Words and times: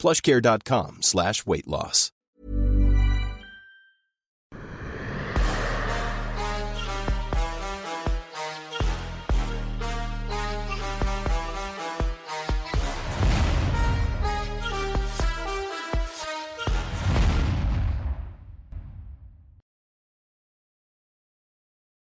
plushcare.com 0.00 0.98
slash 1.02 1.46
weight 1.46 1.66
loss. 1.66 2.10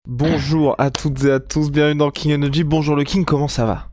Bonjour 0.08 0.76
à 0.78 0.90
toutes 0.90 1.24
et 1.24 1.32
à 1.32 1.40
tous, 1.40 1.70
bienvenue 1.70 1.98
dans 1.98 2.10
King 2.10 2.34
Energy. 2.34 2.62
Bonjour 2.62 2.94
le 2.94 3.04
King, 3.04 3.24
comment 3.24 3.48
ça 3.48 3.66
va? 3.66 3.88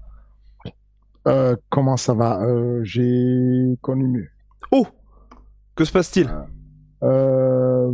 Euh, 1.28 1.56
comment 1.70 1.98
ça 1.98 2.14
va? 2.14 2.42
Euh, 2.44 2.82
J'ai 2.84 3.78
connu 3.82 4.08
mieux. 4.08 4.28
Oh 4.72 4.86
Que 5.76 5.86
se 5.86 5.92
passe-t-il? 5.92 6.30
Euh, 7.04 7.94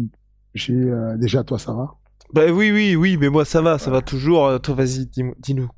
j'ai 0.54 0.92
déjà 1.18 1.44
toi 1.44 1.58
ça 1.60 1.74
va? 1.74 1.94
Bah 2.34 2.52
oui, 2.52 2.72
oui, 2.72 2.96
oui, 2.96 3.18
mais 3.18 3.30
moi 3.30 3.46
ça 3.46 3.62
va, 3.62 3.78
ça 3.80 3.90
va 3.92 4.02
toujours. 4.02 4.60
Toi 4.62 4.76
vas-y, 4.76 5.08
dis-nous. 5.08 5.70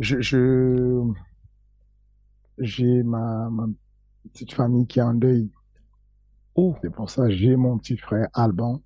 Je 0.00 0.20
je- 0.20 1.02
j'ai 2.58 3.02
ma, 3.02 3.48
ma 3.50 3.66
petite 4.32 4.52
famille 4.52 4.86
qui 4.86 4.98
est 4.98 5.02
en 5.02 5.14
deuil. 5.14 5.50
Oh 6.56 6.74
C'est 6.82 6.90
pour 6.90 7.08
ça 7.10 7.28
j'ai 7.30 7.54
mon 7.56 7.78
petit 7.78 7.96
frère 7.96 8.28
Alban 8.34 8.82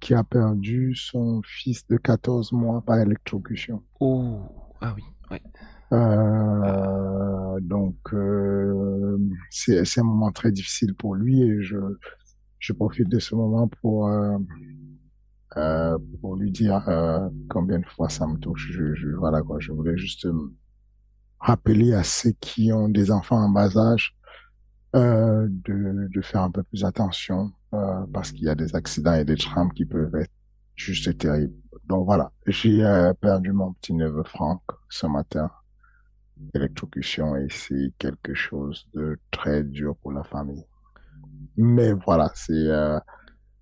qui 0.00 0.12
a 0.14 0.24
perdu 0.24 0.94
son 0.94 1.40
fils 1.42 1.86
de 1.88 1.96
14 1.96 2.52
mois 2.52 2.82
par 2.82 2.98
électrocution. 2.98 3.82
Oh 4.00 4.40
Ah 4.82 4.92
oui, 4.94 5.02
ouais. 5.30 5.40
Euh, 5.94 6.21
c'est 9.84 10.00
un 10.00 10.04
moment 10.04 10.32
très 10.32 10.52
difficile 10.52 10.94
pour 10.94 11.14
lui 11.14 11.42
et 11.42 11.62
je 11.62 11.76
je 12.62 12.72
profite 12.72 13.08
de 13.08 13.18
ce 13.18 13.34
moment 13.34 13.66
pour 13.66 14.06
euh, 14.06 14.38
euh, 15.56 15.98
pour 16.20 16.36
lui 16.36 16.52
dire 16.52 16.88
euh, 16.88 17.28
combien 17.50 17.80
de 17.80 17.86
fois 17.86 18.08
ça 18.08 18.26
me 18.26 18.38
touche. 18.38 18.70
Je, 18.70 19.08
voilà 19.16 19.42
quoi. 19.42 19.58
Je 19.58 19.72
voulais 19.72 19.96
juste 19.96 20.28
rappeler 21.40 21.92
à 21.92 22.04
ceux 22.04 22.30
qui 22.40 22.72
ont 22.72 22.88
des 22.88 23.10
enfants 23.10 23.44
en 23.44 23.48
bas 23.48 23.76
âge 23.76 24.16
de 24.94 26.08
de 26.08 26.20
faire 26.20 26.42
un 26.42 26.50
peu 26.50 26.62
plus 26.62 26.84
attention 26.84 27.50
parce 28.12 28.30
qu'il 28.30 28.44
y 28.44 28.48
a 28.48 28.54
des 28.54 28.76
accidents 28.76 29.14
et 29.14 29.24
des 29.24 29.36
drames 29.36 29.72
qui 29.72 29.84
peuvent 29.84 30.14
être 30.14 30.30
juste 30.76 31.18
terribles. 31.18 31.54
Donc 31.86 32.04
voilà, 32.04 32.30
j'ai 32.46 32.84
perdu 33.20 33.52
mon 33.52 33.72
petit 33.72 33.94
neveu 33.94 34.22
Franck 34.22 34.62
ce 34.88 35.06
matin 35.06 35.50
électrocution 36.54 37.36
et 37.36 37.46
c'est 37.50 37.92
quelque 37.98 38.34
chose 38.34 38.88
de 38.94 39.18
très 39.30 39.62
dur 39.62 39.96
pour 39.96 40.12
la 40.12 40.24
famille. 40.24 40.64
Mais 41.56 41.92
voilà, 41.92 42.30
c'est 42.34 42.52
euh, 42.52 42.98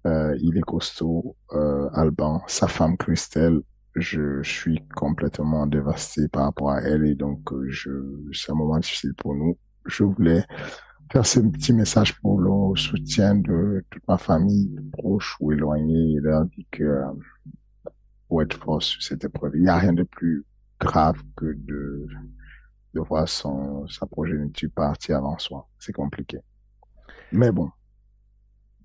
euh, 0.06 0.36
il 0.40 0.56
est 0.56 0.62
costaud, 0.62 1.36
euh, 1.52 1.88
Alban, 1.92 2.42
sa 2.46 2.68
femme 2.68 2.96
Christelle, 2.96 3.60
je 3.96 4.42
suis 4.42 4.80
complètement 4.94 5.66
dévasté 5.66 6.28
par 6.28 6.44
rapport 6.44 6.70
à 6.70 6.80
elle 6.82 7.04
et 7.04 7.14
donc 7.14 7.50
c'est 8.32 8.53
un 8.53 8.54
moment 8.54 8.78
difficile 8.78 9.14
pour 9.14 9.34
nous. 9.34 9.59
Je 9.86 10.04
voulais 10.04 10.44
faire 11.12 11.26
ce 11.26 11.41
petit 11.41 11.72
message 11.72 12.19
pour 12.20 12.41
le 12.41 12.76
soutien 12.76 13.34
de 13.34 13.84
toute 13.91 14.06
ma 14.06 14.16
famille, 14.16 14.70
proche 14.92 15.36
ou 15.41 15.53
éloignée, 15.53 16.12
et 16.14 16.20
leur 16.20 16.44
dire 16.44 16.64
que 16.70 17.03
pour 18.28 18.42
être 18.42 18.56
fort 18.59 18.82
sur 18.82 19.03
cette 19.03 19.25
épreuve, 19.25 19.56
il 19.56 19.62
n'y 19.62 19.69
a 19.69 19.78
rien 19.78 19.92
de 19.92 20.04
plus 20.04 20.44
grave 20.78 21.20
que 21.36 21.53
de 21.53 22.06
de 22.95 23.01
voir 23.01 23.28
son, 23.28 23.87
sa 23.89 24.06
progéniture 24.06 24.71
partir 24.75 25.19
avant 25.19 25.39
soi. 25.39 25.69
C'est 25.78 25.93
compliqué. 25.93 26.39
Mais 27.33 27.53
bon, 27.53 27.71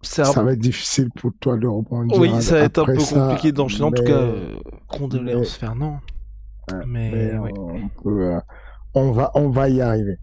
ça 0.05 0.43
va 0.43 0.53
être 0.53 0.59
difficile 0.59 1.09
pour 1.11 1.31
toi 1.39 1.57
de 1.57 1.67
rebondir. 1.67 2.19
Oui, 2.19 2.41
ça 2.41 2.59
va 2.59 2.61
être 2.61 2.79
un 2.79 2.85
peu 2.85 2.99
ça, 2.99 3.15
compliqué 3.15 3.51
d'enchaîner. 3.51 3.85
En 3.85 3.91
tout 3.91 4.03
cas, 4.03 4.11
euh, 4.11 4.55
condoléances 4.87 5.55
Fernand. 5.55 5.99
Mais, 6.87 7.11
mais 7.11 7.37
ouais. 7.37 7.51
on 7.55 7.89
peut, 8.01 8.33
euh, 8.33 8.39
on 8.93 9.11
va, 9.11 9.31
on 9.35 9.49
va 9.49 9.69
y 9.69 9.81
arriver. 9.81 10.17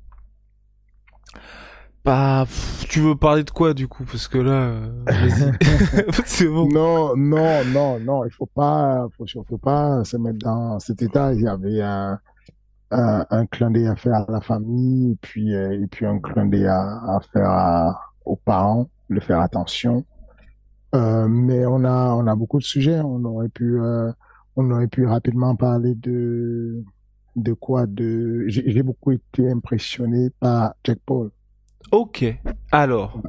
Bah, 2.04 2.46
tu 2.88 3.00
veux 3.00 3.14
parler 3.14 3.44
de 3.44 3.50
quoi 3.50 3.74
du 3.74 3.86
coup? 3.86 4.04
Parce 4.04 4.26
que 4.26 4.38
là, 4.38 4.50
euh, 4.50 5.04
c'est 6.24 6.48
bon. 6.48 6.68
Non, 6.68 7.16
non, 7.16 7.64
non, 7.66 8.00
non, 8.00 8.24
il 8.24 8.30
faut 8.32 8.46
pas, 8.46 9.06
faut, 9.16 9.26
faut 9.48 9.58
pas 9.58 10.02
se 10.04 10.16
mettre 10.16 10.38
dans 10.38 10.80
cet 10.80 11.02
état. 11.02 11.32
Il 11.32 11.42
y 11.42 11.48
avait 11.48 11.80
un, 11.80 12.18
un, 12.92 13.26
un 13.30 13.46
clin 13.46 13.70
d'œil 13.70 13.88
à 13.88 13.96
faire 13.96 14.14
à 14.14 14.30
la 14.30 14.40
famille, 14.40 15.12
et 15.12 15.16
puis, 15.20 15.54
euh, 15.54 15.82
et 15.82 15.86
puis 15.86 16.06
un 16.06 16.20
clin 16.20 16.46
d'œil 16.46 16.66
à, 16.66 16.78
à 16.78 17.20
faire 17.32 18.12
aux 18.24 18.36
parents, 18.36 18.88
de 19.10 19.20
faire 19.20 19.40
attention. 19.40 20.04
Euh, 20.94 21.26
mais 21.26 21.64
on 21.66 21.84
a, 21.84 22.12
on 22.14 22.26
a 22.26 22.36
beaucoup 22.36 22.58
de 22.58 22.64
sujets. 22.64 23.00
On 23.00 23.24
aurait 23.24 23.48
pu, 23.48 23.80
euh, 23.80 24.12
on 24.56 24.70
aurait 24.70 24.88
pu 24.88 25.06
rapidement 25.06 25.56
parler 25.56 25.94
de, 25.94 26.84
de 27.36 27.52
quoi, 27.54 27.86
de, 27.86 28.44
j'ai 28.46 28.82
beaucoup 28.82 29.12
été 29.12 29.50
impressionné 29.50 30.30
par 30.38 30.74
Jack 30.84 30.98
Paul. 31.06 31.30
Ok. 31.90 32.24
Alors, 32.70 33.22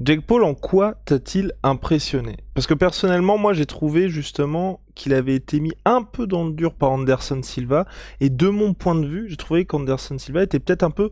Jake 0.00 0.26
Paul, 0.26 0.42
en 0.42 0.54
quoi 0.54 0.94
t'a-t-il 1.04 1.52
impressionné? 1.62 2.38
Parce 2.54 2.66
que 2.66 2.74
personnellement, 2.74 3.38
moi, 3.38 3.52
j'ai 3.52 3.66
trouvé 3.66 4.08
justement 4.08 4.80
qu'il 4.94 5.14
avait 5.14 5.34
été 5.34 5.60
mis 5.60 5.72
un 5.84 6.02
peu 6.02 6.26
dans 6.26 6.44
le 6.44 6.52
dur 6.52 6.74
par 6.74 6.90
Anderson 6.90 7.42
Silva. 7.42 7.86
Et 8.20 8.28
de 8.28 8.48
mon 8.48 8.74
point 8.74 8.94
de 8.94 9.06
vue, 9.06 9.28
j'ai 9.28 9.36
trouvé 9.36 9.64
qu'Anderson 9.66 10.18
Silva 10.18 10.42
était 10.42 10.58
peut-être 10.58 10.82
un 10.82 10.90
peu 10.90 11.10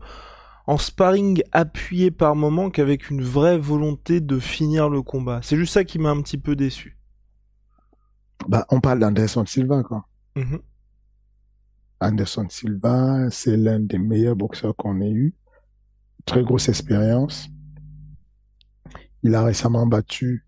en 0.67 0.77
sparring 0.77 1.41
appuyé 1.51 2.11
par 2.11 2.35
moment 2.35 2.69
qu'avec 2.69 3.09
une 3.09 3.21
vraie 3.21 3.57
volonté 3.57 4.21
de 4.21 4.39
finir 4.39 4.89
le 4.89 5.01
combat. 5.01 5.39
C'est 5.43 5.57
juste 5.57 5.73
ça 5.73 5.83
qui 5.83 5.99
m'a 5.99 6.09
un 6.09 6.21
petit 6.21 6.37
peu 6.37 6.55
déçu. 6.55 6.97
Bah, 8.47 8.65
on 8.69 8.81
parle 8.81 8.99
d'Anderson 8.99 9.45
Silva, 9.45 9.83
quoi. 9.83 10.07
Mhm. 10.35 10.59
Anderson 12.01 12.47
Silva, 12.49 13.29
c'est 13.29 13.55
l'un 13.55 13.79
des 13.79 13.97
meilleurs 13.97 14.35
boxeurs 14.35 14.75
qu'on 14.75 14.99
ait 14.99 15.11
eu. 15.11 15.35
Très 16.25 16.43
grosse 16.43 16.67
expérience. 16.69 17.49
Il 19.23 19.35
a 19.35 19.43
récemment 19.43 19.85
battu, 19.85 20.45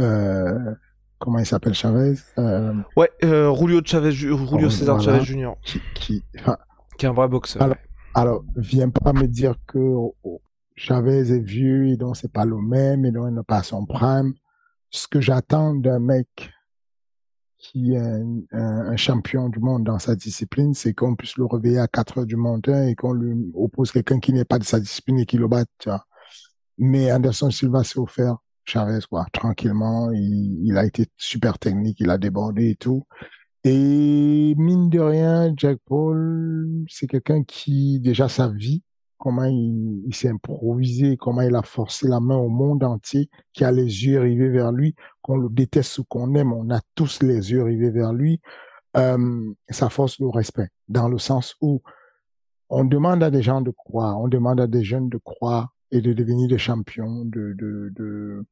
euh, 0.00 0.74
comment 1.18 1.38
il 1.38 1.46
s'appelle, 1.46 1.74
Chavez, 1.74 2.14
euh, 2.38 2.72
Ouais, 2.96 3.10
euh, 3.22 3.54
Julio 3.54 3.80
Chavez, 3.84 4.12
Julio 4.12 4.36
Oh, 4.52 4.70
César 4.70 4.96
voilà. 4.96 5.18
Chavez 5.20 5.24
Jr., 5.24 5.52
qui, 5.62 5.80
qui, 5.94 6.24
enfin, 6.38 6.56
qui 6.98 7.06
est 7.06 7.08
un 7.08 7.12
vrai 7.12 7.28
boxeur. 7.28 7.62
Alors- 7.62 7.76
alors, 8.16 8.44
viens 8.56 8.90
pas 8.90 9.12
me 9.12 9.26
dire 9.26 9.56
que 9.66 9.78
oh, 9.78 10.14
oh, 10.22 10.40
Chavez 10.76 11.32
est 11.32 11.40
vieux 11.40 11.88
et 11.88 11.96
donc 11.96 12.16
c'est 12.16 12.30
pas 12.32 12.44
le 12.44 12.56
même 12.56 13.04
et 13.04 13.10
donc 13.10 13.26
il 13.28 13.34
n'a 13.34 13.42
pas 13.42 13.62
son 13.64 13.84
prime. 13.86 14.34
Ce 14.90 15.08
que 15.08 15.20
j'attends 15.20 15.74
d'un 15.74 15.98
mec 15.98 16.50
qui 17.58 17.94
est 17.94 17.98
un, 17.98 18.40
un- 18.52 18.86
un 18.92 18.96
champion 18.96 19.48
du 19.48 19.58
monde 19.58 19.84
dans 19.84 19.98
sa 19.98 20.14
discipline, 20.14 20.74
c'est 20.74 20.92
qu'on 20.94 21.16
puisse 21.16 21.36
le 21.38 21.46
réveiller 21.46 21.78
à 21.78 21.88
4 21.88 22.18
heures 22.18 22.26
du 22.26 22.36
matin 22.36 22.86
et 22.86 22.94
qu'on 22.94 23.14
lui 23.14 23.50
oppose 23.54 23.90
quelqu'un 23.90 24.20
qui 24.20 24.32
n'est 24.32 24.44
pas 24.44 24.58
de 24.60 24.64
sa 24.64 24.78
discipline 24.78 25.18
et 25.18 25.26
qui 25.26 25.36
le 25.38 25.48
batte, 25.48 25.68
tu 25.78 25.88
vois. 25.88 26.04
Mais 26.78 27.12
Anderson 27.12 27.50
Silva 27.50 27.84
s'est 27.84 27.98
offert 27.98 28.36
Chavez, 28.64 29.00
quoi, 29.08 29.26
tranquillement. 29.32 30.10
Il, 30.12 30.66
il 30.66 30.78
a 30.78 30.84
été 30.84 31.06
super 31.16 31.58
technique, 31.58 32.00
il 32.00 32.10
a 32.10 32.18
débordé 32.18 32.70
et 32.70 32.76
tout. 32.76 33.04
Et 33.64 34.54
mine 34.56 34.90
de 34.90 35.00
rien, 35.00 35.52
Jack 35.56 35.78
Paul, 35.86 36.84
c'est 36.88 37.06
quelqu'un 37.06 37.42
qui, 37.44 37.98
déjà 38.00 38.28
sa 38.28 38.48
vie, 38.48 38.82
comment 39.16 39.44
il, 39.44 40.02
il 40.06 40.14
s'est 40.14 40.28
improvisé, 40.28 41.16
comment 41.16 41.40
il 41.40 41.54
a 41.54 41.62
forcé 41.62 42.06
la 42.08 42.20
main 42.20 42.36
au 42.36 42.48
monde 42.48 42.84
entier, 42.84 43.30
qui 43.54 43.64
a 43.64 43.72
les 43.72 43.84
yeux 43.84 44.20
rivés 44.20 44.50
vers 44.50 44.70
lui, 44.70 44.94
qu'on 45.22 45.38
le 45.38 45.48
déteste 45.48 45.98
ou 45.98 46.04
qu'on 46.04 46.34
aime, 46.34 46.52
on 46.52 46.70
a 46.70 46.80
tous 46.94 47.22
les 47.22 47.52
yeux 47.52 47.62
rivés 47.62 47.90
vers 47.90 48.12
lui. 48.12 48.40
Euh, 48.96 49.52
ça 49.70 49.88
force 49.88 50.20
le 50.20 50.28
respect, 50.28 50.68
dans 50.88 51.08
le 51.08 51.18
sens 51.18 51.56
où 51.60 51.82
on 52.68 52.84
demande 52.84 53.22
à 53.22 53.30
des 53.30 53.42
gens 53.42 53.60
de 53.60 53.70
croire, 53.70 54.20
on 54.20 54.28
demande 54.28 54.60
à 54.60 54.66
des 54.66 54.84
jeunes 54.84 55.08
de 55.08 55.18
croire 55.18 55.73
et 55.94 56.02
de 56.02 56.12
devenir 56.12 56.48
des 56.48 56.58
champions, 56.58 57.24
de, 57.24 57.54
de, 57.56 57.92
de 57.96 58.44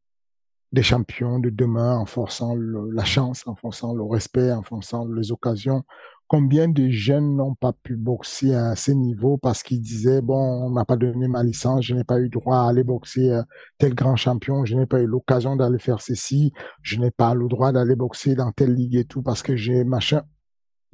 des 0.73 0.83
champions 0.83 1.39
de 1.39 1.51
demain 1.51 1.99
en 1.99 2.07
forçant 2.07 2.55
la 2.57 3.05
chance, 3.05 3.47
en 3.47 3.55
forçant 3.55 3.95
le 3.95 4.03
respect, 4.05 4.51
en 4.53 4.63
forçant 4.63 5.07
les 5.07 5.31
occasions 5.31 5.85
Combien 6.29 6.67
de 6.67 6.89
jeunes 6.89 7.37
n'ont 7.37 7.55
pas 7.55 7.75
pu 7.75 7.95
boxer 7.95 8.55
à 8.55 8.75
ces 8.75 8.95
niveaux 8.95 9.37
parce 9.37 9.63
qu'ils 9.63 9.83
disaient, 9.83 10.23
bon, 10.23 10.65
on 10.65 10.71
m'a 10.71 10.87
pas 10.87 10.97
donné 10.97 11.29
ma 11.29 11.43
licence, 11.43 11.85
je 11.85 11.95
n'ai 11.95 12.05
pas 12.05 12.21
eu 12.21 12.31
droit 12.31 12.57
à 12.57 12.69
aller 12.71 12.85
boxer 12.85 13.31
euh, 13.31 13.43
tel 13.77 13.95
grand 13.95 14.17
champion, 14.17 14.65
je 14.65 14.75
n'ai 14.75 14.87
pas 14.87 15.03
eu 15.03 15.07
l'occasion 15.07 15.57
d'aller 15.57 15.79
faire 15.79 16.01
ceci, 16.01 16.55
je 16.81 16.99
n'ai 16.99 17.11
pas 17.11 17.35
le 17.35 17.49
droit 17.49 17.71
d'aller 17.71 17.97
boxer 17.97 18.35
dans 18.35 18.51
telle 18.51 18.73
ligue 18.73 18.97
et 18.97 19.05
tout 19.05 19.21
parce 19.21 19.43
que 19.43 19.57
j'ai 19.57 19.85
machin. 19.85 20.23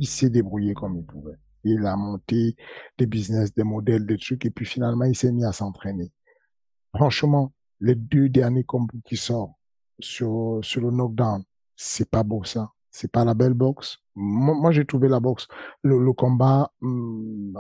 Il 0.01 0.09
s'est 0.09 0.29
débrouillé 0.29 0.75
comme 0.75 0.97
il 0.97 1.05
pouvait. 1.05 1.39
Il 1.63 1.87
a 1.87 1.95
monté 1.95 2.57
des 2.99 3.07
business, 3.07 3.55
des 3.55 3.63
modèles, 3.63 4.07
des 4.07 4.19
trucs 4.19 4.45
et 4.45 4.51
puis 4.51 4.67
finalement 4.67 5.05
il 5.05 5.15
s'est 5.15 5.31
mis 5.31 5.45
à 5.45 5.53
s'entraîner. 5.53 6.11
Franchement, 6.95 7.53
les 7.81 7.95
deux 7.95 8.29
derniers 8.29 8.65
combos 8.65 8.99
qui 9.05 9.17
sortent 9.17 9.53
sur, 10.01 10.61
sur 10.63 10.81
le 10.81 10.91
knockdown, 10.91 11.45
c'est 11.77 12.11
pas 12.11 12.23
beau 12.23 12.45
ça. 12.45 12.73
C'est 12.91 13.11
pas 13.11 13.25
la 13.25 13.35
belle 13.35 13.55
boxe. 13.55 13.99
Moi, 14.15 14.73
j'ai 14.73 14.85
trouvé 14.85 15.09
la 15.09 15.21
boxe, 15.21 15.47
le, 15.83 15.99
le 15.99 16.13
combat 16.13 16.73
hum, 16.81 17.57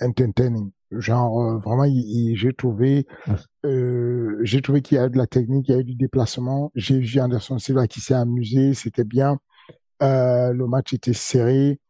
entertaining. 0.00 0.70
Genre 0.92 1.40
euh, 1.40 1.58
vraiment, 1.58 1.84
j'ai 1.84 2.52
trouvé, 2.52 3.06
euh, 3.64 4.38
j'ai 4.42 4.62
trouvé 4.62 4.82
qu'il 4.82 4.96
y 4.96 4.98
a 5.00 5.08
de 5.08 5.18
la 5.18 5.26
technique, 5.26 5.68
il 5.68 5.72
y 5.72 5.74
a 5.74 5.80
eu 5.80 5.84
du 5.84 5.94
déplacement. 5.96 6.70
J'ai 6.74 7.00
vu 7.00 7.20
Anderson 7.20 7.58
Silva 7.58 7.86
qui 7.88 8.00
s'est 8.00 8.14
amusé, 8.14 8.74
c'était 8.74 9.04
bien. 9.04 9.38
Euh, 10.02 10.52
le 10.52 10.66
match 10.66 10.92
était 10.92 11.12
serré. 11.12 11.80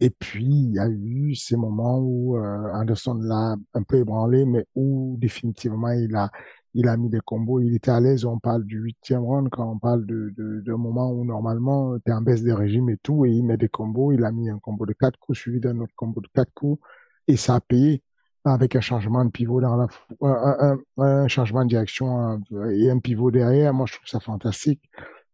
Et 0.00 0.10
puis, 0.10 0.46
il 0.46 0.72
y 0.72 0.78
a 0.78 0.88
eu 0.88 1.34
ces 1.34 1.56
moments 1.56 1.98
où 1.98 2.36
euh, 2.38 2.72
Anderson 2.72 3.18
l'a 3.20 3.56
un 3.74 3.82
peu 3.82 3.98
ébranlé, 3.98 4.46
mais 4.46 4.64
où 4.74 5.16
définitivement 5.20 5.90
il 5.90 6.16
a, 6.16 6.30
il 6.72 6.88
a 6.88 6.96
mis 6.96 7.10
des 7.10 7.20
combos, 7.20 7.60
il 7.60 7.74
était 7.74 7.90
à 7.90 8.00
l'aise. 8.00 8.24
On 8.24 8.38
parle 8.38 8.64
du 8.64 8.78
huitième 8.78 9.22
round 9.22 9.48
quand 9.50 9.70
on 9.70 9.78
parle 9.78 10.06
de, 10.06 10.32
de, 10.38 10.62
de 10.62 10.72
moment 10.72 11.12
où 11.12 11.24
normalement 11.24 11.98
tu 11.98 12.10
es 12.10 12.14
en 12.14 12.22
baisse 12.22 12.42
de 12.42 12.52
régime 12.52 12.88
et 12.88 12.96
tout, 13.02 13.26
et 13.26 13.30
il 13.30 13.44
met 13.44 13.58
des 13.58 13.68
combos. 13.68 14.12
Il 14.12 14.24
a 14.24 14.32
mis 14.32 14.48
un 14.48 14.58
combo 14.58 14.86
de 14.86 14.94
quatre 14.94 15.18
coups 15.18 15.38
suivi 15.38 15.60
d'un 15.60 15.78
autre 15.80 15.92
combo 15.96 16.20
de 16.22 16.28
quatre 16.34 16.52
coups, 16.54 16.80
et 17.28 17.36
ça 17.36 17.56
a 17.56 17.60
payé 17.60 18.02
avec 18.44 18.74
un 18.76 18.80
changement 18.80 19.22
de 19.26 19.30
pivot 19.30 19.60
dans 19.60 19.76
la, 19.76 19.86
un, 20.22 20.78
un, 20.96 21.02
un 21.02 21.28
changement 21.28 21.62
de 21.64 21.68
direction 21.68 22.40
et 22.70 22.90
un 22.90 22.98
pivot 23.00 23.30
derrière. 23.30 23.74
Moi, 23.74 23.84
je 23.86 23.92
trouve 23.96 24.08
ça 24.08 24.18
fantastique. 24.18 24.80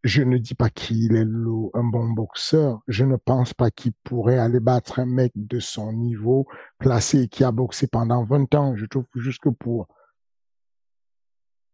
Je 0.05 0.23
ne 0.23 0.39
dis 0.39 0.55
pas 0.55 0.71
qu'il 0.71 1.17
est 1.17 1.23
un 1.75 1.85
bon 1.85 2.11
boxeur. 2.11 2.81
Je 2.87 3.05
ne 3.05 3.17
pense 3.17 3.55
pas 3.55 3.71
qu'il 3.71 3.93
pourrait 4.05 4.39
aller 4.39 4.61
battre 4.61 5.01
un 5.01 5.07
mec 5.07 5.33
de 5.35 5.59
son 5.59 5.93
niveau, 5.93 6.47
placé, 6.79 7.29
qui 7.29 7.43
a 7.43 7.51
boxé 7.51 7.89
pendant 7.89 8.25
20 8.25 8.55
ans. 8.55 8.77
Je 8.77 8.87
trouve 8.87 9.07
juste 9.17 9.41
que 9.43 9.49
pour 9.49 9.89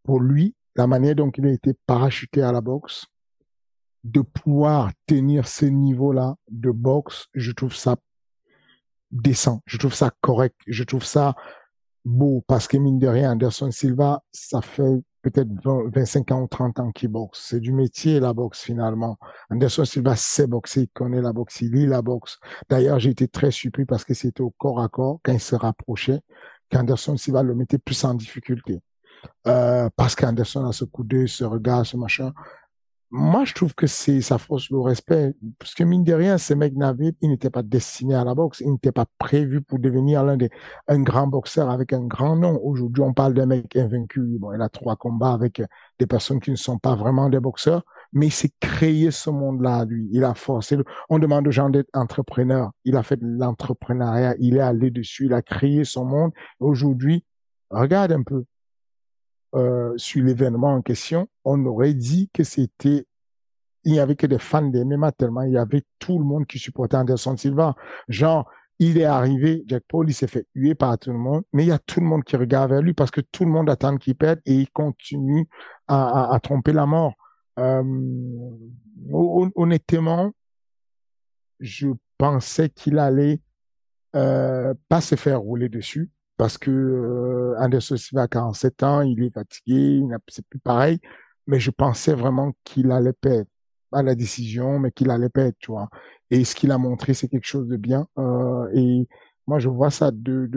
pour 0.03 0.21
lui, 0.21 0.55
la 0.75 0.87
manière 0.87 1.15
dont 1.15 1.31
il 1.31 1.47
a 1.47 1.53
été 1.53 1.75
parachuté 1.87 2.43
à 2.43 2.53
la 2.53 2.61
boxe, 2.61 3.07
de 4.05 4.21
pouvoir 4.21 4.91
tenir 5.07 5.47
ce 5.47 5.65
niveau-là 5.65 6.35
de 6.51 6.71
boxe, 6.71 7.29
je 7.35 7.53
trouve 7.53 7.75
ça 7.75 7.97
décent, 9.11 9.63
je 9.67 9.77
trouve 9.79 9.95
ça 9.95 10.11
correct, 10.21 10.57
je 10.67 10.83
trouve 10.83 11.05
ça 11.05 11.37
beau 12.05 12.43
parce 12.49 12.67
que 12.67 12.77
mine 12.79 12.99
de 12.99 13.07
rien, 13.07 13.33
Anderson 13.33 13.71
Silva, 13.71 14.23
ça 14.33 14.61
fait 14.61 15.05
peut-être 15.23 15.49
25 15.65 16.33
ans 16.33 16.43
ou 16.43 16.49
30 16.49 16.81
ans 16.81 16.93
qu'il 16.93 17.09
boxe. 17.09 17.47
C'est 17.49 17.61
du 17.61 17.73
métier, 17.73 18.21
la 18.21 18.33
boxe, 18.33 18.63
finalement. 18.63 19.19
Anderson 19.51 19.85
Silva 19.85 20.17
sait 20.17 20.47
boxer, 20.47 20.83
il 20.83 20.89
connaît 20.89 21.23
la 21.23 21.33
boxe, 21.33 21.61
il 21.61 21.73
lit 21.73 21.87
la 21.87 22.03
boxe. 22.03 22.39
D'ailleurs, 22.69 22.99
j'ai 22.99 23.11
été 23.11 23.29
très 23.29 23.51
surpris 23.51 23.85
parce 23.85 24.05
que 24.05 24.15
c'était 24.15 24.43
au 24.43 24.51
corps 24.51 24.81
à 24.81 24.89
corps, 24.89 25.21
quand 25.23 25.33
il 25.33 25.41
se 25.41 25.55
rapprochait, 25.55 26.21
qu'Anderson 26.71 27.17
Silva 27.17 27.43
le 27.43 27.55
mettait 27.55 27.79
plus 27.79 28.05
en 28.05 28.15
difficulté 28.15 28.81
euh, 29.47 29.89
parce 29.97 30.15
qu'Anderson 30.15 30.65
a 30.67 30.73
ce 30.73 30.85
coup 30.85 31.05
d'œil, 31.05 31.29
ce 31.29 31.45
regard, 31.45 31.87
ce 31.87 31.97
machin. 31.97 32.33
Moi, 33.15 33.45
je 33.45 33.53
trouve 33.53 33.75
que 33.75 33.87
c'est 33.87 34.23
ça 34.23 34.39
force 34.39 34.71
le 34.71 34.81
respect. 34.81 35.35
Parce 35.59 35.75
que 35.75 35.85
mine 35.85 36.03
de 36.03 36.15
rien, 36.15 36.39
ce 36.39 36.55
mec 36.55 36.75
Navid, 36.75 37.15
il 37.21 37.29
n'était 37.29 37.51
pas 37.51 37.63
destiné 37.63 38.15
à 38.15 38.25
la 38.25 38.35
boxe. 38.35 38.61
Il 38.61 38.73
n'était 38.73 38.91
pas 38.91 39.05
prévu 39.19 39.61
pour 39.61 39.79
devenir 39.79 40.25
l'un 40.25 40.39
des, 40.39 40.49
un 40.89 41.03
grand 41.03 41.27
boxeur 41.27 41.69
avec 41.69 41.93
un 41.93 42.07
grand 42.07 42.37
nom. 42.37 42.59
Aujourd'hui, 42.65 43.03
on 43.03 43.13
parle 43.13 43.35
d'un 43.35 43.45
mec 43.45 43.77
invaincu. 43.77 44.39
Bon, 44.41 44.55
il 44.55 44.63
a 44.63 44.71
trois 44.71 44.97
combats 44.97 45.35
avec 45.35 45.61
des 45.99 46.07
personnes 46.07 46.41
qui 46.41 46.51
ne 46.53 46.57
sont 46.57 46.79
pas 46.79 46.95
vraiment 46.95 47.29
des 47.29 47.39
boxeurs. 47.39 47.85
Mais 48.15 48.29
il 48.29 48.33
s'est 48.33 48.53
créé 48.61 49.11
ce 49.11 49.29
monde-là, 49.29 49.85
lui. 49.85 50.09
Il 50.11 50.25
a 50.25 50.33
forcé. 50.33 50.79
On 51.11 51.19
demande 51.19 51.47
aux 51.47 51.51
gens 51.51 51.69
d'être 51.69 51.91
entrepreneurs. 51.93 52.71
Il 52.87 52.97
a 52.97 53.03
fait 53.03 53.19
de 53.19 53.27
l'entrepreneuriat. 53.27 54.37
Il 54.39 54.57
est 54.57 54.61
allé 54.61 54.91
dessus. 54.91 55.27
Il 55.27 55.35
a 55.35 55.43
créé 55.43 55.85
son 55.85 56.07
monde. 56.07 56.33
Aujourd'hui, 56.61 57.27
regarde 57.69 58.13
un 58.13 58.23
peu 58.23 58.45
euh, 59.55 59.93
sur 59.97 60.25
l'événement 60.25 60.75
en 60.75 60.83
question, 60.83 61.29
on 61.45 61.65
aurait 61.67 61.95
dit 61.95 62.31
que 62.33 62.45
c'était 62.45 63.07
il 63.85 63.93
n'y 63.93 63.99
avait 63.99 64.15
que 64.17 64.27
des 64.27 64.39
fans 64.39 64.63
des 64.63 64.85
MMA 64.85 65.13
tellement 65.13 65.43
il 65.43 65.53
y 65.53 65.59
avait 65.59 65.83
tout 65.99 66.19
le 66.19 66.25
monde 66.25 66.47
qui 66.47 66.59
supportait 66.59 66.97
Anderson 66.97 67.37
Silva. 67.37 67.75
Genre, 68.09 68.49
il 68.79 68.99
est 68.99 69.05
arrivé, 69.05 69.65
Jack 69.67 69.83
Paul, 69.89 70.09
il 70.09 70.15
s'est 70.15 70.27
fait 70.27 70.47
huer 70.55 70.75
par 70.75 70.99
tout 70.99 71.13
le 71.13 71.19
monde, 71.19 71.43
mais 71.53 71.65
il 71.65 71.69
y 71.69 71.73
a 71.73 71.79
tout 71.79 72.01
le 72.01 72.07
monde 72.07 72.25
qui 72.25 72.37
regarde 72.37 72.71
vers 72.71 72.83
lui 72.83 72.95
parce 72.95 73.11
que 73.11 73.21
tout 73.21 73.45
le 73.45 73.51
monde 73.51 73.69
attend 73.69 73.97
qu'il 73.97 74.15
perde 74.15 74.41
et 74.47 74.55
il 74.55 74.71
continue 74.71 75.49
à, 75.89 76.31
à, 76.31 76.35
à 76.35 76.41
tromper 76.41 76.73
la 76.73 76.87
mort. 76.87 77.15
Euh, 77.59 77.83
honnêtement, 79.13 80.33
je 81.61 81.89
pensais 82.19 82.71
qu'il 82.71 82.99
allait 82.99 83.41
euh, 84.15 84.75
pas 84.89 85.01
se 85.01 85.15
faire 85.15 85.41
rouler 85.41 85.69
dessus 85.69 86.11
parce 86.43 86.59
que 86.59 86.73
euh, 86.73 87.55
Anderson 87.57 87.97
Silva 87.97 88.23
a 88.23 88.27
47 88.27 88.83
ans, 88.83 89.03
il 89.03 89.23
est 89.23 89.33
fatigué, 89.33 90.03
c'est 90.27 90.45
plus 90.45 90.59
pareil. 90.59 90.99
Mais 91.47 91.61
je 91.61 91.71
pensais 91.71 92.15
vraiment 92.15 92.53
qu'il 92.65 92.91
allait 92.91 93.13
perdre, 93.13 93.49
pas 93.91 94.03
la 94.03 94.17
décision, 94.17 94.81
mais 94.81 94.91
qu'il 94.91 95.11
allait 95.11 95.29
perdre, 95.29 95.55
tu 95.61 95.71
vois. 95.71 95.89
Et 96.33 96.43
ce 96.43 96.57
qu'il 96.57 96.73
a 96.73 96.79
montré, 96.79 97.15
c'est 97.15 97.29
quelque 97.29 97.47
chose 97.47 97.69
de 97.69 97.77
bien. 97.77 98.09
Euh, 98.19 98.69
et 98.75 99.07
moi, 99.47 99.61
je 99.61 99.69
vois 99.69 99.93
ça 99.93 100.11
de, 100.11 100.51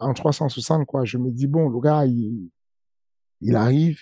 en 0.00 0.12
360, 0.12 0.86
quoi. 0.86 1.04
Je 1.04 1.18
me 1.18 1.30
dis 1.30 1.46
bon, 1.46 1.68
le 1.68 1.78
gars, 1.78 2.04
il, 2.04 3.54
arrive, 3.54 4.00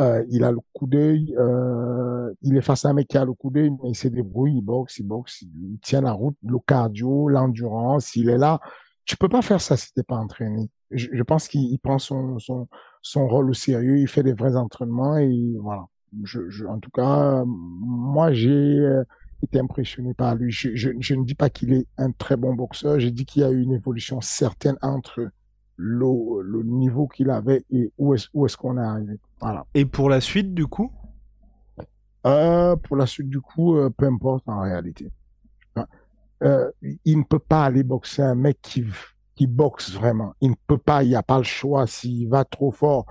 euh, 0.00 0.24
il 0.30 0.44
a 0.44 0.52
le 0.52 0.60
coup 0.72 0.86
d'œil, 0.86 1.34
euh, 1.36 2.32
il 2.42 2.56
est 2.56 2.62
face 2.62 2.84
à 2.84 2.90
un 2.90 2.92
mec 2.92 3.08
qui 3.08 3.18
a 3.18 3.24
le 3.24 3.32
coup 3.32 3.50
d'œil, 3.50 3.70
mais 3.70 3.90
il 3.90 3.96
s'est 3.96 4.10
débrouillé, 4.10 4.58
il 4.58 4.62
boxe, 4.62 5.00
il 5.00 5.04
boxe, 5.04 5.42
il 5.42 5.80
tient 5.82 6.00
la 6.00 6.12
route, 6.12 6.36
le 6.44 6.60
cardio, 6.64 7.26
l'endurance, 7.26 8.14
il 8.14 8.28
est 8.28 8.38
là 8.38 8.60
tu 9.04 9.16
peux 9.16 9.28
pas 9.28 9.42
faire 9.42 9.60
ça 9.60 9.76
si 9.76 9.92
t'es 9.92 10.02
pas 10.02 10.16
entraîné. 10.16 10.70
Je, 10.90 11.08
je 11.12 11.22
pense 11.22 11.48
qu'il 11.48 11.78
prend 11.78 11.98
son, 11.98 12.38
son, 12.38 12.68
son 13.02 13.26
rôle 13.26 13.50
au 13.50 13.54
sérieux, 13.54 13.98
il 13.98 14.08
fait 14.08 14.22
des 14.22 14.32
vrais 14.32 14.56
entraînements 14.56 15.16
et 15.16 15.56
voilà. 15.60 15.86
Je, 16.24 16.48
je 16.50 16.66
en 16.66 16.78
tout 16.78 16.90
cas, 16.90 17.42
moi 17.46 18.32
j'ai 18.32 18.50
euh, 18.50 19.02
été 19.42 19.58
impressionné 19.58 20.12
par 20.14 20.34
lui. 20.34 20.52
Je, 20.52 20.74
je, 20.74 20.90
je 21.00 21.14
ne 21.14 21.24
dis 21.24 21.34
pas 21.34 21.48
qu'il 21.48 21.72
est 21.72 21.86
un 21.96 22.12
très 22.12 22.36
bon 22.36 22.54
boxeur, 22.54 23.00
j'ai 23.00 23.10
dit 23.10 23.24
qu'il 23.24 23.42
y 23.42 23.44
a 23.44 23.50
eu 23.50 23.62
une 23.62 23.72
évolution 23.72 24.20
certaine 24.20 24.76
entre 24.82 25.30
le, 25.76 26.42
le 26.42 26.62
niveau 26.62 27.08
qu'il 27.08 27.30
avait 27.30 27.64
et 27.70 27.90
où 27.96 28.14
est-ce 28.14 28.28
où 28.34 28.44
est-ce 28.44 28.56
qu'on 28.58 28.76
est 28.76 28.84
arrivé. 28.84 29.18
Voilà. 29.40 29.64
Et 29.74 29.86
pour 29.86 30.10
la 30.10 30.20
suite 30.20 30.52
du 30.52 30.66
coup? 30.66 30.92
Euh, 32.24 32.76
Pour 32.76 32.96
la 32.96 33.06
suite 33.06 33.28
du 33.28 33.40
coup, 33.40 33.76
euh, 33.76 33.90
peu 33.90 34.06
importe 34.06 34.48
en 34.48 34.60
réalité 34.60 35.10
euh, 36.42 36.70
il 37.04 37.18
ne 37.18 37.24
peut 37.24 37.38
pas 37.38 37.64
aller 37.64 37.82
boxer 37.82 38.22
un 38.22 38.34
mec 38.34 38.58
qui, 38.62 38.84
boxe 39.46 39.92
vraiment. 39.92 40.34
Il 40.40 40.50
ne 40.50 40.56
peut 40.66 40.78
pas, 40.78 41.02
il 41.02 41.08
n'y 41.08 41.16
a 41.16 41.22
pas 41.22 41.38
le 41.38 41.44
choix. 41.44 41.86
S'il 41.86 42.28
va 42.28 42.44
trop 42.44 42.70
fort, 42.70 43.06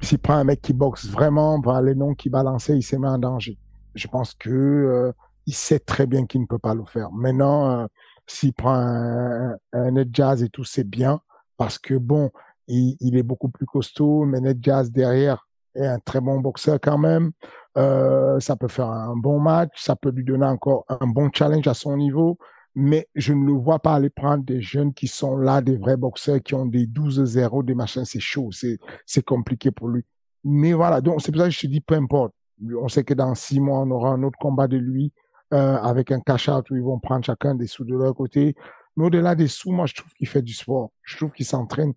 s'il 0.00 0.18
prend 0.18 0.34
un 0.34 0.44
mec 0.44 0.60
qui 0.62 0.72
boxe 0.72 1.06
vraiment, 1.06 1.60
va 1.60 1.82
les 1.82 1.94
noms 1.94 2.14
qui 2.14 2.30
balançaient, 2.30 2.76
il 2.76 2.82
s'est 2.82 2.98
mis 2.98 3.08
en 3.08 3.18
danger. 3.18 3.58
Je 3.94 4.06
pense 4.06 4.34
que 4.34 4.50
euh, 4.50 5.12
il 5.46 5.54
sait 5.54 5.80
très 5.80 6.06
bien 6.06 6.26
qu'il 6.26 6.40
ne 6.40 6.46
peut 6.46 6.58
pas 6.58 6.74
le 6.74 6.84
faire. 6.84 7.10
Maintenant, 7.12 7.70
euh, 7.70 7.86
s'il 8.26 8.52
prend 8.52 8.74
un, 8.74 9.56
un 9.72 9.90
net 9.90 10.08
jazz 10.12 10.42
et 10.42 10.48
tout, 10.48 10.64
c'est 10.64 10.88
bien 10.88 11.20
parce 11.56 11.78
que 11.78 11.94
bon, 11.94 12.30
il, 12.68 13.16
est 13.16 13.22
beaucoup 13.22 13.48
plus 13.48 13.66
costaud, 13.66 14.24
mais 14.24 14.40
net 14.40 14.58
jazz 14.60 14.90
derrière 14.90 15.46
est 15.74 15.86
un 15.86 15.98
très 15.98 16.20
bon 16.20 16.40
boxeur 16.40 16.78
quand 16.80 16.98
même. 16.98 17.32
Ça 17.74 18.56
peut 18.58 18.68
faire 18.68 18.88
un 18.88 19.16
bon 19.16 19.40
match, 19.40 19.82
ça 19.82 19.96
peut 19.96 20.10
lui 20.10 20.24
donner 20.24 20.46
encore 20.46 20.84
un 20.88 21.06
bon 21.06 21.30
challenge 21.32 21.66
à 21.66 21.74
son 21.74 21.96
niveau 21.96 22.38
mais 22.74 23.08
je 23.14 23.32
ne 23.32 23.46
le 23.46 23.52
vois 23.52 23.78
pas 23.78 23.94
aller 23.94 24.10
prendre 24.10 24.44
des 24.44 24.62
jeunes 24.62 24.94
qui 24.94 25.06
sont 25.06 25.36
là, 25.36 25.60
des 25.60 25.76
vrais 25.76 25.96
boxeurs 25.96 26.42
qui 26.42 26.54
ont 26.54 26.66
des 26.66 26.86
12-0, 26.86 27.64
des 27.64 27.74
machins, 27.74 28.04
c'est 28.04 28.20
chaud, 28.20 28.50
c'est, 28.52 28.78
c'est 29.06 29.24
compliqué 29.24 29.70
pour 29.70 29.88
lui. 29.88 30.04
Mais 30.44 30.72
voilà, 30.72 31.00
donc 31.00 31.20
c'est 31.22 31.32
pour 31.32 31.40
ça 31.40 31.48
que 31.48 31.54
je 31.54 31.60
te 31.60 31.66
dis, 31.66 31.80
peu 31.80 31.94
importe. 31.94 32.32
On 32.80 32.88
sait 32.88 33.04
que 33.04 33.14
dans 33.14 33.34
six 33.34 33.60
mois, 33.60 33.80
on 33.80 33.90
aura 33.90 34.10
un 34.10 34.22
autre 34.22 34.38
combat 34.38 34.68
de 34.68 34.76
lui, 34.76 35.12
euh, 35.52 35.76
avec 35.76 36.10
un 36.10 36.20
cash-out 36.20 36.70
où 36.70 36.76
ils 36.76 36.82
vont 36.82 36.98
prendre 36.98 37.24
chacun 37.24 37.54
des 37.54 37.66
sous 37.66 37.84
de 37.84 37.94
leur 37.94 38.14
côté. 38.14 38.54
Mais 38.96 39.06
au-delà 39.06 39.34
des 39.34 39.48
sous, 39.48 39.70
moi, 39.70 39.86
je 39.86 39.94
trouve 39.94 40.12
qu'il 40.14 40.28
fait 40.28 40.42
du 40.42 40.54
sport. 40.54 40.92
Je 41.02 41.16
trouve 41.16 41.32
qu'il 41.32 41.46
s'entraîne. 41.46 41.92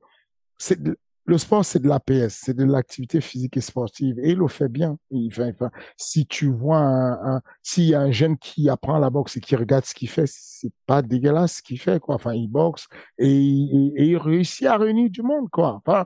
C'est, 0.57 0.79
le 1.25 1.37
sport, 1.37 1.65
c'est 1.65 1.79
de 1.79 1.87
l'APS, 1.87 2.39
c'est 2.43 2.53
de 2.53 2.63
l'activité 2.63 3.19
physique 3.19 3.57
et 3.57 3.61
sportive. 3.61 4.19
Et 4.19 4.31
il 4.31 4.37
le 4.37 4.47
fait 4.47 4.69
bien. 4.69 4.97
Il 5.09 5.31
enfin, 5.33 5.71
si 5.97 6.25
tu 6.27 6.51
vois 6.51 6.79
un, 6.79 7.41
s'il 7.63 7.85
y 7.85 7.95
a 7.95 8.01
un 8.01 8.11
jeune 8.11 8.37
qui 8.37 8.69
apprend 8.69 8.99
la 8.99 9.09
boxe 9.09 9.37
et 9.37 9.39
qui 9.39 9.55
regarde 9.55 9.85
ce 9.85 9.95
qu'il 9.95 10.09
fait, 10.09 10.27
c'est 10.27 10.71
pas 10.85 11.01
dégueulasse 11.01 11.57
ce 11.57 11.63
qu'il 11.63 11.79
fait, 11.79 11.99
quoi. 11.99 12.15
Enfin, 12.15 12.33
il 12.33 12.47
boxe 12.47 12.87
et, 13.17 13.27
et, 13.27 13.93
et, 13.95 14.05
il 14.09 14.17
réussit 14.17 14.67
à 14.67 14.77
réunir 14.77 15.09
du 15.09 15.23
monde, 15.23 15.49
quoi. 15.49 15.81
Enfin, 15.83 16.05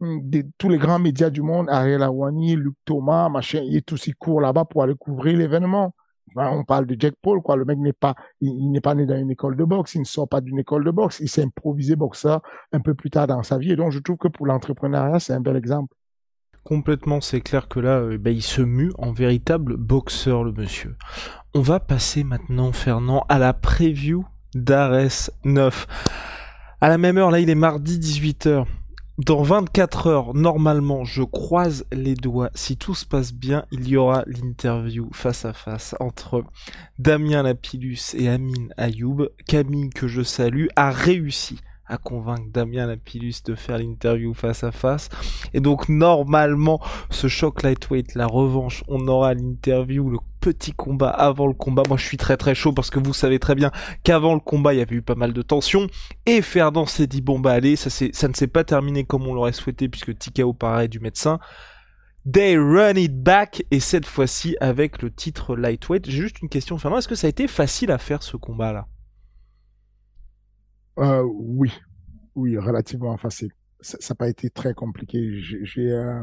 des, 0.00 0.44
tous 0.58 0.68
les 0.68 0.78
grands 0.78 0.98
médias 0.98 1.30
du 1.30 1.42
monde, 1.42 1.68
Ariel 1.68 2.02
Awani, 2.02 2.56
Luc 2.56 2.74
Thomas, 2.84 3.28
machin, 3.28 3.62
il 3.64 3.76
est 3.76 3.92
aussi 3.92 4.12
court 4.12 4.40
là-bas 4.40 4.64
pour 4.64 4.82
aller 4.82 4.94
couvrir 4.94 5.38
l'événement. 5.38 5.94
On 6.36 6.64
parle 6.64 6.86
de 6.86 6.96
Jack 6.98 7.14
Paul, 7.20 7.42
quoi. 7.42 7.56
Le 7.56 7.64
mec 7.64 7.78
n'est 7.78 7.92
pas, 7.92 8.14
il, 8.40 8.70
n'est 8.70 8.80
pas 8.80 8.94
né 8.94 9.06
dans 9.06 9.16
une 9.16 9.30
école 9.30 9.56
de 9.56 9.64
boxe, 9.64 9.94
il 9.94 10.00
ne 10.00 10.06
sort 10.06 10.28
pas 10.28 10.40
d'une 10.40 10.58
école 10.58 10.84
de 10.84 10.90
boxe, 10.90 11.20
il 11.20 11.28
s'est 11.28 11.42
improvisé 11.42 11.96
boxeur 11.96 12.40
un 12.72 12.80
peu 12.80 12.94
plus 12.94 13.10
tard 13.10 13.26
dans 13.26 13.42
sa 13.42 13.58
vie. 13.58 13.76
Donc, 13.76 13.92
je 13.92 13.98
trouve 13.98 14.16
que 14.16 14.28
pour 14.28 14.46
l'entrepreneuriat, 14.46 15.20
c'est 15.20 15.32
un 15.32 15.40
bel 15.40 15.56
exemple. 15.56 15.94
Complètement, 16.64 17.20
c'est 17.20 17.40
clair 17.40 17.66
que 17.66 17.80
là, 17.80 17.98
euh, 17.98 18.18
bah, 18.18 18.30
il 18.30 18.42
se 18.42 18.62
mue 18.62 18.92
en 18.98 19.12
véritable 19.12 19.76
boxeur, 19.76 20.44
le 20.44 20.52
monsieur. 20.52 20.96
On 21.54 21.60
va 21.60 21.80
passer 21.80 22.22
maintenant, 22.22 22.72
Fernand, 22.72 23.24
à 23.28 23.38
la 23.38 23.52
preview 23.52 24.24
d'Ares 24.54 25.30
9. 25.44 25.86
À 26.80 26.88
la 26.88 26.98
même 26.98 27.18
heure, 27.18 27.30
là, 27.30 27.40
il 27.40 27.50
est 27.50 27.56
mardi 27.56 27.98
18h. 27.98 28.66
Dans 29.24 29.42
24 29.42 30.06
heures, 30.08 30.34
normalement, 30.34 31.04
je 31.04 31.22
croise 31.22 31.84
les 31.92 32.14
doigts. 32.14 32.50
Si 32.56 32.76
tout 32.76 32.96
se 32.96 33.06
passe 33.06 33.32
bien, 33.32 33.66
il 33.70 33.86
y 33.86 33.96
aura 33.96 34.24
l'interview 34.26 35.10
face 35.12 35.44
à 35.44 35.52
face 35.52 35.94
entre 36.00 36.42
Damien 36.98 37.44
Lapillus 37.44 38.14
et 38.14 38.28
Amine 38.28 38.74
Ayoub. 38.76 39.28
Camille, 39.46 39.90
que 39.90 40.08
je 40.08 40.22
salue, 40.22 40.66
a 40.74 40.90
réussi 40.90 41.60
à 41.86 41.98
convaincre 41.98 42.50
Damien 42.52 42.86
Lapillus 42.86 43.44
de 43.44 43.54
faire 43.54 43.78
l'interview 43.78 44.34
face 44.34 44.64
à 44.64 44.72
face. 44.72 45.08
Et 45.54 45.60
donc 45.60 45.88
normalement, 45.88 46.80
ce 47.10 47.28
choc 47.28 47.62
lightweight, 47.62 48.16
la 48.16 48.26
revanche, 48.26 48.82
on 48.88 49.06
aura 49.06 49.34
l'interview, 49.34 50.18
petit 50.42 50.72
combat 50.72 51.08
avant 51.08 51.46
le 51.46 51.54
combat. 51.54 51.84
Moi 51.88 51.96
je 51.96 52.04
suis 52.04 52.18
très 52.18 52.36
très 52.36 52.54
chaud 52.54 52.72
parce 52.72 52.90
que 52.90 52.98
vous 52.98 53.14
savez 53.14 53.38
très 53.38 53.54
bien 53.54 53.70
qu'avant 54.02 54.34
le 54.34 54.40
combat 54.40 54.74
il 54.74 54.78
y 54.78 54.82
avait 54.82 54.96
eu 54.96 55.02
pas 55.02 55.14
mal 55.14 55.32
de 55.32 55.40
tensions. 55.40 55.86
Et 56.26 56.42
Ferdinand 56.42 56.84
s'est 56.86 57.06
dit 57.06 57.22
bon 57.22 57.38
bah 57.40 57.52
allez, 57.52 57.76
ça, 57.76 57.88
ne 58.28 58.34
s'est 58.34 58.46
pas 58.48 58.64
terminé 58.64 59.04
comme 59.04 59.26
on 59.26 59.34
l'aurait 59.34 59.52
souhaité 59.52 59.88
puisque 59.88 60.18
Tikao 60.18 60.52
paraît 60.52 60.88
du 60.88 61.00
médecin. 61.00 61.38
They 62.30 62.56
run 62.58 62.96
it 62.96 63.22
back 63.22 63.64
et 63.70 63.80
cette 63.80 64.06
fois-ci 64.06 64.56
avec 64.60 65.00
le 65.00 65.10
titre 65.10 65.56
lightweight. 65.56 66.08
J'ai 66.10 66.22
juste 66.22 66.42
une 66.42 66.48
question 66.48 66.76
Fernand, 66.76 66.98
est-ce 66.98 67.08
que 67.08 67.14
ça 67.14 67.28
a 67.28 67.30
été 67.30 67.48
facile 67.48 67.90
à 67.90 67.98
faire 67.98 68.22
ce 68.22 68.36
combat 68.36 68.72
là 68.72 68.86
euh, 70.98 71.22
oui, 71.22 71.72
oui, 72.34 72.58
relativement 72.58 73.16
facile. 73.16 73.50
Ça 73.80 73.96
n'a 74.10 74.14
pas 74.14 74.28
été 74.28 74.50
très 74.50 74.74
compliqué. 74.74 75.40
J'ai, 75.40 75.90
euh, 75.90 76.22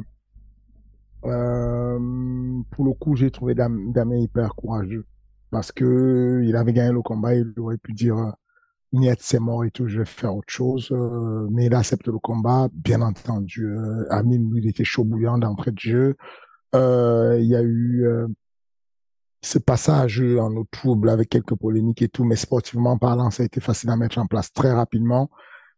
euh, 1.25 1.99
pour 2.71 2.85
le 2.85 2.93
coup, 2.93 3.15
j'ai 3.15 3.31
trouvé 3.31 3.55
Damien 3.55 4.17
hyper 4.17 4.55
courageux 4.55 5.05
parce 5.51 5.71
que 5.71 6.41
il 6.45 6.55
avait 6.55 6.73
gagné 6.73 6.91
le 6.91 7.01
combat, 7.01 7.35
il 7.35 7.53
aurait 7.57 7.77
pu 7.77 7.93
dire 7.93 8.33
Niet, 8.93 9.17
c'est 9.19 9.39
mort 9.39 9.65
et 9.65 9.71
tout, 9.71 9.87
je 9.87 9.99
vais 9.99 10.05
faire 10.05 10.35
autre 10.35 10.51
chose. 10.51 10.91
mais 11.51 11.65
il 11.67 11.73
accepte 11.75 12.07
le 12.07 12.19
combat, 12.19 12.69
bien 12.73 13.01
entendu. 13.01 13.67
Amine, 14.09 14.51
lui, 14.51 14.61
il 14.61 14.69
était 14.69 14.83
chaud 14.83 15.03
bouillant 15.03 15.37
d'entrée 15.37 15.71
de 15.71 15.79
jeu. 15.79 16.15
il 16.73 17.45
y 17.45 17.55
a 17.55 17.63
eu 17.63 18.05
ce 19.41 19.59
passage 19.59 20.21
en 20.21 20.55
eau 20.55 20.65
trouble 20.69 21.09
avec 21.09 21.29
quelques 21.29 21.55
polémiques 21.55 22.01
et 22.01 22.09
tout, 22.09 22.23
mais 22.23 22.35
sportivement 22.35 22.97
parlant, 22.97 23.31
ça 23.31 23.43
a 23.43 23.45
été 23.45 23.61
facile 23.61 23.89
à 23.89 23.95
mettre 23.95 24.17
en 24.17 24.25
place 24.25 24.51
très 24.51 24.71
rapidement. 24.71 25.29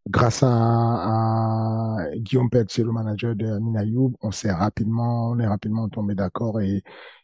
Grâce 0.10 0.44
à, 0.44 0.50
à 0.50 1.98
Guillaume 2.16 2.50
c'est 2.68 2.84
le 2.84 2.92
manager 2.92 3.36
de 3.36 3.60
Minayoub, 3.60 4.14
on 4.22 4.32
s'est 4.32 4.52
rapidement, 4.52 5.30
on 5.30 5.40
est 5.40 5.48
rapidement 5.48 5.88
tombé 5.90 6.16
d'accord 6.16 6.60
et, 6.60 6.84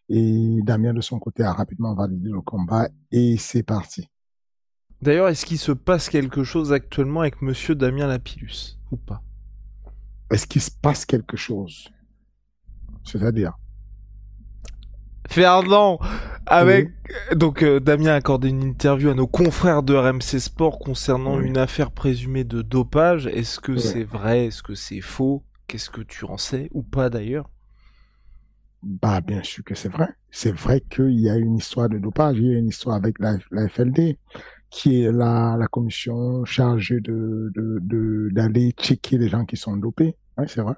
et 0.10 0.60
Damien 0.63 0.93
de 0.93 1.01
son 1.01 1.19
côté 1.19 1.43
a 1.43 1.53
rapidement 1.53 1.96
validé 1.96 2.29
le 2.29 2.41
combat 2.41 2.88
et 3.12 3.38
c'est 3.38 3.63
parti. 3.63 4.07
D'ailleurs, 5.01 5.27
est-ce 5.27 5.46
qu'il 5.46 5.60
se 5.60 5.72
passe 5.72 6.10
quelque 6.10 6.43
chose 6.43 6.74
actuellement 6.74 7.22
avec 7.22 7.41
monsieur 7.41 7.75
Damien 7.75 8.07
Lapillus 8.07 8.77
ou 8.91 8.98
pas? 8.98 9.22
Est-ce 10.31 10.48
qu'il 10.48 10.62
se 10.62 10.72
passe 10.72 11.05
quelque 11.05 11.38
chose? 11.38 11.89
C'est-à-dire? 13.03 13.53
Ferdinand 15.29 16.00
avec 16.47 16.89
donc 17.35 17.63
euh, 17.63 17.79
Damien 17.79 18.11
a 18.11 18.15
accordé 18.15 18.49
une 18.49 18.63
interview 18.63 19.09
à 19.09 19.13
nos 19.13 19.27
confrères 19.27 19.83
de 19.83 19.93
RMC 19.93 20.39
Sport 20.39 20.79
concernant 20.79 21.39
une 21.39 21.57
affaire 21.57 21.91
présumée 21.91 22.43
de 22.43 22.61
dopage. 22.61 23.27
Est-ce 23.27 23.59
que 23.59 23.77
c'est 23.77 24.03
vrai? 24.03 24.47
Est-ce 24.47 24.63
que 24.63 24.75
c'est 24.75 25.01
faux? 25.01 25.43
Qu'est-ce 25.67 25.89
que 25.89 26.01
tu 26.01 26.25
en 26.25 26.37
sais? 26.37 26.69
Ou 26.73 26.83
pas 26.83 27.09
d'ailleurs? 27.09 27.49
Bah 28.83 29.21
bien 29.21 29.43
sûr 29.43 29.63
que 29.63 29.75
c'est 29.75 29.89
vrai. 29.89 30.07
C'est 30.31 30.53
vrai 30.53 30.81
qu'il 30.89 31.19
y 31.19 31.29
a 31.29 31.35
une 31.35 31.57
histoire 31.57 31.89
de 31.89 31.97
dopage. 31.97 32.37
Il 32.37 32.45
y 32.45 32.55
a 32.55 32.57
une 32.57 32.67
histoire 32.67 32.95
avec 32.95 33.15
la, 33.19 33.37
FLD 33.67 34.17
qui 34.69 35.03
est 35.03 35.11
la, 35.11 35.55
la 35.57 35.67
commission 35.67 36.45
chargée 36.45 36.99
de 36.99 37.51
d'aller 38.31 38.73
de, 38.73 38.81
checker 38.81 39.17
les 39.17 39.29
gens 39.29 39.45
qui 39.45 39.57
sont 39.57 39.75
dopés. 39.75 40.15
Oui, 40.37 40.45
c'est 40.47 40.61
vrai. 40.61 40.75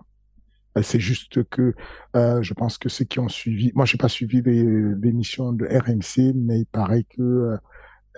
Euh, 0.80 0.82
c'est 0.82 1.00
juste 1.00 1.44
que 1.50 1.74
euh, 2.16 2.42
je 2.42 2.54
pense 2.54 2.78
que 2.78 2.90
ceux 2.90 3.06
qui 3.06 3.20
ont 3.20 3.30
suivi, 3.30 3.72
moi 3.76 3.86
je 3.86 3.96
n'ai 3.96 3.98
pas 3.98 4.10
suivi 4.10 4.42
l'émission 4.42 5.54
de 5.54 5.66
RMC, 5.66 6.34
mais 6.36 6.60
il 6.60 6.66
paraît 6.66 7.04
que 7.04 7.22
euh, 7.22 7.58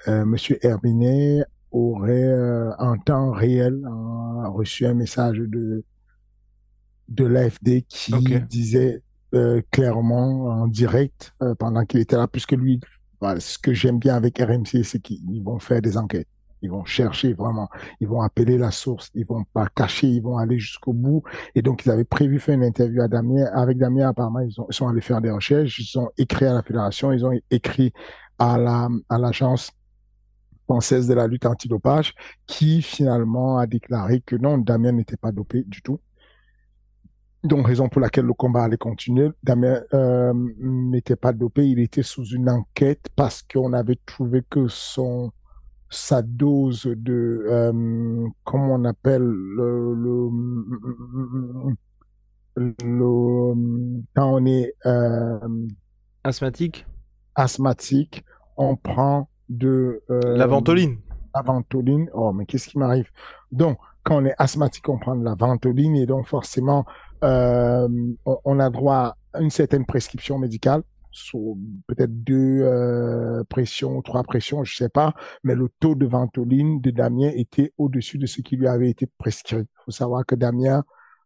euh 0.08 0.26
Monsieur 0.26 0.64
Herbinet 0.66 1.44
aurait 1.72 2.34
en 2.80 2.98
temps 2.98 3.32
réel 3.32 3.82
reçu 4.54 4.86
un 4.86 4.94
message 4.94 5.38
de 5.38 5.86
de 7.08 7.26
l'AFD 7.26 7.84
qui 7.88 8.14
disait 8.50 9.02
clairement 9.72 10.48
en 10.48 10.68
direct 10.68 11.34
pendant 11.60 11.86
qu'il 11.86 12.02
était 12.02 12.18
là, 12.18 12.28
puisque 12.28 12.52
lui, 12.54 12.82
voilà, 13.22 13.40
ce 13.40 13.58
que 13.58 13.74
j'aime 13.74 14.00
bien 14.00 14.16
avec 14.16 14.40
RMC, 14.40 14.84
c'est 14.84 15.00
qu'ils 15.00 15.42
vont 15.44 15.60
faire 15.60 15.82
des 15.82 15.98
enquêtes. 15.98 16.28
Ils 16.62 16.70
vont 16.70 16.86
chercher 16.86 17.34
vraiment, 17.34 17.70
ils 18.00 18.08
vont 18.08 18.22
appeler 18.22 18.58
la 18.58 18.72
source, 18.72 19.10
ils 19.16 19.26
vont 19.26 19.44
pas 19.54 19.68
cacher, 19.68 20.08
ils 20.08 20.22
vont 20.22 20.38
aller 20.38 20.60
jusqu'au 20.60 20.94
bout. 20.94 21.24
Et 21.56 21.62
donc, 21.62 21.86
ils 21.86 21.92
avaient 21.92 22.04
prévu 22.04 22.40
faire 22.40 22.56
une 22.56 22.64
interview 22.64 23.02
à 23.02 23.08
Damien. 23.08 23.46
Avec 23.54 23.78
Damien, 23.78 24.10
apparemment, 24.10 24.40
ils, 24.40 24.60
ont, 24.62 24.68
ils 24.70 24.74
sont 24.74 24.88
allés 24.88 25.02
faire 25.02 25.22
des 25.22 25.32
recherches, 25.32 25.80
ils 25.80 26.00
ont 26.00 26.10
écrit 26.18 26.46
à 26.46 26.54
la 26.54 26.62
fédération, 26.62 27.12
ils 27.12 27.26
ont 27.26 27.38
écrit 27.50 27.94
à 28.38 28.58
la 28.58 28.90
à 29.10 29.18
l'agence 29.18 29.72
française 30.66 31.08
de 31.08 31.14
la 31.14 31.28
lutte 31.28 31.46
antidopage, 31.46 32.14
qui 32.48 32.82
finalement 32.82 33.58
a 33.58 33.68
déclaré 33.68 34.22
que 34.22 34.36
non, 34.36 34.58
Damien 34.58 34.94
n'était 34.94 35.18
pas 35.18 35.32
dopé 35.32 35.64
du 35.64 35.82
tout. 35.82 36.00
Donc, 37.44 37.66
raison 37.68 37.90
pour 37.90 38.02
laquelle 38.02 38.26
le 38.26 38.34
combat 38.34 38.66
allait 38.66 38.78
continuer. 38.78 39.30
Damien 39.42 39.82
euh, 39.94 40.32
n'était 40.60 41.16
pas 41.16 41.34
dopé, 41.34 41.68
il 41.68 41.80
était 41.80 42.04
sous 42.04 42.24
une 42.26 42.50
enquête 42.50 43.08
parce 43.16 43.42
qu'on 43.42 43.74
avait 43.74 43.98
trouvé 44.06 44.44
que 44.48 44.68
son 44.68 45.32
sa 45.92 46.22
dose 46.22 46.86
de, 46.86 47.46
euh, 47.48 48.28
comment 48.46 48.76
on 48.76 48.86
appelle 48.86 49.22
le, 49.22 49.94
le, 52.56 53.54
quand 54.16 54.34
on 54.34 54.46
est 54.46 54.74
euh, 54.86 55.68
asthmatique, 56.24 56.88
asthmatique, 57.36 58.24
on 58.58 58.78
prend 58.78 59.30
de 59.50 60.02
euh, 60.10 60.38
la 60.38 60.48
ventoline. 60.48 60.98
La 61.36 61.42
ventoline. 61.42 62.10
Oh, 62.14 62.32
mais 62.32 62.46
qu'est-ce 62.46 62.70
qui 62.70 62.78
m'arrive? 62.78 63.10
Donc, 63.52 63.78
quand 64.04 64.22
on 64.22 64.26
est 64.26 64.36
asthmatique, 64.38 64.88
on 64.88 64.98
prend 64.98 65.16
de 65.16 65.26
la 65.26 65.36
ventoline 65.36 65.96
et 65.98 66.06
donc 66.06 66.26
forcément, 66.28 66.86
euh, 67.24 67.88
on, 68.26 68.38
on, 68.46 68.60
a 68.60 68.70
droit 68.70 69.18
à 69.34 69.42
une 69.42 69.50
certaine 69.50 69.86
prescription 69.86 70.40
médicale 70.40 70.84
peut-être 71.88 72.24
deux 72.24 72.62
euh, 72.62 73.44
pressions, 73.46 74.02
trois 74.02 74.24
pressions, 74.24 74.64
je 74.64 74.76
sais 74.76 74.90
pas, 74.90 75.14
mais 75.44 75.56
le 75.56 75.70
taux 75.80 75.96
de 75.96 76.06
ventoline 76.06 76.82
de 76.82 76.92
Damien 76.92 77.32
était 77.34 77.74
au-dessus 77.78 78.18
de 78.18 78.26
ce 78.26 78.42
qui 78.42 78.56
lui 78.56 78.68
avait 78.68 78.90
été 78.90 79.08
prescrit. 79.18 79.58
Il 79.58 79.84
faut 79.86 79.92
savoir 79.92 80.26
que 80.26 80.36
Damien, 80.36 80.84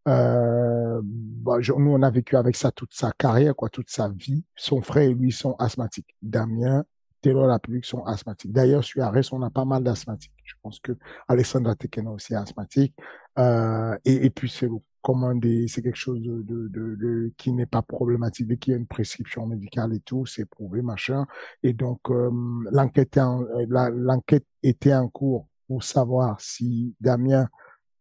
euh, 0.08 1.02
bah, 1.04 1.58
nous 1.78 1.92
on 1.92 2.02
a 2.02 2.10
vécu 2.12 2.36
avec 2.36 2.56
ça 2.56 2.72
toute 2.72 2.94
sa 2.94 3.12
carrière, 3.12 3.56
quoi, 3.56 3.70
toute 3.70 3.90
sa 3.90 4.10
vie. 4.10 4.44
Son 4.56 4.82
frère 4.82 5.10
et 5.10 5.14
lui 5.14 5.32
sont 5.32 5.56
asthmatiques. 5.60 6.16
Damien, 6.22 6.84
Taylor 7.22 7.48
la 7.48 7.58
plus 7.58 7.82
sont 7.84 8.04
asthmatiques. 8.04 8.52
D'ailleurs, 8.52 8.84
sur 8.84 9.04
Arès, 9.04 9.32
on 9.34 9.42
a 9.42 9.50
pas 9.50 9.66
mal 9.66 9.84
d'asthmatiques. 9.84 10.32
Je 10.44 10.54
pense 10.62 10.80
que 10.80 10.92
Alexandra 11.28 11.76
Tekena 11.76 12.12
aussi 12.12 12.34
est 12.34 12.38
asthmatique. 12.38 12.94
Euh, 13.40 13.98
et, 14.06 14.26
et 14.26 14.30
puis 14.30 14.48
c'est 14.48 14.70
commander, 15.06 15.68
c'est 15.68 15.84
quelque 15.84 15.96
chose 15.98 16.20
de, 16.20 17.32
qui 17.38 17.52
n'est 17.54 17.68
pas 17.68 17.84
problématique, 17.84 18.48
dès 18.48 18.58
qu'il 18.58 18.72
y 18.72 18.76
a 18.76 18.80
une 18.80 18.88
prescription 18.88 19.46
médicale 19.46 19.94
et 19.94 20.00
tout, 20.00 20.26
c'est 20.26 20.46
prouvé, 20.46 20.82
machin. 20.82 21.28
Et 21.62 21.74
donc, 21.74 22.00
euh, 22.10 22.32
l'enquête, 22.72 23.16
euh, 23.18 23.92
l'enquête 23.94 24.48
était 24.64 24.96
en 24.96 25.08
cours 25.08 25.48
pour 25.68 25.84
savoir 25.84 26.42
si 26.42 26.96
Damien 27.00 27.48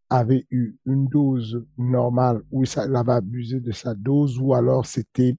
avait 0.09 0.47
eu 0.49 0.77
une 0.87 1.07
dose 1.07 1.63
normale 1.77 2.41
ou 2.51 2.63
il 2.63 2.95
avait 2.95 3.11
abusé 3.11 3.59
de 3.59 3.71
sa 3.71 3.93
dose 3.93 4.39
ou 4.39 4.55
alors 4.55 4.87
c'était, 4.87 5.35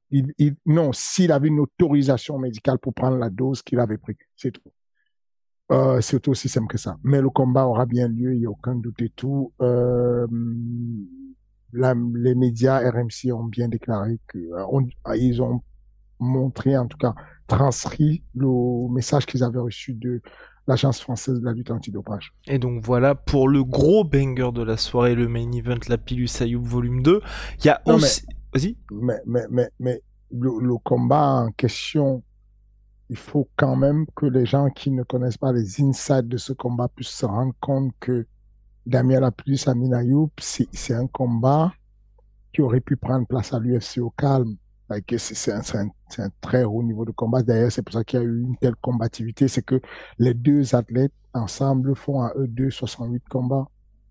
non, 0.67 0.93
s'il 0.93 1.33
avait 1.33 1.49
une 1.49 1.61
autorisation 1.61 2.39
médicale 2.39 2.79
pour 2.79 2.95
prendre 2.95 3.17
la 3.17 3.31
dose 3.31 3.63
qu'il 3.63 3.81
avait 3.81 3.99
pris. 3.99 4.17
C'est 4.37 4.53
tout. 4.53 4.71
Euh, 5.73 6.01
c'est 6.01 6.29
aussi 6.29 6.49
simple 6.49 6.69
que 6.69 6.79
ça. 6.79 6.97
Mais 7.03 7.21
le 7.21 7.31
combat 7.31 7.67
aura 7.67 7.87
bien 7.87 8.07
lieu, 8.07 8.35
il 8.35 8.41
n'y 8.41 8.47
a 8.47 8.51
aucun 8.51 8.77
doute 8.77 9.03
et 9.03 9.09
tout. 9.09 9.53
Les 11.73 12.35
médias 12.35 12.79
RMC 12.79 13.33
ont 13.33 13.45
bien 13.45 13.69
déclaré 13.69 14.19
que 14.29 14.39
euh, 14.39 15.15
ils 15.17 15.43
ont 15.43 15.63
montré, 16.19 16.77
en 16.77 16.87
tout 16.87 16.99
cas, 16.99 17.15
transcrit 17.47 18.23
le 18.35 18.93
message 18.93 19.27
qu'ils 19.27 19.45
avaient 19.45 19.61
reçu 19.61 19.95
de 19.95 20.21
l'Agence 20.67 21.01
française 21.01 21.41
de 21.41 21.45
la 21.45 21.53
lutte 21.53 21.71
antidopage. 21.71 22.33
Et 22.47 22.59
donc 22.59 22.85
voilà 22.85 23.15
pour 23.15 23.49
le 23.49 23.63
gros 23.63 24.05
banger 24.05 24.51
de 24.53 24.63
la 24.63 24.77
soirée, 24.77 25.15
le 25.15 25.29
main 25.29 25.51
event, 25.53 25.79
la 25.89 25.99
Pilus 25.99 26.41
Ayoub 26.41 26.65
volume 26.65 27.03
2. 27.03 27.21
Il 27.61 27.67
y 27.67 27.69
a 27.69 27.81
aussi... 27.87 28.27
Vas-y. 28.53 28.77
Mais, 28.91 29.21
mais, 29.27 29.45
mais, 29.51 29.69
mais 29.79 30.03
le, 30.31 30.51
le, 30.61 30.77
combat 30.79 31.45
en 31.45 31.51
question 31.53 32.23
il 33.09 33.17
faut 33.17 33.49
quand 33.57 33.77
même 33.77 34.07
que 34.17 34.27
les 34.27 34.47
gens 34.47 34.71
qui 34.71 34.91
ne 34.91 35.03
connaissent 35.03 35.39
pas 35.39 35.53
les 35.53 35.81
insides 35.81 36.29
de 36.29 36.37
ce 36.37 36.53
combat 36.53 36.89
puissent 36.89 37.09
se 37.09 37.27
rendre 37.27 37.55
compte 37.61 37.93
que 38.01 38.27
Damien 38.87 39.21
Lapulus 39.21 39.67
Amin 39.67 39.93
Ayoub, 39.93 40.31
c'est 40.39 40.95
un 40.95 41.09
combat 41.09 41.73
qui 42.53 42.63
aurait 42.63 42.81
pu 42.81 42.97
prendre 42.97 43.27
place 43.27 43.53
à 43.53 43.59
l'UFC 43.59 43.99
au 43.99 44.11
calme. 44.11 44.57
C'est 45.19 45.53
un, 45.53 45.61
un, 45.75 45.89
un, 46.19 46.29
très 46.41 46.63
haut 46.63 46.83
niveau 46.85 47.05
de 47.05 47.11
combat. 47.11 47.43
D'ailleurs, 47.43 47.73
c'est 47.73 47.83
pour 47.83 47.95
ça 47.95 48.05
qu'il 48.05 48.21
y 48.21 48.23
a 48.23 48.25
eu 48.25 48.43
une 48.43 48.57
telle 48.57 48.77
combativité. 48.77 49.49
C'est 49.49 49.63
que 49.63 49.81
les 50.19 50.33
deux 50.33 50.77
athlètes 50.77 51.13
ensemble 51.35 51.97
font 51.97 52.23
à 52.23 52.33
eux 52.37 52.47
deux 52.47 52.71
68 52.71 53.25
combats. 53.29 53.67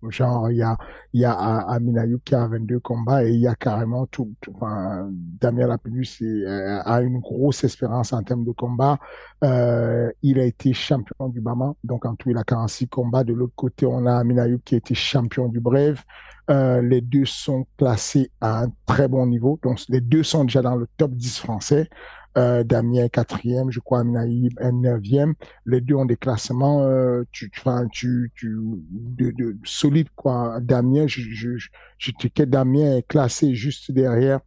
Genre, 0.08 0.50
il 0.50 0.58
y 0.58 0.62
a, 0.62 0.76
y 1.12 1.24
a 1.24 1.32
Aminayoub 1.32 2.20
qui 2.24 2.34
a 2.34 2.46
22 2.46 2.80
combats 2.80 3.24
et 3.24 3.30
il 3.30 3.40
y 3.40 3.46
a 3.46 3.54
carrément 3.54 4.06
tout, 4.06 4.34
enfin, 4.54 5.08
Damien 5.10 5.66
Lapillus 5.66 6.18
euh, 6.22 6.80
a 6.84 7.00
une 7.00 7.18
grosse 7.18 7.64
espérance 7.64 8.12
en 8.12 8.22
termes 8.22 8.44
de 8.44 8.52
combat. 8.52 8.98
Euh, 9.44 10.10
il 10.22 10.38
a 10.38 10.44
été 10.44 10.72
champion 10.72 11.28
du 11.28 11.40
Bama. 11.40 11.74
Donc, 11.84 12.06
en 12.06 12.14
tout, 12.14 12.30
il 12.30 12.36
a 12.36 12.44
46 12.44 12.88
combats. 12.88 13.24
De 13.24 13.32
l'autre 13.32 13.54
côté, 13.56 13.86
on 13.86 14.06
a 14.06 14.16
Aminayoub 14.16 14.60
qui 14.64 14.74
a 14.74 14.78
été 14.78 14.94
champion 14.94 15.48
du 15.48 15.60
Brève. 15.60 16.02
Euh, 16.48 16.80
les 16.80 17.00
deux 17.00 17.24
sont 17.24 17.66
classés 17.76 18.30
à 18.40 18.62
un 18.62 18.72
très 18.86 19.08
bon 19.08 19.26
niveau. 19.26 19.58
Donc, 19.62 19.80
les 19.88 20.00
deux 20.00 20.22
sont 20.22 20.44
déjà 20.44 20.62
dans 20.62 20.76
le 20.76 20.86
top 20.96 21.12
10 21.12 21.38
français. 21.38 21.88
Euh, 22.36 22.64
Damien 22.64 23.08
quatrième, 23.08 23.70
je 23.70 23.80
crois 23.80 24.00
Aminaïb 24.00 24.52
un 24.60 24.72
neuvième. 24.72 25.34
Les 25.64 25.80
deux 25.80 25.94
ont 25.94 26.04
des 26.04 26.16
classements, 26.18 26.82
euh, 26.82 27.22
tu, 27.32 27.50
enfin, 27.56 27.86
tu, 27.90 28.30
tu, 28.34 28.58
de, 28.90 29.30
de, 29.30 29.56
solides 29.64 30.10
quoi. 30.14 30.58
Damien, 30.60 31.06
je, 31.06 31.22
je, 31.22 31.56
je, 31.56 31.70
je 31.96 32.10
que 32.28 32.42
Damien 32.42 32.96
est 32.96 33.08
classé 33.08 33.54
juste 33.54 33.90
derrière 33.90 34.40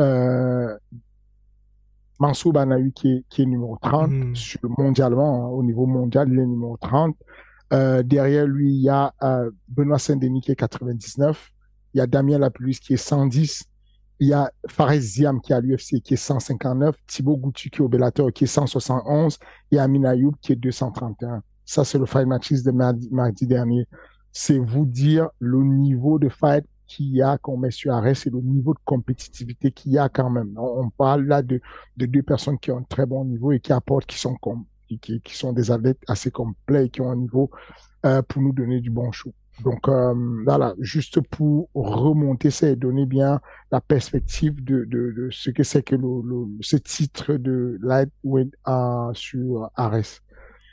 euh, 0.00 0.76
Mansour 2.18 2.52
Banaï 2.52 2.92
qui 2.92 3.12
est, 3.12 3.24
qui 3.28 3.42
est 3.42 3.46
numéro 3.46 3.78
30 3.80 4.10
mm. 4.10 4.34
sur, 4.34 4.60
mondialement, 4.78 5.46
hein, 5.46 5.48
au 5.48 5.62
niveau 5.62 5.86
mondial, 5.86 6.28
il 6.30 6.38
est 6.38 6.46
numéro 6.46 6.76
30. 6.76 7.16
Euh, 7.72 8.02
derrière 8.02 8.46
lui, 8.46 8.70
il 8.70 8.82
y 8.82 8.88
a 8.88 9.12
euh, 9.22 9.50
Benoît 9.68 9.98
Saint-Denis 9.98 10.40
qui 10.40 10.52
est 10.52 10.56
99. 10.56 11.50
Il 11.94 11.98
y 11.98 12.00
a 12.00 12.06
Damien 12.06 12.38
Lapulus 12.38 12.74
qui 12.74 12.94
est 12.94 12.98
110 12.98 13.64
il 14.18 14.28
y 14.28 14.32
a 14.32 14.50
Fares 14.68 14.98
Ziam 14.98 15.40
qui 15.40 15.52
est 15.52 15.56
à 15.56 15.60
l'UFC 15.60 16.00
qui 16.02 16.14
est 16.14 16.16
159, 16.16 16.96
Thibaut 17.06 17.36
Goutu 17.36 17.70
qui 17.70 17.78
est 17.78 17.84
au 17.84 17.88
Bellator 17.88 18.32
qui 18.32 18.44
est 18.44 18.46
171 18.46 19.38
et 19.70 19.78
Amin 19.78 20.04
Ayoub 20.04 20.34
qui 20.40 20.52
est 20.52 20.56
231. 20.56 21.42
Ça, 21.64 21.84
c'est 21.84 21.98
le 21.98 22.06
fight 22.06 22.26
matches 22.26 22.62
de 22.62 22.70
mardi, 22.70 23.46
dernier. 23.46 23.86
C'est 24.32 24.58
vous 24.58 24.86
dire 24.86 25.28
le 25.40 25.64
niveau 25.64 26.18
de 26.18 26.28
fight 26.28 26.64
qu'il 26.86 27.08
y 27.08 27.20
a 27.20 27.36
qu'on 27.38 27.56
met 27.56 27.72
sur 27.72 27.92
arrêt, 27.92 28.14
c'est 28.14 28.30
le 28.30 28.40
niveau 28.40 28.72
de 28.72 28.78
compétitivité 28.84 29.72
qu'il 29.72 29.92
y 29.92 29.98
a 29.98 30.08
quand 30.08 30.30
même. 30.30 30.54
On, 30.56 30.88
parle 30.90 31.24
là 31.24 31.42
de, 31.42 31.60
de 31.96 32.06
deux 32.06 32.22
personnes 32.22 32.58
qui 32.58 32.70
ont 32.70 32.78
un 32.78 32.82
très 32.84 33.06
bon 33.06 33.24
niveau 33.24 33.50
et 33.50 33.58
qui 33.58 33.72
apportent, 33.72 34.06
qui 34.06 34.18
sont, 34.18 34.36
qui 34.88 35.36
sont 35.36 35.52
des 35.52 35.72
athlètes 35.72 35.98
assez 36.06 36.30
complets 36.30 36.86
et 36.86 36.88
qui 36.88 37.00
ont 37.00 37.10
un 37.10 37.16
niveau 37.16 37.50
euh, 38.04 38.22
pour 38.22 38.40
nous 38.40 38.52
donner 38.52 38.80
du 38.80 38.90
bon 38.90 39.10
show. 39.10 39.32
Donc 39.64 39.88
euh, 39.88 40.14
voilà, 40.44 40.74
juste 40.80 41.20
pour 41.20 41.68
remonter 41.74 42.50
ça 42.50 42.68
et 42.68 42.76
donner 42.76 43.06
bien 43.06 43.40
la 43.72 43.80
perspective 43.80 44.62
de, 44.62 44.84
de, 44.84 45.12
de 45.16 45.28
ce 45.30 45.50
que 45.50 45.62
c'est 45.62 45.82
que 45.82 45.94
le, 45.94 46.22
le, 46.24 46.46
ce 46.60 46.76
titre 46.76 47.34
de 47.34 47.78
Lightweight 47.82 48.52
euh, 48.68 49.10
sur 49.14 49.70
Ares. 49.74 50.20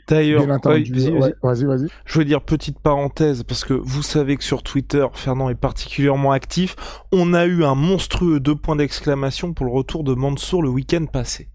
D'ailleurs, 0.10 0.46
vas-y, 0.46 0.92
vas-y. 0.92 1.64
Vas 1.64 1.78
je 2.06 2.20
veux 2.20 2.26
dire 2.26 2.42
petite 2.42 2.78
parenthèse 2.80 3.44
parce 3.44 3.64
que 3.64 3.74
vous 3.74 4.02
savez 4.02 4.36
que 4.36 4.44
sur 4.44 4.62
Twitter, 4.62 5.08
Fernand 5.14 5.50
est 5.50 5.56
particulièrement 5.56 6.34
actif. 6.34 6.76
On 7.14 7.34
a 7.34 7.46
eu 7.46 7.64
un 7.64 7.76
monstrueux 7.76 8.42
deux 8.42 8.56
points 8.56 8.76
d'exclamation 8.76 9.54
pour 9.54 9.66
le 9.66 9.72
retour 9.72 10.04
de 10.04 10.14
Mansour 10.14 10.62
le 10.62 10.70
week-end 10.70 11.06
passé. 11.06 11.50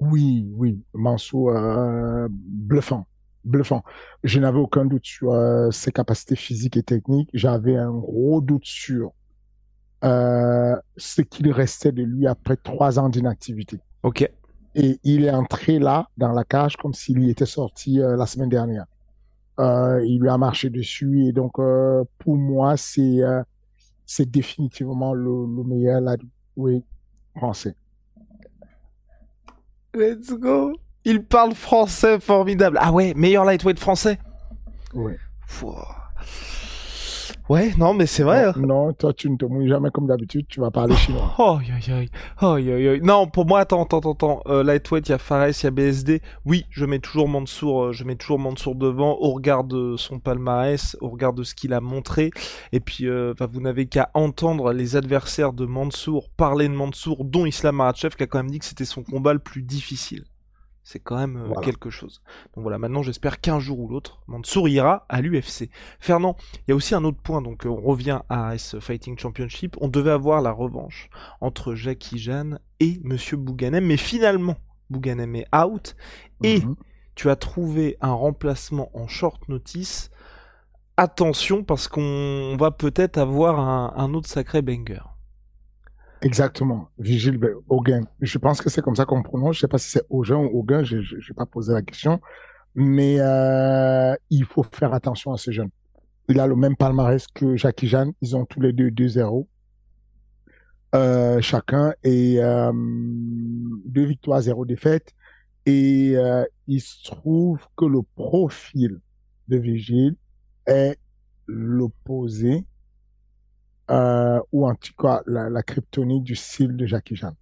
Oui, 0.00 0.48
oui, 0.56 0.82
Mansour 0.94 1.50
euh, 1.50 2.26
bluffant 2.30 3.06
bluffant. 3.44 3.82
Je 4.22 4.38
n'avais 4.40 4.58
aucun 4.58 4.84
doute 4.84 5.04
sur 5.04 5.32
euh, 5.32 5.70
ses 5.70 5.92
capacités 5.92 6.36
physiques 6.36 6.76
et 6.76 6.82
techniques. 6.82 7.30
J'avais 7.34 7.76
un 7.76 7.92
gros 7.92 8.40
doute 8.40 8.64
sur 8.64 9.12
euh, 10.04 10.76
ce 10.96 11.22
qu'il 11.22 11.50
restait 11.50 11.92
de 11.92 12.02
lui 12.02 12.26
après 12.26 12.56
trois 12.56 12.98
ans 12.98 13.08
d'inactivité. 13.08 13.80
Ok. 14.02 14.28
Et 14.74 14.98
il 15.04 15.24
est 15.24 15.30
entré 15.30 15.78
là, 15.78 16.08
dans 16.16 16.32
la 16.32 16.44
cage, 16.44 16.76
comme 16.76 16.92
s'il 16.92 17.22
y 17.22 17.30
était 17.30 17.46
sorti 17.46 18.00
euh, 18.00 18.16
la 18.16 18.26
semaine 18.26 18.48
dernière. 18.48 18.86
il 19.58 20.18
lui 20.20 20.28
a 20.28 20.36
marché 20.36 20.68
dessus. 20.70 21.26
Et 21.26 21.32
donc, 21.32 21.54
pour 22.18 22.36
moi, 22.36 22.76
c'est 22.76 23.20
c'est 24.06 24.30
définitivement 24.30 25.14
le, 25.14 25.46
le 25.46 25.64
meilleur 25.64 26.02
oui, 26.56 26.84
français. 27.34 27.74
Let's 29.94 30.32
go 30.32 30.74
il 31.04 31.24
parle 31.24 31.54
français 31.54 32.20
formidable. 32.20 32.78
Ah 32.80 32.92
ouais, 32.92 33.14
meilleur 33.14 33.44
lightweight 33.44 33.78
français 33.78 34.18
Ouais. 34.94 35.18
Ouais, 37.50 37.74
non, 37.76 37.92
mais 37.92 38.06
c'est 38.06 38.22
vrai. 38.22 38.44
Hein. 38.44 38.54
Non, 38.56 38.94
toi, 38.94 39.12
tu 39.12 39.28
ne 39.28 39.36
te 39.36 39.44
mouilles 39.44 39.68
jamais 39.68 39.90
comme 39.90 40.06
d'habitude, 40.06 40.46
tu 40.48 40.60
vas 40.60 40.70
parler 40.70 40.96
chinois. 40.96 41.34
Oh, 41.38 41.58
oh, 42.40 42.58
Non, 43.02 43.26
pour 43.26 43.44
moi, 43.44 43.60
attends, 43.60 43.84
attends, 43.84 44.12
attends. 44.12 44.40
Euh, 44.46 44.62
lightweight, 44.62 45.08
il 45.08 45.12
y 45.12 45.14
a 45.14 45.18
Fares, 45.18 45.50
il 45.50 45.64
y 45.64 45.66
a 45.66 45.70
BSD. 45.70 46.22
Oui, 46.46 46.64
je 46.70 46.86
mets 46.86 47.00
toujours 47.00 47.28
Mansour, 47.28 47.84
euh, 47.84 47.92
je 47.92 48.04
mets 48.04 48.16
toujours 48.16 48.38
Mansour 48.38 48.74
devant, 48.76 49.18
au 49.20 49.32
regard 49.32 49.64
de 49.64 49.96
son 49.98 50.20
palmarès, 50.20 50.96
au 51.02 51.10
regard 51.10 51.34
de 51.34 51.42
ce 51.42 51.54
qu'il 51.54 51.74
a 51.74 51.82
montré. 51.82 52.30
Et 52.72 52.80
puis, 52.80 53.06
euh, 53.08 53.34
vous 53.52 53.60
n'avez 53.60 53.84
qu'à 53.86 54.10
entendre 54.14 54.72
les 54.72 54.96
adversaires 54.96 55.52
de 55.52 55.66
Mansour 55.66 56.30
parler 56.30 56.68
de 56.68 56.74
Mansour, 56.74 57.26
dont 57.26 57.44
Islam 57.44 57.76
Makhachev, 57.76 58.16
qui 58.16 58.22
a 58.22 58.26
quand 58.26 58.38
même 58.38 58.50
dit 58.50 58.58
que 58.58 58.64
c'était 58.64 58.86
son 58.86 59.02
combat 59.02 59.34
le 59.34 59.38
plus 59.38 59.62
difficile. 59.62 60.24
C'est 60.84 61.00
quand 61.00 61.16
même 61.16 61.36
euh, 61.36 61.60
quelque 61.62 61.88
chose. 61.88 62.22
Donc 62.54 62.62
voilà, 62.62 62.78
maintenant 62.78 63.02
j'espère 63.02 63.40
qu'un 63.40 63.58
jour 63.58 63.80
ou 63.80 63.88
l'autre, 63.88 64.22
Mansour 64.26 64.68
ira 64.68 65.06
à 65.08 65.22
l'UFC. 65.22 65.70
Fernand, 65.98 66.36
il 66.54 66.64
y 66.68 66.72
a 66.72 66.76
aussi 66.76 66.94
un 66.94 67.04
autre 67.04 67.20
point, 67.22 67.40
donc 67.40 67.64
on 67.64 67.80
revient 67.80 68.20
à 68.28 68.54
S 68.54 68.78
Fighting 68.78 69.18
Championship. 69.18 69.76
On 69.80 69.88
devait 69.88 70.10
avoir 70.10 70.42
la 70.42 70.52
revanche 70.52 71.08
entre 71.40 71.74
Jackie 71.74 72.18
Jeanne 72.18 72.60
et 72.80 73.00
Monsieur 73.02 73.38
Bouganem, 73.38 73.86
mais 73.86 73.96
finalement, 73.96 74.56
Bouganem 74.90 75.34
est 75.36 75.48
out. 75.56 75.96
Et 76.42 76.60
mhm. 76.60 76.76
tu 77.14 77.30
as 77.30 77.36
trouvé 77.36 77.96
un 78.02 78.12
remplacement 78.12 78.90
en 78.92 79.08
short 79.08 79.48
notice. 79.48 80.10
Attention, 80.98 81.64
parce 81.64 81.88
qu'on 81.88 82.56
va 82.58 82.70
peut-être 82.70 83.16
avoir 83.16 83.58
un, 83.58 83.94
un 83.96 84.12
autre 84.12 84.28
sacré 84.28 84.60
banger. 84.60 85.00
Exactement, 86.24 86.88
Vigile 86.98 87.38
Auguin. 87.68 88.00
Je 88.20 88.38
pense 88.38 88.62
que 88.62 88.70
c'est 88.70 88.80
comme 88.80 88.96
ça 88.96 89.04
qu'on 89.04 89.22
prononce. 89.22 89.56
Je 89.56 89.60
sais 89.60 89.68
pas 89.68 89.78
si 89.78 89.90
c'est 89.90 90.02
Auguin 90.08 90.38
ou 90.38 90.60
Auguin, 90.60 90.82
je 90.82 90.96
n'ai 90.96 91.34
pas 91.36 91.46
posé 91.46 91.72
la 91.72 91.82
question. 91.82 92.20
Mais 92.74 93.20
euh, 93.20 94.14
il 94.30 94.44
faut 94.44 94.64
faire 94.64 94.94
attention 94.94 95.32
à 95.32 95.36
ce 95.36 95.50
jeune. 95.50 95.68
Il 96.28 96.40
a 96.40 96.46
le 96.46 96.56
même 96.56 96.76
palmarès 96.76 97.26
que 97.26 97.56
Jackie 97.56 97.86
Jeanne. 97.86 98.12
Ils 98.22 98.34
ont 98.36 98.46
tous 98.46 98.60
les 98.60 98.72
deux 98.72 98.88
2-0 98.88 99.46
euh, 100.94 101.40
chacun 101.40 101.92
et 102.04 102.36
euh, 102.38 102.72
deux 102.72 104.04
victoires, 104.04 104.40
zéro 104.40 104.64
défaite. 104.64 105.12
Et 105.66 106.12
euh, 106.14 106.44
il 106.68 106.80
se 106.80 107.04
trouve 107.04 107.58
que 107.76 107.84
le 107.84 108.00
profil 108.14 109.00
de 109.48 109.56
Vigile 109.56 110.14
est 110.66 110.96
l'opposé 111.46 112.64
euh, 113.90 114.40
ou 114.52 114.66
en 114.68 114.74
tout 114.74 114.92
cas 114.98 115.22
la, 115.26 115.50
la 115.50 115.62
kryptonite 115.62 116.22
du 116.24 116.36
style 116.36 116.76
de 116.76 116.86
Jackie 116.86 117.16
Jean. 117.16 117.34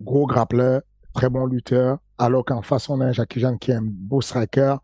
Gros 0.00 0.26
grappleur, 0.26 0.82
très 1.14 1.30
bon 1.30 1.46
lutteur, 1.46 1.98
alors 2.18 2.44
qu'en 2.44 2.62
face 2.62 2.88
on 2.88 3.00
a 3.00 3.06
un 3.06 3.12
Jackie 3.12 3.40
Jean 3.40 3.56
qui 3.56 3.70
est 3.70 3.74
un 3.74 3.82
beau 3.84 4.20
striker 4.20 4.76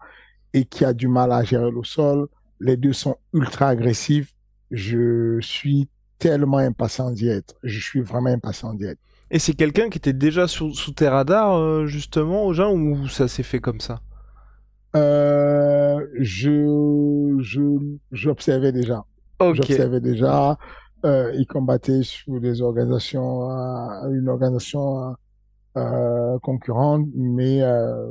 et 0.54 0.64
qui 0.64 0.84
a 0.84 0.92
du 0.92 1.08
mal 1.08 1.32
à 1.32 1.42
gérer 1.44 1.70
le 1.70 1.82
sol. 1.84 2.28
Les 2.60 2.76
deux 2.76 2.92
sont 2.92 3.16
ultra 3.32 3.68
agressifs. 3.68 4.32
Je 4.70 5.38
suis 5.40 5.88
tellement 6.18 6.58
impatient 6.58 7.10
d'y 7.10 7.28
être. 7.28 7.54
Je 7.62 7.80
suis 7.80 8.00
vraiment 8.00 8.30
impatient 8.30 8.74
d'y 8.74 8.84
être. 8.84 9.00
Et 9.30 9.38
c'est 9.38 9.54
quelqu'un 9.54 9.88
qui 9.88 9.98
était 9.98 10.12
déjà 10.12 10.46
sous, 10.46 10.74
sous 10.74 10.92
tes 10.92 11.08
radars, 11.08 11.54
euh, 11.56 11.86
justement, 11.86 12.44
aux 12.44 12.52
gens, 12.52 12.72
ou 12.72 13.08
ça 13.08 13.28
s'est 13.28 13.42
fait 13.42 13.60
comme 13.60 13.80
ça? 13.80 14.00
Euh, 14.94 16.06
Je 16.20 17.98
j'observais 18.10 18.72
déjà. 18.72 19.04
Okay. 19.50 19.62
J'observais 19.62 20.00
déjà. 20.00 20.58
Euh, 21.04 21.32
il 21.34 21.46
combattait 21.46 22.02
sur 22.02 22.40
des 22.40 22.62
organisations, 22.62 23.50
euh, 23.50 24.10
une 24.10 24.28
organisation 24.28 25.16
euh, 25.76 26.38
concurrente, 26.40 27.08
mais 27.14 27.62
euh, 27.62 28.06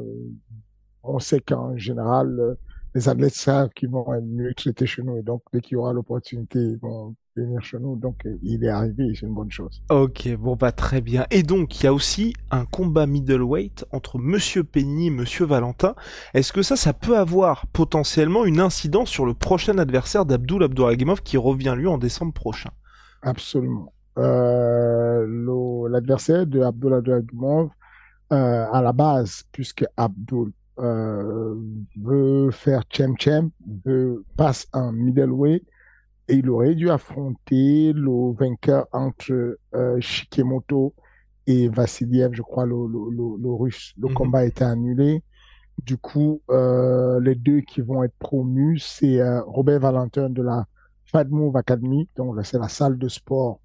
on 1.04 1.20
sait 1.20 1.40
qu'en 1.40 1.78
général, 1.78 2.58
les 2.94 3.08
athlètes 3.08 3.36
savent 3.36 3.70
qu'ils 3.70 3.90
vont 3.90 4.14
être 4.14 4.26
mieux 4.26 4.54
traités 4.54 4.86
chez 4.86 5.04
nous. 5.04 5.18
Et 5.18 5.22
donc, 5.22 5.42
dès 5.54 5.62
qu'il 5.62 5.74
y 5.74 5.78
aura 5.78 5.94
l'opportunité, 5.94 6.60
ils 6.60 6.78
vont 6.78 7.16
venir 7.36 7.64
chez 7.64 7.80
nous. 7.80 7.96
Donc, 7.96 8.28
il 8.44 8.64
est 8.64 8.70
arrivé 8.70 9.12
c'est 9.16 9.26
une 9.26 9.34
bonne 9.34 9.52
chose. 9.52 9.82
Ok, 9.90 10.28
bon, 10.38 10.56
bah, 10.56 10.72
très 10.72 11.02
bien. 11.02 11.26
Et 11.32 11.44
donc, 11.44 11.80
il 11.80 11.86
y 11.86 11.88
a 11.88 11.94
aussi 11.94 12.34
un 12.52 12.66
combat 12.66 13.06
middleweight 13.06 13.86
entre 13.92 14.18
Monsieur 14.18 14.64
Penny 14.64 15.08
et 15.08 15.12
Monsieur 15.12 15.46
Valentin. 15.46 15.96
Est-ce 16.34 16.52
que 16.54 16.62
ça, 16.62 16.76
ça 16.76 16.94
peut 16.94 17.18
avoir 17.18 17.68
potentiellement 17.68 18.46
une 18.46 18.60
incidence 18.60 19.10
sur 19.10 19.26
le 19.26 19.34
prochain 19.34 19.78
adversaire 19.78 20.26
d'Abdul 20.26 20.64
Abdouragimov 20.64 21.22
qui 21.22 21.38
revient, 21.38 21.74
lui, 21.78 21.88
en 21.88 21.98
décembre 21.98 22.34
prochain? 22.34 22.72
Absolument. 23.22 23.94
Euh, 24.18 25.88
L'adversaire 25.90 26.46
de 26.46 26.62
Abdul 26.62 26.94
Abdouragimov, 26.94 27.70
à 28.30 28.82
la 28.82 28.94
base, 28.94 29.44
puisque 29.52 29.86
Abdul 29.98 30.52
veut 30.78 32.50
faire 32.52 32.84
Chem 32.90 33.16
Chem, 33.18 33.52
veut 33.86 34.24
passe 34.36 34.68
en 34.74 34.92
middleweight, 34.92 35.64
et 36.32 36.36
il 36.36 36.50
aurait 36.50 36.76
dû 36.76 36.90
affronter 36.90 37.94
le 37.94 38.34
vainqueur 38.34 38.88
entre 38.92 39.58
Shikemoto 40.00 40.94
et 41.48 41.68
Vassiliev, 41.68 42.32
je 42.34 42.42
crois, 42.42 42.66
le, 42.66 42.76
le, 42.76 43.52
russe. 43.52 43.94
Le 44.00 44.08
mhm. 44.10 44.14
combat 44.14 44.40
a 44.40 44.46
été 44.46 44.64
annulé. 44.64 45.24
Du 45.84 45.98
coup, 45.98 46.42
euh, 46.50 47.20
les 47.22 47.36
deux 47.36 47.62
qui 47.62 47.82
vont 47.82 48.04
être 48.04 48.16
promus, 48.20 48.80
c'est 48.80 49.20
euh, 49.20 49.42
Robert 49.44 49.80
Valentin 49.80 50.30
de 50.30 50.42
la 50.42 50.66
Fadmove 51.06 51.58
Academy, 51.58 52.08
donc 52.16 52.36
c'est 52.46 52.60
la 52.60 52.70
salle 52.70 52.98
de 52.98 53.08
sport 53.08 53.60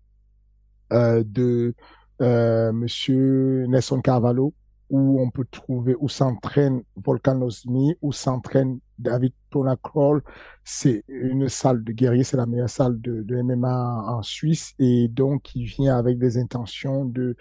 euh, 0.93 1.23
de 1.27 1.75
euh, 2.23 2.73
Monsieur 2.73 3.67
Nelson 3.69 4.01
Carvalho, 4.01 4.55
où 4.91 5.21
on 5.21 5.31
peut 5.31 5.47
trouver, 5.51 5.97
où 5.99 6.09
s'entraîne 6.09 6.83
Volkan 6.97 7.41
Osmi, 7.43 7.97
où 8.03 8.13
s'entraîne 8.13 8.79
David 8.99 9.33
Tonacroll. 9.51 10.23
C'est 10.65 11.05
une 11.09 11.49
salle 11.49 11.83
de 11.85 11.93
guerrier, 11.93 12.25
c'est 12.25 12.37
la 12.37 12.47
meilleure 12.47 12.71
salle 12.71 13.01
de, 13.01 13.43
MMA 13.43 14.05
en 14.09 14.23
Suisse, 14.23 14.75
et 14.79 15.09
donc 15.09 15.55
il 15.55 15.65
vient 15.65 15.97
avec 15.97 16.19
des 16.19 16.39
intentions 16.39 17.05
de 17.05 17.37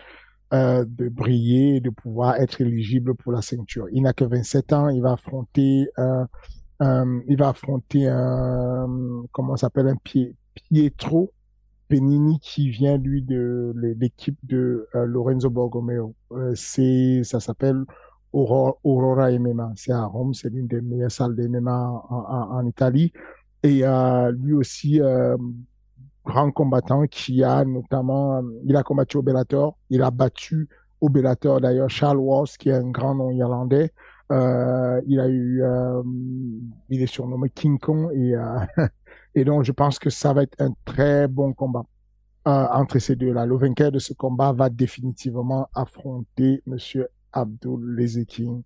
euh, 0.53 0.86
de 0.88 1.10
briller 1.10 1.79
de 1.81 1.89
pouvoir 1.89 2.36
être 2.36 2.62
éligible 2.62 3.15
pour 3.15 3.31
la 3.31 3.41
ceinture. 3.41 3.88
Il 3.91 4.03
n'a 4.03 4.13
que 4.13 4.23
27 4.23 4.73
ans, 4.73 4.89
il 4.89 5.01
va 5.01 5.13
affronter 5.13 5.89
un, 5.97 6.27
il 7.27 7.36
va 7.38 7.49
affronter 7.49 8.08
un, 8.08 8.88
comment 9.31 9.58
s'appelle, 9.58 9.88
un 9.88 9.97
Pietro 10.53 11.31
Penini 11.88 12.39
qui 12.39 12.69
vient 12.69 12.98
lui 12.98 13.21
de 13.21 13.74
l'équipe 14.00 14.38
de 14.43 14.88
euh, 14.95 15.06
Lorenzo 15.06 15.50
Borgomeo. 15.50 16.13
Euh, 16.32 16.54
c'est, 16.56 17.21
ça 17.24 17.39
s'appelle 17.39 17.84
Aurora, 18.34 19.32
MMA. 19.32 19.74
C'est 19.76 19.91
à 19.91 20.06
Rome, 20.06 20.34
c'est 20.34 20.50
l'une 20.50 20.67
des 20.67 20.82
meilleures 20.82 21.12
salles 21.12 21.36
de 21.36 21.48
MMA 21.48 22.04
en, 22.10 22.65
Italie. 22.65 23.13
Et 23.63 23.84
lui 24.34 24.54
aussi, 24.54 25.00
grand 26.26 26.52
combattant 26.52 27.08
qui 27.08 27.43
a 27.43 27.63
notamment, 27.63 28.41
il 28.65 28.76
a 28.76 28.84
combattu 28.84 29.17
au 29.17 29.21
Bellator, 29.21 29.78
il 29.89 30.04
a 30.04 30.12
battu 30.12 30.67
au 31.02 31.10
Bellator 31.10 31.62
d'ailleurs 31.62 31.89
Charles 31.89 32.17
Wars, 32.17 32.48
qui 32.60 32.69
est 32.69 32.74
un 32.74 32.89
grand 32.89 33.15
nom 33.15 33.32
irlandais. 33.32 33.91
Euh, 34.32 35.02
il 35.06 35.19
a 35.19 35.28
eu, 35.28 35.62
euh, 35.62 36.02
il 36.89 37.02
est 37.02 37.08
surnommé 37.08 37.50
King 37.50 37.78
Kong 37.78 38.10
et, 38.13 38.36
euh, 38.36 38.58
et 39.36 39.43
donc 39.43 39.63
je 39.63 39.71
pense 39.71 40.00
que 40.00 40.10
ça 40.10 40.34
va 40.34 40.43
être 40.43 40.60
un 40.60 40.74
très 40.86 41.28
bon 41.28 41.54
combat 41.54 41.86
euh, 42.48 42.67
entre 42.71 43.00
ces 43.00 43.15
deux-là. 43.15 43.45
Le 43.45 43.58
vainqueur 43.58 43.91
de 43.91 44.00
ce 44.00 44.13
combat 44.13 44.54
va 44.54 44.69
définitivement 44.69 45.67
affronter 45.74 46.63
Monsieur 46.65 47.10
Abdul 47.34 47.80
Lezeking 47.95 48.63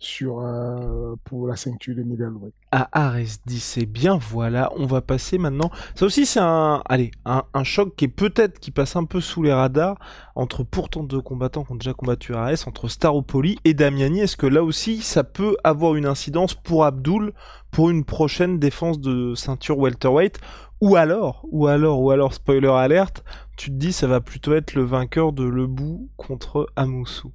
sur 0.00 0.40
euh, 0.40 1.14
pour 1.24 1.46
la 1.46 1.56
ceinture 1.56 1.94
de 1.94 2.02
middleweight. 2.02 2.54
Ah, 2.72 2.88
Ares 2.92 3.38
dit 3.44 3.60
c'est 3.60 3.84
bien, 3.84 4.16
voilà, 4.16 4.72
on 4.76 4.86
va 4.86 5.02
passer 5.02 5.36
maintenant. 5.36 5.70
Ça 5.94 6.06
aussi 6.06 6.24
c'est 6.24 6.40
un, 6.40 6.82
allez, 6.86 7.10
un, 7.26 7.44
un, 7.52 7.64
choc 7.64 7.94
qui 7.96 8.06
est 8.06 8.08
peut-être 8.08 8.58
qui 8.58 8.70
passe 8.70 8.96
un 8.96 9.04
peu 9.04 9.20
sous 9.20 9.42
les 9.42 9.52
radars 9.52 9.98
entre 10.34 10.64
pourtant 10.64 11.02
deux 11.02 11.20
combattants 11.20 11.64
qui 11.64 11.72
ont 11.72 11.76
déjà 11.76 11.92
combattu 11.92 12.34
Ares, 12.34 12.66
entre 12.66 12.88
Staropoli 12.88 13.58
et 13.64 13.74
Damiani. 13.74 14.20
Est-ce 14.20 14.38
que 14.38 14.46
là 14.46 14.64
aussi 14.64 15.02
ça 15.02 15.22
peut 15.22 15.56
avoir 15.64 15.94
une 15.94 16.06
incidence 16.06 16.54
pour 16.54 16.86
Abdul 16.86 17.34
pour 17.70 17.90
une 17.90 18.04
prochaine 18.04 18.58
défense 18.58 19.00
de 19.00 19.34
ceinture 19.34 19.78
welterweight? 19.78 20.40
Ou 20.80 20.96
alors, 20.96 21.44
ou 21.50 21.66
alors, 21.66 22.00
ou 22.00 22.10
alors, 22.10 22.32
spoiler 22.32 22.68
alerte, 22.68 23.22
tu 23.58 23.68
te 23.68 23.76
dis 23.76 23.92
ça 23.92 24.06
va 24.06 24.22
plutôt 24.22 24.54
être 24.54 24.72
le 24.72 24.82
vainqueur 24.82 25.34
de 25.34 25.44
Lebou 25.44 26.08
contre 26.16 26.68
Amoussou. 26.74 27.32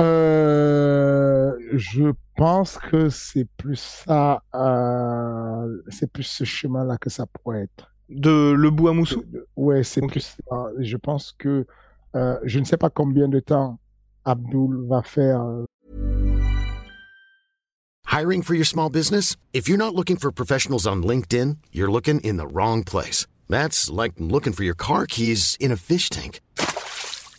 Euh, 0.00 1.52
je 1.72 2.12
pense 2.36 2.78
que 2.78 3.08
c'est 3.08 3.46
plus 3.56 4.04
ça, 4.06 4.42
euh, 4.54 5.82
c'est 5.88 6.10
plus 6.10 6.24
ce 6.24 6.44
chemin-là 6.44 6.96
que 6.98 7.10
ça 7.10 7.26
pourrait 7.26 7.62
être. 7.62 7.92
De 8.08 8.52
Le 8.52 8.70
Bout 8.70 8.88
à 8.88 8.92
Moussou? 8.92 9.24
Ouais, 9.56 9.82
c'est 9.82 10.00
plus 10.06 10.36
ça. 10.48 10.66
Je 10.78 10.96
pense 10.96 11.32
que 11.38 11.66
euh, 12.16 12.38
je 12.44 12.58
ne 12.58 12.64
sais 12.64 12.76
pas 12.76 12.90
combien 12.90 13.28
de 13.28 13.40
temps 13.40 13.78
Abdul 14.24 14.86
va 14.88 15.02
faire. 15.02 15.42
Euh, 15.42 15.64
Hiring 18.06 18.42
for 18.42 18.54
your 18.54 18.66
small 18.66 18.90
business? 18.90 19.36
If 19.52 19.68
you're 19.68 19.78
not 19.78 19.94
looking 19.94 20.16
for 20.16 20.30
professionals 20.30 20.86
on 20.86 21.02
LinkedIn, 21.02 21.56
you're 21.72 21.90
looking 21.90 22.20
in 22.20 22.36
the 22.36 22.46
wrong 22.46 22.84
place. 22.84 23.26
That's 23.48 23.90
like 23.90 24.12
looking 24.18 24.52
for 24.52 24.64
your 24.64 24.76
car 24.76 25.06
keys 25.06 25.56
in 25.58 25.72
a 25.72 25.76
fish 25.76 26.08
tank. 26.10 26.40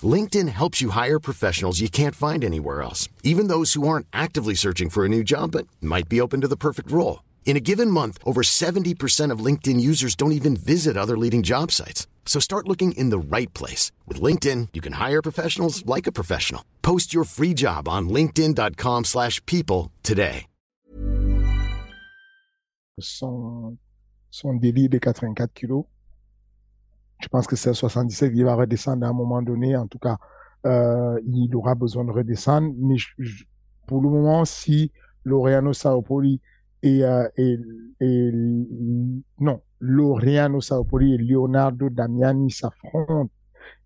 LinkedIn 0.04 0.50
helps 0.50 0.82
you 0.82 0.90
hire 0.90 1.20
professionals 1.20 1.80
you 1.80 1.88
can't 1.88 2.16
find 2.16 2.44
anywhere 2.44 2.82
else, 2.82 3.08
even 3.24 3.48
those 3.48 3.74
who 3.74 3.88
aren't 3.88 4.08
actively 4.12 4.56
searching 4.56 4.90
for 4.90 5.06
a 5.06 5.10
new 5.10 5.24
job 5.24 5.52
but 5.52 5.68
might 5.82 6.10
be 6.10 6.20
open 6.20 6.42
to 6.42 6.48
the 6.50 6.58
perfect 6.58 6.92
role. 6.92 7.24
In 7.46 7.56
a 7.56 7.62
given 7.62 7.90
month, 7.90 8.18
over 8.26 8.42
70% 8.42 9.32
of 9.32 9.40
LinkedIn 9.40 9.80
users 9.80 10.16
don't 10.16 10.34
even 10.34 10.58
visit 10.58 10.98
other 10.98 11.18
leading 11.18 11.44
job 11.44 11.72
sites. 11.72 12.08
So 12.26 12.42
start 12.42 12.68
looking 12.68 12.92
in 12.94 13.12
the 13.12 13.20
right 13.20 13.54
place. 13.54 13.94
With 14.06 14.20
LinkedIn, 14.20 14.70
you 14.74 14.82
can 14.82 14.94
hire 14.94 15.22
professionals 15.22 15.86
like 15.86 16.08
a 16.08 16.12
professional. 16.12 16.66
Post 16.82 17.14
your 17.14 17.24
free 17.24 17.54
job 17.54 17.88
on 17.88 18.10
linkedin.com 18.10 19.06
slash 19.06 19.40
people 19.46 19.94
today. 20.04 20.48
Son, 22.98 23.78
son 24.32 24.58
délit 24.58 24.88
de 24.88 25.00
84 25.00 25.50
kilos 25.54 25.84
Je 27.20 27.28
pense 27.28 27.48
que 27.48 27.56
c'est 27.56 27.74
77 27.74 28.32
il 28.36 28.44
va 28.44 28.56
redescendre 28.56 29.06
à 29.06 29.10
un 29.10 29.14
moment 29.14 29.42
donné. 29.42 29.76
En 29.76 29.88
tout 29.88 30.00
cas, 30.00 30.18
euh, 30.66 31.20
il 31.26 31.56
aura 31.56 31.76
besoin 31.76 32.04
de 32.06 32.12
redescendre. 32.12 32.74
Mais 32.78 32.98
pour 33.88 34.02
le 34.02 34.10
moment, 34.10 34.46
si 34.46 34.92
Laureano 35.24 35.74
Saopoli 35.74 36.42
et, 36.84 37.04
euh, 37.04 37.28
et, 37.38 37.58
et, 38.00 38.32
Saopoli 40.62 41.14
et 41.14 41.18
Leonardo 41.18 41.90
Damiani 41.90 42.52
s'affrontent 42.52 43.32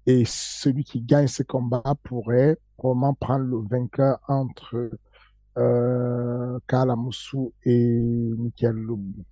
et 0.06 0.24
celui 0.26 0.84
qui 0.84 1.02
gagne 1.02 1.28
ce 1.28 1.44
combat 1.44 1.84
pourrait 2.04 2.58
probablement 2.78 3.14
prendre 3.14 3.46
le 3.46 3.58
vainqueur 3.60 4.20
entre 4.28 4.90
euh, 5.58 6.60
Kalamusu 6.68 7.52
et 7.64 8.00
Michael 8.38 8.76
Lobu. 8.76 9.24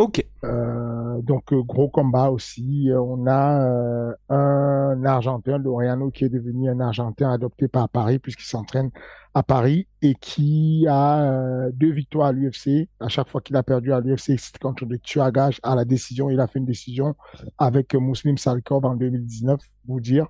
Ok. 0.00 0.24
Euh, 0.44 1.20
donc 1.20 1.52
euh, 1.52 1.62
gros 1.62 1.90
combat 1.90 2.30
aussi. 2.30 2.88
On 2.90 3.26
a 3.26 3.62
euh, 3.66 4.14
un 4.30 5.04
Argentin, 5.04 5.58
Loriano, 5.58 6.10
qui 6.10 6.24
est 6.24 6.30
devenu 6.30 6.70
un 6.70 6.80
Argentin 6.80 7.30
adopté 7.30 7.68
par 7.68 7.86
Paris 7.90 8.18
puisqu'il 8.18 8.46
s'entraîne 8.46 8.90
à 9.34 9.42
Paris 9.42 9.88
et 10.00 10.14
qui 10.14 10.86
a 10.88 11.68
deux 11.74 11.92
victoires 11.92 12.28
à 12.28 12.32
l'UFC. 12.32 12.88
À 12.98 13.08
chaque 13.08 13.28
fois 13.28 13.42
qu'il 13.42 13.56
a 13.56 13.62
perdu 13.62 13.92
à 13.92 14.00
l'UFC, 14.00 14.38
c'était 14.38 14.58
contre 14.58 14.86
des 14.86 14.98
tuagages 15.00 15.60
à 15.62 15.74
la 15.74 15.84
décision. 15.84 16.30
Il 16.30 16.40
a 16.40 16.46
fait 16.46 16.60
une 16.60 16.64
décision 16.64 17.14
avec 17.58 17.94
Muslim 17.94 18.38
Salkov 18.38 18.86
en 18.86 18.96
2019, 18.96 19.60
vous 19.86 20.00
dire. 20.00 20.28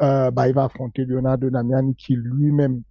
bah, 0.00 0.48
il 0.48 0.52
va 0.52 0.64
affronter 0.64 1.04
Leonardo 1.04 1.48
Damiani 1.48 1.94
qui 1.94 2.16
lui-même 2.16 2.82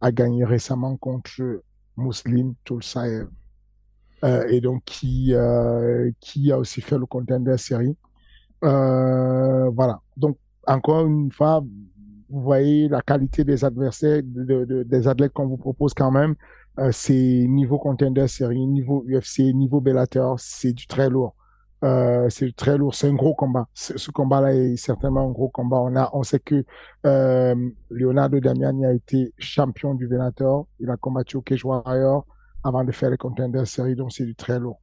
a 0.00 0.12
gagné 0.12 0.44
récemment 0.44 0.96
contre 0.96 1.64
Muslim 1.96 2.54
Tulsaev. 2.62 3.26
Euh, 4.24 4.44
et 4.48 4.60
donc 4.60 4.82
qui 4.84 5.34
euh, 5.34 6.10
qui 6.20 6.52
a 6.52 6.58
aussi 6.58 6.80
fait 6.80 6.98
le 6.98 7.06
contender 7.06 7.56
série. 7.56 7.96
Euh, 8.64 9.70
voilà. 9.70 10.00
Donc 10.16 10.36
encore 10.66 11.06
une 11.06 11.32
fois, 11.32 11.60
vous 12.28 12.40
voyez 12.42 12.88
la 12.88 13.00
qualité 13.02 13.44
des 13.44 13.64
adversaires, 13.64 14.20
de, 14.24 14.82
des 14.82 15.08
athlètes 15.08 15.32
qu'on 15.32 15.46
vous 15.46 15.56
propose 15.56 15.94
quand 15.94 16.10
même. 16.10 16.34
Euh, 16.78 16.90
c'est 16.92 17.14
niveau 17.48 17.78
contender 17.78 18.28
série, 18.28 18.66
niveau 18.66 19.04
UFC, 19.08 19.52
niveau 19.54 19.80
Bellator, 19.80 20.38
c'est 20.38 20.72
du 20.72 20.86
très 20.86 21.10
lourd. 21.10 21.34
Euh, 21.82 22.28
c'est 22.28 22.54
très 22.54 22.76
lourd, 22.76 22.94
c'est 22.94 23.08
un 23.08 23.14
gros 23.14 23.34
combat. 23.34 23.66
Ce 23.74 24.10
combat-là 24.10 24.54
est 24.54 24.76
certainement 24.76 25.26
un 25.26 25.30
gros 25.30 25.48
combat. 25.48 25.78
On 25.80 25.96
a, 25.96 26.10
on 26.12 26.22
sait 26.22 26.38
que 26.38 26.64
euh, 27.06 27.70
Leonardo 27.90 28.38
Damiani 28.38 28.84
a 28.84 28.92
été 28.92 29.32
champion 29.38 29.94
du 29.94 30.06
Bellator. 30.06 30.66
Il 30.78 30.90
a 30.90 30.96
combattu 30.96 31.38
au 31.38 31.40
Cage 31.40 31.64
Warrior 31.64 32.26
avant 32.64 32.84
de 32.84 32.92
faire 32.92 33.10
les 33.10 33.16
contenders 33.16 33.66
série, 33.66 33.94
donc 33.94 34.12
c'est 34.12 34.24
du 34.24 34.34
très 34.34 34.58
lourd. 34.58 34.80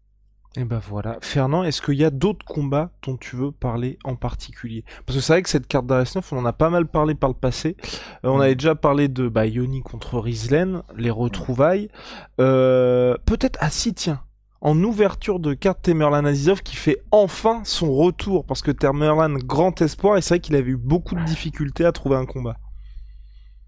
Et 0.56 0.64
ben 0.64 0.80
voilà. 0.80 1.18
Fernand, 1.22 1.64
est-ce 1.64 1.84
qu'il 1.84 1.96
y 1.96 2.04
a 2.04 2.10
d'autres 2.10 2.44
combats 2.44 2.90
dont 3.04 3.16
tu 3.16 3.36
veux 3.36 3.52
parler 3.52 4.00
en 4.04 4.16
particulier? 4.16 4.84
Parce 5.06 5.18
que 5.18 5.24
c'est 5.24 5.34
vrai 5.34 5.44
que 5.44 5.50
cette 5.50 5.68
carte 5.68 5.86
d'AS9, 5.86 6.24
on 6.32 6.40
en 6.40 6.46
a 6.46 6.54
pas 6.54 6.72
mal 6.72 6.88
parlé 6.88 7.14
par 7.14 7.30
le 7.30 7.36
passé. 7.36 7.78
Euh, 8.26 8.30
on 8.30 8.40
avait 8.40 8.56
déjà 8.56 8.74
parlé 8.74 9.08
de 9.08 9.28
bah, 9.28 9.46
Yoni 9.46 9.82
contre 9.82 10.18
Rizlen, 10.18 10.82
les 10.96 11.12
retrouvailles. 11.12 11.90
Euh, 12.40 13.16
Peut-être, 13.26 13.60
ah 13.62 13.70
si, 13.70 13.94
tiens, 13.94 14.22
en 14.62 14.82
ouverture 14.84 15.40
de 15.40 15.54
carte 15.54 15.84
Temerlan 15.84 16.26
Azizov 16.26 16.64
qui 16.64 16.76
fait 16.76 17.04
enfin 17.12 17.62
son 17.64 17.94
retour. 17.94 18.44
Parce 18.44 18.64
que 18.64 18.72
Temerlan, 18.72 19.36
grand 19.36 19.80
espoir, 19.84 20.18
et 20.18 20.22
c'est 20.22 20.36
vrai 20.36 20.40
qu'il 20.40 20.56
avait 20.56 20.72
eu 20.72 20.78
beaucoup 20.78 21.14
de 21.14 21.24
difficultés 21.24 21.86
à 21.86 21.92
trouver 21.92 22.16
un 22.16 22.26
combat. 22.26 22.58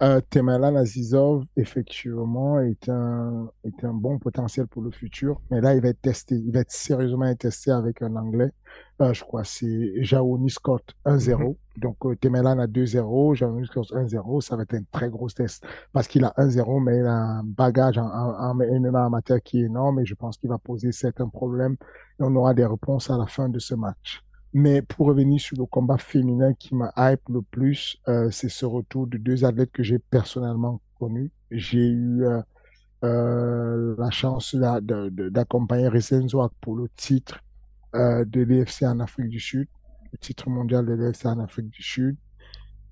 Euh, 0.02 0.22
Temerlan 0.30 0.76
Azizov, 0.78 1.44
effectivement, 1.58 2.58
est 2.62 2.88
un, 2.88 3.52
est 3.66 3.84
un 3.84 3.94
bon 3.94 4.18
potentiel 4.18 4.66
pour 4.66 4.82
le 4.82 4.92
futur, 4.92 5.42
mais 5.52 5.60
là, 5.60 5.76
il 5.76 5.82
va 5.82 5.90
être 5.90 6.02
testé, 6.02 6.36
il 6.36 6.54
va 6.54 6.62
être 6.62 6.72
sérieusement 6.72 7.34
testé 7.36 7.72
avec 7.72 8.02
un 8.02 8.16
Anglais. 8.16 8.50
euh, 9.02 9.14
je 9.14 9.24
crois, 9.26 9.44
c'est 9.44 10.02
Jaoni 10.02 10.50
Scott 10.50 10.96
1-0. 11.06 11.50
Mhm. 11.50 11.56
Donc, 11.82 11.98
euh, 12.06 12.16
Temelan 12.16 12.60
a 12.60 12.68
2-0, 12.68 13.34
Jaoni 13.36 13.66
Scott 13.66 13.92
1-0. 13.92 14.40
Ça 14.42 14.56
va 14.56 14.64
être 14.64 14.74
un 14.76 14.84
très 14.92 15.10
gros 15.10 15.30
test 15.30 15.66
parce 15.92 16.08
qu'il 16.08 16.24
a 16.24 16.34
1-0, 16.38 16.80
mais 16.80 17.00
il 17.00 17.06
a 17.06 17.14
un 17.40 17.44
bagage 17.44 17.98
en, 17.98 18.06
en, 18.08 18.54
MMA 18.56 19.06
amateur 19.06 19.42
qui 19.42 19.62
est 19.62 19.66
énorme 19.66 20.00
et 20.00 20.06
je 20.06 20.16
pense 20.16 20.38
qu'il 20.38 20.50
va 20.50 20.58
poser 20.60 20.92
certains 20.94 21.28
problèmes 21.28 21.76
et 22.20 22.24
on 22.24 22.34
aura 22.38 22.54
des 22.54 22.66
réponses 22.66 23.10
à 23.10 23.18
la 23.18 23.28
fin 23.28 23.50
de 23.50 23.60
ce 23.60 23.76
match. 23.76 24.24
Mais 24.54 24.82
pour 24.82 25.08
revenir 25.08 25.40
sur 25.40 25.58
le 25.58 25.66
combat 25.66 25.98
féminin 25.98 26.54
qui 26.54 26.74
m'a 26.74 26.92
hype 26.98 27.22
le 27.30 27.42
plus, 27.42 27.98
euh, 28.08 28.32
c'est 28.32 28.50
ce 28.50 28.66
retour 28.66 29.06
de 29.08 29.18
deux 29.18 29.46
athlètes 29.46 29.72
que 29.72 29.84
j'ai 29.84 30.00
personnellement 30.00 30.82
connus. 31.00 31.32
J'ai 31.52 31.88
eu 31.88 32.24
euh, 32.24 32.42
euh 33.04 33.96
la 33.98 34.10
chance 34.10 34.56
d'accompagner 34.56 35.88
Resenzoak 35.88 36.52
pour 36.62 36.76
le 36.76 36.90
titre 36.96 37.40
euh, 37.96 38.26
de 38.26 38.42
l'EFC 38.42 38.84
en 38.84 39.00
Afrique 39.00 39.30
du 39.30 39.40
Sud, 39.40 39.68
le 40.12 40.18
titre 40.18 40.50
mondial 40.50 40.86
de 40.86 40.94
l'EFC 40.94 41.26
en 41.26 41.40
Afrique 41.40 41.70
du 41.70 41.84
Sud. 41.84 42.18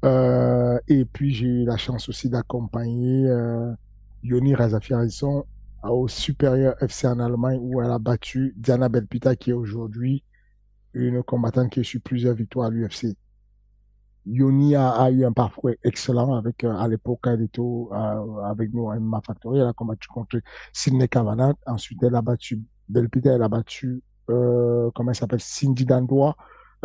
Euh, 0.05 0.79
et 0.87 1.05
puis 1.05 1.33
j'ai 1.33 1.47
eu 1.47 1.65
la 1.65 1.77
chance 1.77 2.07
aussi 2.07 2.29
d'accompagner 2.29 3.27
euh, 3.27 3.71
Yoni 4.23 4.53
Razafiarison 4.53 5.45
au 5.83 6.07
supérieur 6.07 6.75
FC 6.81 7.07
en 7.07 7.19
Allemagne 7.19 7.59
où 7.61 7.81
elle 7.81 7.91
a 7.91 7.99
battu 7.99 8.53
Diana 8.57 8.89
Belpita 8.89 9.35
qui 9.35 9.51
est 9.51 9.53
aujourd'hui 9.53 10.23
une 10.97 11.23
combattante 11.23 11.69
qui 11.69 11.79
a 11.79 11.83
eu 11.83 11.99
plusieurs 11.99 12.35
victoires 12.35 12.67
à 12.67 12.69
l'UFC. 12.69 13.15
Yoni 14.25 14.75
a, 14.75 15.09
eu 15.09 15.23
un 15.23 15.31
parcours 15.31 15.71
excellent 15.83 16.35
avec 16.35 16.65
euh, 16.65 16.75
à 16.75 16.87
l'époque 16.87 17.27
euh, 17.27 18.41
avec 18.43 18.73
nous 18.73 18.89
à 18.89 18.99
MMA 18.99 19.21
Factory. 19.25 19.59
Elle 19.59 19.67
a 19.67 19.73
combattu 19.73 20.09
contre 20.09 20.39
Sidney 20.73 21.07
Kavanagh. 21.07 21.55
Ensuite, 21.65 22.03
elle 22.03 22.15
a 22.15 22.21
battu 22.21 22.61
Belpita. 22.89 23.33
Elle 23.33 23.43
a 23.43 23.47
battu 23.47 24.03
euh, 24.29 24.89
comment 24.93 25.11
elle 25.11 25.15
s'appelle? 25.15 25.39
Cindy 25.39 25.85
Dandois, 25.85 26.35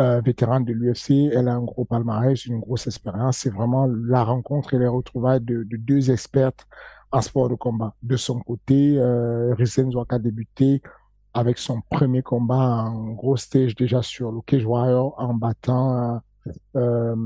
euh, 0.00 0.20
vétérane 0.20 0.64
de 0.64 0.72
l'UFC. 0.72 1.32
Elle 1.32 1.48
a 1.48 1.54
un 1.54 1.62
gros 1.62 1.84
palmarès, 1.84 2.46
une 2.46 2.60
grosse 2.60 2.86
expérience. 2.86 3.38
C'est 3.38 3.52
vraiment 3.52 3.86
la 3.86 4.24
rencontre 4.24 4.74
et 4.74 4.78
les 4.78 4.88
retrouvailles 4.88 5.40
de, 5.40 5.64
de, 5.64 5.76
deux 5.76 6.10
expertes 6.10 6.66
en 7.10 7.20
sport 7.20 7.48
de 7.48 7.54
combat. 7.54 7.94
De 8.02 8.16
son 8.16 8.40
côté, 8.40 8.96
euh, 8.98 9.54
Risen 9.54 9.90
a 10.08 10.18
débuté 10.18 10.82
avec 11.34 11.58
son 11.58 11.80
premier 11.90 12.22
combat 12.22 12.84
en 12.84 13.12
gros 13.12 13.36
stage 13.36 13.74
déjà 13.74 14.02
sur 14.02 14.32
le 14.32 14.40
Cage 14.42 14.64
Warrior 14.64 15.14
en 15.18 15.34
battant, 15.34 16.20
euh, 16.76 17.16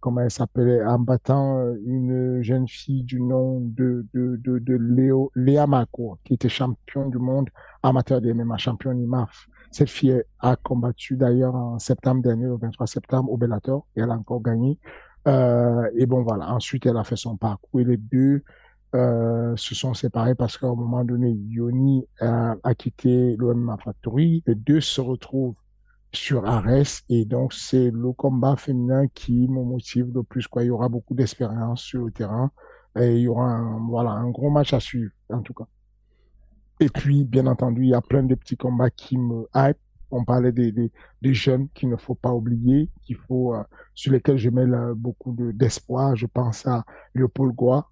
comment 0.00 0.22
elle 0.22 0.30
s'appelait, 0.30 0.84
en 0.84 0.98
battant 0.98 1.58
euh, 1.58 1.74
une 1.84 2.42
jeune 2.42 2.66
fille 2.66 3.02
du 3.02 3.20
nom 3.20 3.60
de, 3.60 4.06
de, 4.14 4.36
de, 4.36 4.58
de 4.58 4.74
Léo, 4.74 5.30
Léa 5.34 5.66
Marco, 5.66 6.18
qui 6.24 6.34
était 6.34 6.48
champion 6.48 7.08
du 7.08 7.18
monde 7.18 7.48
amateur 7.82 8.20
des 8.20 8.32
MMA, 8.32 8.56
champion 8.58 8.92
IMAF. 8.92 9.46
Cette 9.70 9.90
fille 9.90 10.22
a 10.40 10.56
combattu 10.56 11.16
d'ailleurs 11.16 11.54
en 11.54 11.78
septembre 11.78 12.22
dernier, 12.22 12.46
le 12.46 12.56
23 12.56 12.86
septembre, 12.86 13.30
au 13.30 13.36
Bellator, 13.36 13.86
et 13.94 14.00
elle 14.00 14.10
a 14.10 14.14
encore 14.14 14.42
gagné. 14.42 14.78
Euh, 15.28 15.88
et 15.94 16.06
bon, 16.06 16.22
voilà. 16.22 16.52
Ensuite, 16.52 16.86
elle 16.86 16.96
a 16.96 17.04
fait 17.04 17.16
son 17.16 17.36
parcours. 17.36 17.80
Et 17.80 17.84
les 17.84 17.96
deux 17.96 18.42
euh, 18.94 19.54
se 19.56 19.74
sont 19.74 19.94
séparés 19.94 20.34
parce 20.34 20.58
qu'à 20.58 20.66
un 20.66 20.74
moment 20.74 21.04
donné, 21.04 21.30
Yoni 21.30 22.06
a, 22.20 22.56
quitté 22.76 23.36
l'OMA 23.36 23.76
Factory. 23.76 24.42
Les 24.46 24.54
deux 24.54 24.80
se 24.80 25.00
retrouvent 25.00 25.54
sur 26.12 26.44
Ares 26.46 27.02
et 27.08 27.24
donc 27.24 27.52
c'est 27.52 27.90
le 27.90 28.12
combat 28.12 28.56
féminin 28.56 29.06
qui 29.14 29.48
me 29.48 29.62
motive 29.62 30.10
le 30.12 30.22
plus. 30.22 30.48
Quoi. 30.48 30.64
Il 30.64 30.66
y 30.66 30.70
aura 30.70 30.88
beaucoup 30.88 31.14
d'expérience 31.14 31.82
sur 31.82 32.04
le 32.04 32.10
terrain 32.10 32.50
et 32.98 33.16
il 33.16 33.22
y 33.22 33.28
aura 33.28 33.46
un, 33.46 33.86
voilà, 33.88 34.10
un 34.10 34.28
gros 34.30 34.50
match 34.50 34.72
à 34.72 34.80
suivre 34.80 35.12
en 35.28 35.42
tout 35.42 35.54
cas. 35.54 35.66
Et 36.80 36.88
puis, 36.88 37.24
bien 37.24 37.46
entendu, 37.46 37.82
il 37.82 37.90
y 37.90 37.94
a 37.94 38.00
plein 38.00 38.22
de 38.22 38.34
petits 38.34 38.56
combats 38.56 38.90
qui 38.90 39.18
me 39.18 39.46
hype. 39.54 39.76
On 40.10 40.24
parlait 40.24 40.50
des, 40.50 40.72
des, 40.72 41.34
jeunes 41.34 41.68
qu'il 41.68 41.88
ne 41.90 41.96
faut 41.96 42.16
pas 42.16 42.32
oublier, 42.32 42.90
qu'il 43.02 43.16
faut, 43.16 43.54
euh, 43.54 43.62
sur 43.94 44.12
lesquels 44.12 44.38
je 44.38 44.50
mets 44.50 44.66
beaucoup 44.96 45.36
d'espoir. 45.52 46.16
je 46.16 46.26
pense 46.26 46.66
à 46.66 46.84
Léopold 47.14 47.54
Goa, 47.54 47.88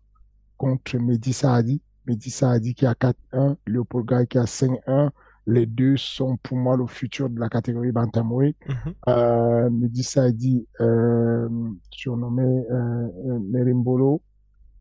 contre 0.58 0.98
Mehdi 0.98 1.32
Saadi. 1.32 1.80
Mehdi 2.06 2.30
Saadi 2.30 2.74
qui 2.74 2.86
a 2.86 2.92
4-1, 2.92 3.56
Léopold 3.66 4.06
Gaï 4.06 4.26
qui 4.26 4.38
a 4.38 4.44
5-1. 4.44 5.10
Les 5.46 5.64
deux 5.64 5.96
sont 5.96 6.36
pour 6.42 6.58
moi 6.58 6.76
le 6.76 6.86
futur 6.86 7.30
de 7.30 7.40
la 7.40 7.48
catégorie 7.48 7.92
bantamweight. 7.92 8.56
Mm 8.68 8.72
-hmm. 8.72 8.94
euh, 9.08 9.70
Mehdi 9.70 10.02
Saadi, 10.02 10.66
euh, 10.80 11.48
surnommé 11.90 12.66
euh, 12.70 13.38
Merimbolo, 13.52 14.20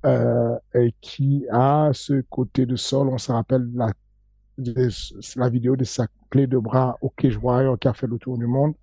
euh, 0.06 0.58
et 0.74 0.94
qui 1.02 1.46
a 1.52 1.90
ce 1.94 2.22
côté 2.30 2.66
de 2.66 2.76
sol. 2.76 3.08
On 3.10 3.18
se 3.18 3.32
rappelle 3.32 3.68
la, 3.74 3.92
de, 4.58 4.90
la 5.36 5.50
vidéo 5.50 5.76
de 5.76 5.84
sa 5.84 6.08
clé 6.30 6.48
de 6.48 6.58
bras 6.58 6.98
au 7.02 7.10
Cage 7.10 7.38
Warrior 7.38 7.78
qui 7.80 7.88
a 7.88 7.94
fait 7.94 8.08
le 8.08 8.18
tour 8.18 8.38
du 8.38 8.48
monde. 8.48 8.74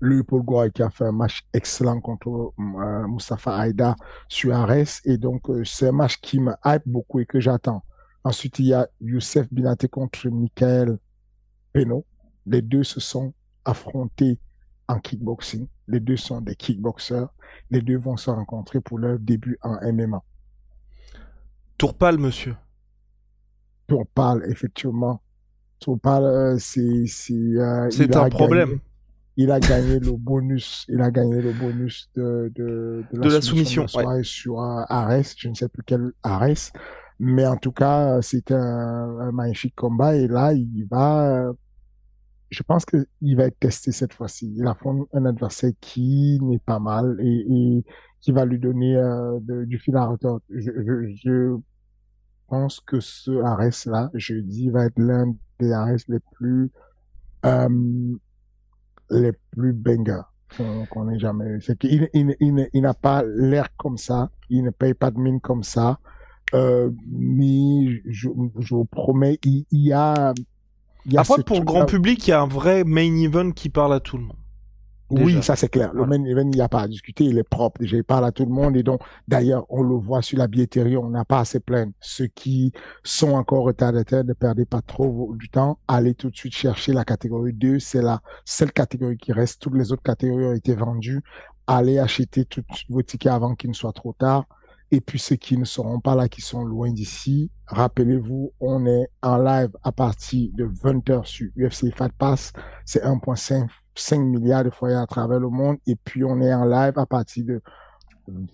Paul 0.00 0.42
Goy, 0.42 0.70
qui 0.72 0.82
a 0.82 0.90
fait 0.90 1.04
un 1.04 1.12
match 1.12 1.46
excellent 1.52 2.00
contre 2.00 2.52
euh, 2.58 3.06
Mustafa 3.08 3.66
Aida 3.66 3.96
sur 4.28 4.54
Ares. 4.54 5.00
Et 5.04 5.18
donc, 5.18 5.48
euh, 5.50 5.64
c'est 5.64 5.88
un 5.88 5.92
match 5.92 6.20
qui 6.20 6.40
me 6.40 6.52
hype 6.64 6.82
beaucoup 6.86 7.20
et 7.20 7.26
que 7.26 7.40
j'attends. 7.40 7.82
Ensuite, 8.24 8.58
il 8.58 8.66
y 8.66 8.74
a 8.74 8.88
Youssef 9.00 9.52
Binaté 9.52 9.88
contre 9.88 10.28
Michael 10.28 10.98
Peno. 11.72 12.04
Les 12.44 12.62
deux 12.62 12.84
se 12.84 13.00
sont 13.00 13.32
affrontés 13.64 14.38
en 14.88 14.98
kickboxing. 14.98 15.66
Les 15.88 16.00
deux 16.00 16.16
sont 16.16 16.40
des 16.40 16.56
kickboxers. 16.56 17.28
Les 17.70 17.80
deux 17.80 17.96
vont 17.96 18.16
se 18.16 18.30
rencontrer 18.30 18.80
pour 18.80 18.98
leur 18.98 19.18
début 19.18 19.58
en 19.62 19.76
MMA. 19.92 20.22
Tourpal, 21.78 22.18
monsieur. 22.18 22.56
Tourpal, 23.86 24.44
effectivement. 24.48 25.22
Tourpal, 25.78 26.24
euh, 26.24 26.58
c'est... 26.58 27.06
C'est 27.06 27.34
euh, 27.34 27.88
un 28.14 28.28
problème. 28.28 28.68
Gagné 28.70 28.80
il 29.36 29.50
a 29.50 29.60
gagné 29.60 29.98
le 29.98 30.12
bonus, 30.12 30.86
il 30.88 31.00
a 31.00 31.10
gagné 31.10 31.42
le 31.42 31.52
bonus 31.52 32.10
de, 32.14 32.50
de, 32.54 33.04
de, 33.12 33.18
la, 33.18 33.36
de 33.36 33.40
soumission, 33.40 33.82
la 33.82 33.88
soumission 33.88 34.10
ouais. 34.10 34.24
sur 34.24 34.60
Ares, 34.60 35.34
je 35.36 35.48
ne 35.48 35.54
sais 35.54 35.68
plus 35.68 35.82
quel 35.84 36.12
Ares, 36.22 36.72
mais 37.18 37.46
en 37.46 37.56
tout 37.56 37.72
cas, 37.72 38.20
c'était 38.22 38.54
un, 38.54 39.18
un, 39.20 39.32
magnifique 39.32 39.74
combat 39.74 40.16
et 40.16 40.26
là, 40.26 40.54
il 40.54 40.86
va, 40.90 41.52
je 42.50 42.62
pense 42.62 42.84
que 42.84 43.06
il 43.20 43.36
va 43.36 43.44
être 43.44 43.58
testé 43.58 43.92
cette 43.92 44.14
fois-ci. 44.14 44.54
Il 44.56 44.66
affronte 44.66 45.08
un 45.12 45.26
adversaire 45.26 45.72
qui 45.80 46.38
n'est 46.42 46.58
pas 46.58 46.78
mal 46.78 47.16
et, 47.20 47.46
et, 47.48 47.84
qui 48.20 48.32
va 48.32 48.44
lui 48.44 48.58
donner 48.58 48.96
euh, 48.96 49.38
de, 49.40 49.64
du 49.64 49.78
fil 49.78 49.96
à 49.96 50.06
retordre. 50.06 50.42
Je, 50.50 50.70
je, 50.84 51.14
je, 51.14 51.56
pense 52.48 52.80
que 52.80 53.00
ce 53.00 53.42
Ares 53.42 53.86
là, 53.86 54.10
je 54.14 54.34
dis, 54.34 54.70
va 54.70 54.86
être 54.86 54.98
l'un 54.98 55.34
des 55.58 55.72
Ares 55.72 55.96
les 56.08 56.20
plus 56.32 56.70
euh, 57.44 57.68
les 59.10 59.32
plus 59.52 59.72
bangers 59.72 60.22
qu'on 60.90 61.08
ait 61.10 61.18
jamais 61.18 61.46
eu. 61.46 61.60
C'est 61.60 61.78
qu'il 61.78 62.08
il, 62.12 62.36
il, 62.40 62.68
il 62.72 62.82
n'a 62.82 62.94
pas 62.94 63.22
l'air 63.24 63.68
comme 63.76 63.98
ça, 63.98 64.30
il 64.48 64.62
ne 64.62 64.70
paye 64.70 64.94
pas 64.94 65.10
de 65.10 65.18
mine 65.18 65.40
comme 65.40 65.62
ça, 65.62 65.98
euh, 66.54 66.90
mais 67.10 68.02
je, 68.06 68.28
je 68.58 68.74
vous 68.74 68.84
promets, 68.84 69.38
il, 69.44 69.64
y 69.72 69.92
a... 69.92 70.32
Il 71.04 71.12
y 71.12 71.18
a 71.18 71.20
Après, 71.20 71.42
pour 71.42 71.58
le 71.58 71.64
grand 71.64 71.86
public, 71.86 72.26
il 72.26 72.30
y 72.30 72.32
a 72.32 72.40
un 72.40 72.48
vrai 72.48 72.84
main 72.84 73.14
event 73.16 73.50
qui 73.52 73.68
parle 73.68 73.94
à 73.94 74.00
tout 74.00 74.16
le 74.16 74.24
monde. 74.24 74.36
Déjà. 75.10 75.24
Oui, 75.24 75.42
ça 75.42 75.54
c'est 75.54 75.68
clair. 75.68 75.92
Le 75.94 76.04
main 76.04 76.22
event, 76.24 76.42
il 76.42 76.56
n'y 76.56 76.60
a 76.60 76.68
pas 76.68 76.80
à 76.80 76.88
discuter, 76.88 77.24
il 77.24 77.38
est 77.38 77.48
propre. 77.48 77.80
Déjà, 77.80 77.96
il 77.96 78.04
parle 78.04 78.24
à 78.24 78.32
tout 78.32 78.44
le 78.44 78.50
monde. 78.50 78.76
Et 78.76 78.82
donc, 78.82 79.00
d'ailleurs, 79.28 79.64
on 79.68 79.82
le 79.82 79.94
voit 79.94 80.20
sur 80.20 80.38
la 80.38 80.48
billetterie, 80.48 80.96
on 80.96 81.10
n'a 81.10 81.24
pas 81.24 81.40
assez 81.40 81.60
plein. 81.60 81.90
Ceux 82.00 82.26
qui 82.26 82.72
sont 83.04 83.32
encore 83.32 83.64
retardataires, 83.64 84.24
ne 84.24 84.32
perdez 84.32 84.64
pas 84.64 84.82
trop 84.82 85.32
du 85.36 85.48
temps. 85.48 85.78
Allez 85.86 86.14
tout 86.14 86.30
de 86.30 86.36
suite 86.36 86.54
chercher 86.54 86.92
la 86.92 87.04
catégorie 87.04 87.52
2. 87.52 87.78
C'est 87.78 88.02
la 88.02 88.20
seule 88.44 88.72
catégorie 88.72 89.16
qui 89.16 89.32
reste. 89.32 89.62
Toutes 89.62 89.76
les 89.76 89.92
autres 89.92 90.02
catégories 90.02 90.46
ont 90.46 90.54
été 90.54 90.74
vendues. 90.74 91.22
Allez 91.68 91.98
acheter 91.98 92.44
tous 92.44 92.64
vos 92.88 93.02
tickets 93.02 93.32
avant 93.32 93.54
qu'il 93.54 93.70
ne 93.70 93.74
soit 93.74 93.92
trop 93.92 94.12
tard. 94.12 94.44
Et 94.92 95.00
puis 95.00 95.18
ceux 95.18 95.36
qui 95.36 95.56
ne 95.56 95.64
seront 95.64 96.00
pas 96.00 96.14
là, 96.14 96.28
qui 96.28 96.40
sont 96.40 96.64
loin 96.64 96.92
d'ici, 96.92 97.50
rappelez-vous, 97.66 98.52
on 98.60 98.86
est 98.86 99.08
en 99.20 99.36
live 99.38 99.70
à 99.82 99.90
partir 99.90 100.48
de 100.54 100.64
20h 100.64 101.24
sur 101.24 101.48
UFC 101.56 101.92
Fat 101.94 102.10
Pass. 102.16 102.52
C'est 102.84 103.02
1.5 103.02 103.66
5 103.96 104.18
milliards 104.20 104.64
de 104.64 104.70
foyers 104.70 104.96
à 104.96 105.06
travers 105.06 105.40
le 105.40 105.48
monde. 105.48 105.78
Et 105.86 105.96
puis, 105.96 106.24
on 106.24 106.40
est 106.40 106.54
en 106.54 106.64
live 106.64 106.98
à 106.98 107.06
partir 107.06 107.44
de 107.44 107.62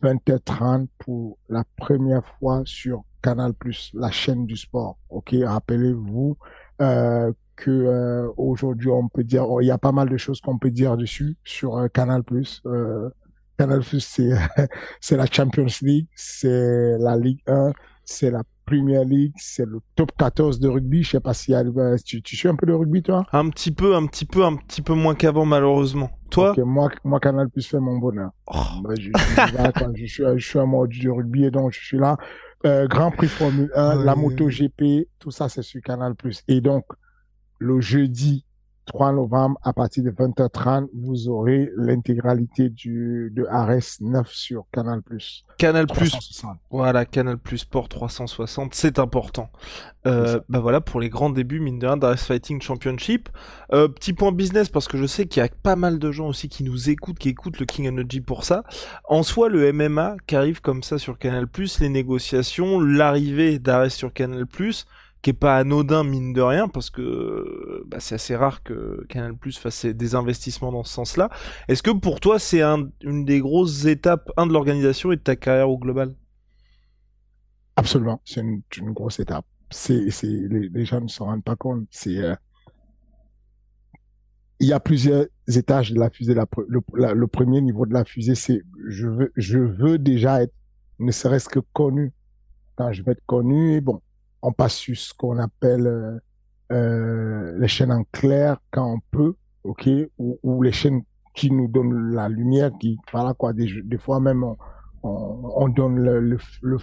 20h30 0.02 0.88
pour 0.98 1.38
la 1.48 1.64
première 1.76 2.24
fois 2.38 2.62
sur 2.64 3.04
Canal+, 3.22 3.52
la 3.94 4.10
chaîne 4.10 4.46
du 4.46 4.56
sport. 4.56 4.98
OK, 5.10 5.34
rappelez-vous 5.44 6.36
euh, 6.80 7.32
que 7.56 7.70
euh, 7.70 8.28
aujourd'hui, 8.36 8.90
on 8.90 9.08
peut 9.08 9.24
dire, 9.24 9.46
il 9.60 9.66
y 9.66 9.70
a 9.70 9.78
pas 9.78 9.92
mal 9.92 10.08
de 10.08 10.16
choses 10.16 10.40
qu'on 10.40 10.58
peut 10.58 10.70
dire 10.70 10.96
dessus 10.96 11.36
sur 11.44 11.76
euh, 11.76 11.88
Canal+. 11.88 12.22
Euh, 12.66 13.10
Canal+, 13.58 13.82
c'est 13.84 14.30
c'est 15.00 15.16
la 15.16 15.26
Champions 15.26 15.66
League, 15.82 16.08
c'est 16.14 16.98
la 16.98 17.16
Ligue 17.16 17.40
1, 17.46 17.72
c'est 18.04 18.30
la 18.30 18.42
Premier 18.64 19.04
League, 19.04 19.34
c'est 19.36 19.66
le 19.66 19.80
top 19.96 20.12
14 20.18 20.60
de 20.60 20.68
rugby. 20.68 21.02
Je 21.02 21.10
sais 21.12 21.20
pas 21.20 21.34
si 21.34 21.52
tu, 22.04 22.22
tu 22.22 22.36
suis 22.36 22.48
un 22.48 22.56
peu 22.56 22.66
de 22.66 22.72
rugby, 22.72 23.02
toi? 23.02 23.24
Un 23.32 23.48
petit 23.50 23.70
peu, 23.70 23.94
un 23.94 24.06
petit 24.06 24.24
peu, 24.24 24.44
un 24.44 24.56
petit 24.56 24.82
peu 24.82 24.94
moins 24.94 25.14
qu'avant, 25.14 25.44
malheureusement. 25.44 26.10
Toi? 26.30 26.50
Okay, 26.50 26.62
moi, 26.62 26.90
moi, 27.04 27.20
Canal 27.20 27.50
Plus 27.50 27.66
fait 27.66 27.80
mon 27.80 27.98
bonheur. 27.98 28.30
Oh. 28.46 28.60
Je, 28.90 28.94
suis 28.94 29.10
là, 29.10 29.72
je, 29.94 30.06
suis, 30.06 30.24
je 30.36 30.48
suis 30.48 30.58
un 30.58 30.66
mode 30.66 30.90
du 30.90 31.10
rugby 31.10 31.44
et 31.44 31.50
donc 31.50 31.72
je 31.72 31.84
suis 31.84 31.98
là. 31.98 32.16
Euh, 32.64 32.86
Grand 32.86 33.10
Prix 33.10 33.28
Formule 33.28 33.70
1, 33.74 33.98
ouais. 33.98 34.04
la 34.04 34.14
moto 34.14 34.48
GP, 34.48 35.08
tout 35.18 35.30
ça, 35.30 35.48
c'est 35.48 35.62
sur 35.62 35.80
Canal 35.82 36.14
Plus. 36.14 36.42
Et 36.46 36.60
donc, 36.60 36.84
le 37.58 37.80
jeudi 37.80 38.44
3 38.86 39.12
novembre, 39.12 39.58
à 39.62 39.72
partir 39.72 40.04
de 40.04 40.10
20h30, 40.10 40.88
vous 40.94 41.28
aurez 41.28 41.70
l'intégralité 41.76 42.68
du, 42.68 43.32
de 43.34 43.46
Ares 43.50 43.98
9 44.00 44.28
sur 44.28 44.64
Canal+. 44.72 45.00
Canal+, 45.56 45.86
voilà, 46.70 47.04
Canal+, 47.04 47.38
Sport 47.56 47.88
360, 47.88 48.74
c'est 48.74 48.98
important. 48.98 49.50
Euh, 50.06 50.40
bah 50.48 50.58
voilà, 50.58 50.80
pour 50.80 51.00
les 51.00 51.08
grands 51.08 51.30
débuts, 51.30 51.60
mine 51.60 51.78
de 51.78 51.86
rien, 51.86 51.96
d'Ares 51.96 52.18
Fighting 52.18 52.60
Championship. 52.60 53.28
Euh, 53.72 53.86
petit 53.86 54.12
point 54.12 54.32
business, 54.32 54.68
parce 54.68 54.88
que 54.88 54.98
je 54.98 55.06
sais 55.06 55.26
qu'il 55.26 55.42
y 55.42 55.46
a 55.46 55.48
pas 55.62 55.76
mal 55.76 55.98
de 55.98 56.10
gens 56.10 56.28
aussi 56.28 56.48
qui 56.48 56.64
nous 56.64 56.90
écoutent, 56.90 57.18
qui 57.18 57.28
écoutent 57.28 57.60
le 57.60 57.66
King 57.66 57.88
Energy 57.88 58.20
pour 58.20 58.44
ça. 58.44 58.64
En 59.08 59.22
soi, 59.22 59.48
le 59.48 59.72
MMA 59.72 60.16
qui 60.26 60.34
arrive 60.34 60.60
comme 60.60 60.82
ça 60.82 60.98
sur 60.98 61.18
Canal+, 61.18 61.46
les 61.80 61.88
négociations, 61.88 62.80
l'arrivée 62.80 63.58
d'Ares 63.58 63.92
sur 63.92 64.12
Canal+, 64.12 64.46
qui 65.22 65.30
est 65.30 65.34
pas 65.34 65.56
anodin 65.56 66.02
mine 66.02 66.32
de 66.32 66.40
rien 66.40 66.68
parce 66.68 66.90
que 66.90 67.84
bah, 67.86 67.98
c'est 68.00 68.16
assez 68.16 68.34
rare 68.34 68.62
que 68.62 69.06
Canal 69.08 69.36
Plus 69.36 69.56
fasse 69.56 69.86
des 69.86 70.14
investissements 70.14 70.72
dans 70.72 70.82
ce 70.82 70.92
sens-là. 70.92 71.30
Est-ce 71.68 71.82
que 71.82 71.92
pour 71.92 72.20
toi 72.20 72.38
c'est 72.38 72.62
une 72.62 73.24
des 73.24 73.40
grosses 73.40 73.84
étapes 73.84 74.30
un 74.36 74.46
de 74.46 74.52
l'organisation 74.52 75.12
et 75.12 75.16
de 75.16 75.22
ta 75.22 75.36
carrière 75.36 75.70
au 75.70 75.78
global? 75.78 76.14
Absolument, 77.76 78.20
c'est 78.24 78.40
une, 78.40 78.92
grosse 78.92 79.20
étape. 79.20 79.46
C'est, 79.70 80.04
les, 80.22 80.84
gens 80.84 81.00
ne 81.00 81.08
se 81.08 81.22
rendent 81.22 81.44
pas 81.44 81.56
compte. 81.56 81.86
C'est 81.90 82.18
euh, 82.18 82.34
il 84.60 84.68
y 84.68 84.72
a 84.72 84.80
plusieurs 84.80 85.26
étages 85.48 85.92
de 85.92 85.98
la 85.98 86.10
fusée. 86.10 86.34
le, 86.34 87.26
premier 87.26 87.60
niveau 87.62 87.86
de 87.86 87.94
la 87.94 88.04
fusée, 88.04 88.34
c'est 88.34 88.62
je 88.88 89.08
veux, 89.08 89.32
je 89.36 89.58
veux 89.58 89.98
déjà 89.98 90.42
être, 90.42 90.54
ne 90.98 91.12
serait-ce 91.12 91.48
que 91.48 91.60
connu. 91.72 92.12
Je 92.90 93.02
veux 93.02 93.12
être 93.12 93.24
connu, 93.26 93.80
bon, 93.80 94.02
on 94.42 94.52
passe 94.52 94.74
sur 94.74 94.96
ce 94.96 95.14
qu'on 95.14 95.38
appelle 95.38 95.86
euh, 95.86 96.18
euh, 96.72 97.58
les 97.58 97.68
chaînes 97.68 97.92
en 97.92 98.04
clair 98.12 98.58
quand 98.70 98.94
on 98.94 99.00
peut, 99.10 99.34
ok, 99.64 99.88
ou, 100.18 100.62
les 100.62 100.72
chaînes 100.72 101.02
qui 101.34 101.50
nous 101.50 101.68
donnent 101.68 102.14
la 102.14 102.28
lumière, 102.28 102.70
qui, 102.80 102.98
voilà 103.10 103.34
quoi, 103.34 103.52
des, 103.52 103.68
fois 103.98 104.20
même 104.20 104.44
on, 104.44 104.56
on, 105.02 105.68
donne 105.68 105.98
le, 105.98 106.20
le, 106.20 106.38
le, 106.62 106.78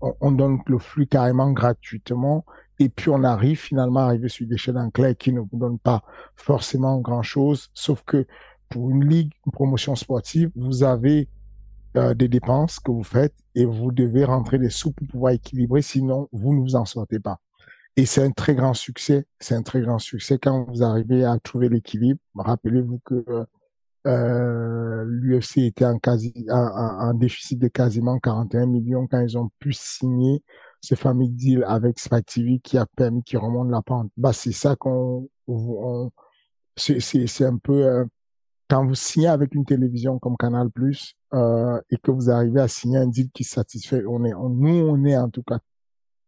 on, 0.00 0.32
donne 0.32 0.58
le 0.66 0.78
flux 0.78 1.06
carrément 1.06 1.52
gratuitement, 1.52 2.44
et 2.78 2.88
puis 2.88 3.10
on 3.10 3.24
arrive 3.24 3.58
finalement 3.58 4.00
à 4.00 4.04
arriver 4.04 4.28
sur 4.28 4.46
des 4.46 4.56
chaînes 4.56 4.78
en 4.78 4.90
clair 4.90 5.16
qui 5.16 5.32
ne 5.32 5.40
vous 5.40 5.48
donnent 5.58 5.78
pas 5.78 6.02
forcément 6.36 6.98
grand 6.98 7.22
chose, 7.22 7.70
sauf 7.74 8.02
que 8.04 8.26
pour 8.68 8.90
une 8.90 9.06
ligue, 9.06 9.32
une 9.46 9.52
promotion 9.52 9.94
sportive, 9.94 10.50
vous 10.56 10.82
avez 10.82 11.28
euh, 11.96 12.14
des 12.14 12.28
dépenses 12.28 12.80
que 12.80 12.90
vous 12.90 13.04
faites 13.04 13.34
et 13.54 13.64
vous 13.64 13.92
devez 13.92 14.24
rentrer 14.24 14.58
des 14.58 14.70
sous 14.70 14.92
pour 14.92 15.06
pouvoir 15.06 15.32
équilibrer, 15.32 15.82
sinon 15.82 16.28
vous 16.32 16.54
ne 16.54 16.60
vous 16.60 16.76
en 16.76 16.84
sortez 16.84 17.20
pas. 17.20 17.40
Et 17.96 18.06
c'est 18.06 18.22
un 18.22 18.32
très 18.32 18.54
grand 18.54 18.74
succès. 18.74 19.26
C'est 19.38 19.54
un 19.54 19.62
très 19.62 19.80
grand 19.80 19.98
succès 19.98 20.38
quand 20.38 20.64
vous 20.64 20.82
arrivez 20.82 21.24
à 21.24 21.38
trouver 21.38 21.68
l'équilibre. 21.68 22.20
Rappelez-vous 22.34 23.00
que 23.04 23.24
euh, 24.06 25.04
l'UFC 25.06 25.58
était 25.58 25.84
en, 25.84 25.98
quasi, 25.98 26.34
en, 26.50 27.14
déficit 27.14 27.58
de 27.58 27.68
quasiment 27.68 28.18
41 28.18 28.66
millions 28.66 29.06
quand 29.06 29.20
ils 29.20 29.38
ont 29.38 29.50
pu 29.60 29.72
signer 29.72 30.42
ce 30.80 30.94
fameux 30.94 31.28
deal 31.28 31.64
avec 31.66 31.98
Spike 31.98 32.26
TV 32.26 32.58
qui 32.58 32.76
a 32.76 32.86
permis 32.96 33.22
qu'ils 33.22 33.38
remontent 33.38 33.70
la 33.70 33.80
pente. 33.82 34.10
Bah, 34.16 34.32
c'est 34.32 34.52
ça 34.52 34.76
qu'on, 34.76 35.28
c'est 36.76 37.44
un 37.44 37.56
peu, 37.56 37.86
euh, 37.86 38.04
quand 38.68 38.86
vous 38.86 38.94
signez 38.94 39.28
avec 39.28 39.54
une 39.54 39.64
télévision 39.64 40.18
comme 40.18 40.36
Canal+, 40.36 40.68
euh, 41.34 41.80
et 41.90 41.96
que 41.96 42.10
vous 42.10 42.30
arrivez 42.30 42.60
à 42.60 42.68
signer 42.68 42.98
un 42.98 43.06
deal 43.06 43.30
qui 43.32 43.44
satisfait, 43.44 44.02
on 44.08 44.24
est, 44.24 44.32
nous, 44.32 44.86
on 44.88 45.04
est 45.04 45.16
en 45.16 45.28
tout 45.28 45.42
cas 45.42 45.58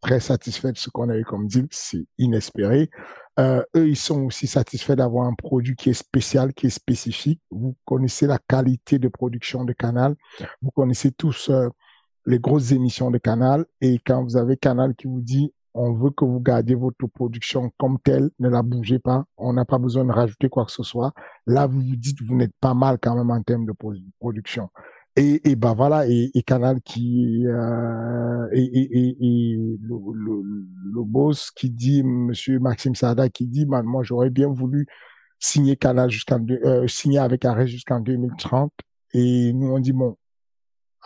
très 0.01 0.20
satisfait 0.20 0.72
de 0.72 0.79
ce 0.79 0.90
qu'on 0.90 1.09
a 1.09 1.16
eu 1.16 1.25
comme 1.25 1.46
deal, 1.46 1.66
c'est 1.70 2.07
inespéré. 2.18 2.90
Euh, 3.38 3.62
eux, 3.75 3.88
ils 3.88 3.96
sont 3.96 4.22
aussi 4.25 4.46
satisfaits 4.46 4.94
d'avoir 4.94 5.27
un 5.27 5.35
produit 5.35 5.75
qui 5.75 5.90
est 5.90 5.94
spécial, 5.94 6.55
qui 6.55 6.66
est 6.66 6.70
spécifique. 6.70 7.40
Vous 7.51 7.77
connaissez 7.85 8.27
la 8.27 8.38
qualité 8.38 8.99
de 8.99 9.09
production 9.09 9.64
de 9.64 9.72
Canal, 9.72 10.14
vous 10.62 10.70
connaissez 10.70 11.12
tous 11.12 11.51
euh, 11.51 11.68
les 12.27 12.38
grosses 12.38 12.72
émissions 12.72 13.11
de 13.11 13.18
Canal, 13.18 13.66
et 13.81 13.99
quand 13.99 14.22
vous 14.22 14.37
avez 14.37 14.57
Canal 14.57 14.94
qui 14.94 15.07
vous 15.07 15.20
dit 15.20 15.53
on 15.76 15.92
veut 15.92 16.10
que 16.10 16.24
vous 16.24 16.40
gardiez 16.40 16.74
votre 16.74 17.06
production 17.06 17.70
comme 17.78 17.98
telle, 18.02 18.30
ne 18.38 18.48
la 18.48 18.62
bougez 18.62 18.98
pas, 18.98 19.24
on 19.36 19.52
n'a 19.52 19.64
pas 19.64 19.78
besoin 19.78 20.04
de 20.04 20.12
rajouter 20.12 20.48
quoi 20.48 20.64
que 20.64 20.72
ce 20.72 20.82
soit. 20.82 21.12
Là, 21.46 21.66
vous 21.66 21.80
vous 21.80 21.96
dites, 21.96 22.20
vous 22.22 22.34
n'êtes 22.34 22.54
pas 22.60 22.74
mal 22.74 22.98
quand 23.00 23.14
même 23.14 23.30
en 23.30 23.42
termes 23.42 23.66
de 23.66 23.74
production. 24.18 24.70
Et, 25.16 25.50
et 25.50 25.56
ben 25.56 25.74
voilà, 25.74 26.06
et, 26.08 26.30
et 26.34 26.42
Canal 26.42 26.80
qui 26.82 27.46
euh, 27.46 28.48
et, 28.52 28.62
et, 28.62 29.16
et 29.20 29.56
le, 29.80 29.96
le, 30.12 30.42
le, 30.94 31.04
boss 31.04 31.50
qui 31.50 31.70
dit, 31.70 32.02
Monsieur 32.02 32.58
Maxime 32.58 32.94
Sada 32.94 33.28
qui 33.30 33.46
dit, 33.46 33.64
man, 33.66 33.84
moi 33.86 34.02
j'aurais 34.02 34.30
bien 34.30 34.48
voulu 34.48 34.86
signer 35.38 35.76
Canal 35.76 36.10
jusqu'en 36.10 36.38
euh, 36.50 36.86
signer 36.86 37.18
avec 37.18 37.44
Arrêt 37.46 37.66
jusqu'en 37.66 38.00
2030. 38.00 38.72
Et 39.14 39.52
nous 39.54 39.68
on 39.68 39.78
dit 39.78 39.92
bon, 39.92 40.16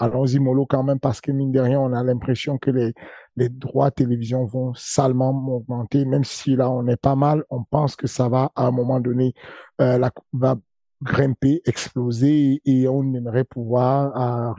allons-y 0.01 0.39
mollo 0.39 0.67
quand 0.67 0.83
même 0.83 0.99
parce 0.99 1.21
que 1.21 1.31
mine 1.31 1.53
de 1.53 1.61
rien, 1.61 1.79
on 1.79 1.93
a 1.93 2.03
l'impression 2.03 2.59
que 2.59 2.71
les, 2.71 2.95
les 3.37 3.49
droits 3.49 3.91
télévision 3.91 4.45
vont 4.45 4.75
salement 4.75 5.31
augmenter, 5.31 6.05
même 6.05 6.25
si 6.25 6.57
là 6.57 6.71
on 6.71 6.87
est 6.87 6.97
pas 6.97 7.15
mal, 7.15 7.45
on 7.51 7.63
pense 7.63 7.97
que 7.97 8.07
ça 8.07 8.29
va 8.29 8.51
à 8.57 8.67
un 8.67 8.71
moment 8.71 8.99
donné, 9.01 9.35
euh, 9.81 9.99
la 9.99 10.11
va 10.33 10.57
grimper, 11.03 11.63
exploser 11.65 12.61
et 12.65 12.89
on 12.89 13.03
aimerait 13.15 13.45
pouvoir 13.45 14.55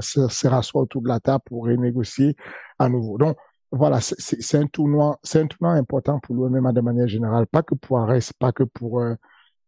se, 0.00 0.46
rasseoir 0.48 0.82
autour 0.84 1.02
de 1.02 1.08
la 1.08 1.20
table 1.20 1.42
pour 1.46 1.66
renégocier 1.66 2.34
à 2.78 2.88
nouveau. 2.88 3.18
Donc 3.18 3.36
voilà, 3.70 4.00
c'est 4.00 4.58
un 4.58 4.66
tournoi, 4.66 5.18
c'est 5.22 5.44
important 5.62 6.20
pour 6.20 6.36
l'OMMA 6.36 6.72
de 6.72 6.80
manière 6.80 7.08
générale, 7.08 7.46
pas 7.46 7.62
que 7.62 7.74
pour 7.74 7.98
Ares, 7.98 8.32
pas 8.38 8.52
que 8.52 8.62
pour 8.62 9.00
euh, 9.00 9.14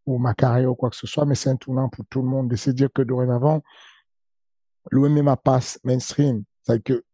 pour 0.05 0.21
ma 0.21 0.35
carrière 0.35 0.71
ou 0.71 0.75
quoi 0.77 0.89
que 0.91 0.97
ce 0.97 1.07
soit, 1.09 1.27
mais 1.27 1.35
c'est 1.35 1.51
un 1.51 1.57
tournant 1.57 1.89
pour 1.89 2.05
tout 2.07 2.23
le 2.23 2.29
monde. 2.29 2.49
De 2.49 2.57
se 2.57 2.71
dire 2.71 2.89
que 2.95 3.03
dorénavant 3.03 3.63
l'OMMA 4.91 5.37
passe 5.37 5.79
mainstream. 5.85 6.45
C'est 6.63 6.83
que, 6.83 7.05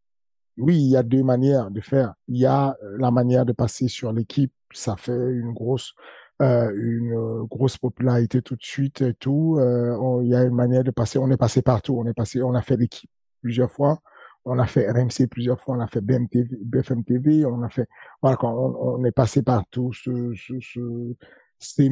oui, 0.58 0.76
il 0.76 0.90
y 0.90 0.96
a 0.96 1.02
deux 1.02 1.22
manières 1.22 1.70
de 1.70 1.80
faire. 1.80 2.14
Il 2.28 2.38
y 2.38 2.46
a 2.46 2.76
euh, 2.82 2.96
la 2.98 3.10
manière 3.10 3.44
de 3.46 3.52
passer 3.52 3.88
sur 3.88 4.12
l'équipe. 4.12 4.52
Ça 4.72 4.96
fait 4.96 5.12
une 5.12 5.52
grosse, 5.52 5.94
euh, 6.40 6.72
une 6.74 7.12
euh, 7.12 7.44
grosse 7.44 7.78
popularité 7.78 8.42
tout 8.42 8.56
de 8.56 8.62
suite 8.62 9.02
et 9.02 9.14
tout. 9.14 9.58
Euh, 9.58 10.22
il 10.22 10.28
y 10.28 10.34
a 10.34 10.42
une 10.42 10.54
manière 10.54 10.82
de 10.84 10.90
passer. 10.90 11.18
On 11.18 11.30
est 11.30 11.36
passé 11.36 11.62
partout. 11.62 11.96
On 11.98 12.06
est 12.06 12.14
passé, 12.14 12.42
on 12.42 12.54
a 12.54 12.62
fait 12.62 12.76
l'équipe 12.76 13.10
plusieurs 13.42 13.70
fois. 13.70 14.00
On 14.44 14.58
a 14.58 14.66
fait 14.66 14.90
RMC 14.90 15.28
plusieurs 15.30 15.60
fois. 15.60 15.76
On 15.76 15.80
a 15.80 15.86
fait 15.86 16.00
BMTV, 16.00 16.56
BFM 16.64 17.04
TV. 17.04 17.44
On 17.46 17.62
a 17.62 17.68
fait, 17.68 17.86
voilà, 18.20 18.38
on, 18.42 18.98
on 19.00 19.04
est 19.04 19.12
passé 19.12 19.42
partout. 19.42 19.92
Ce, 19.92 20.32
ce, 20.34 20.54
ce, 20.60 21.14
c'est 21.62 21.90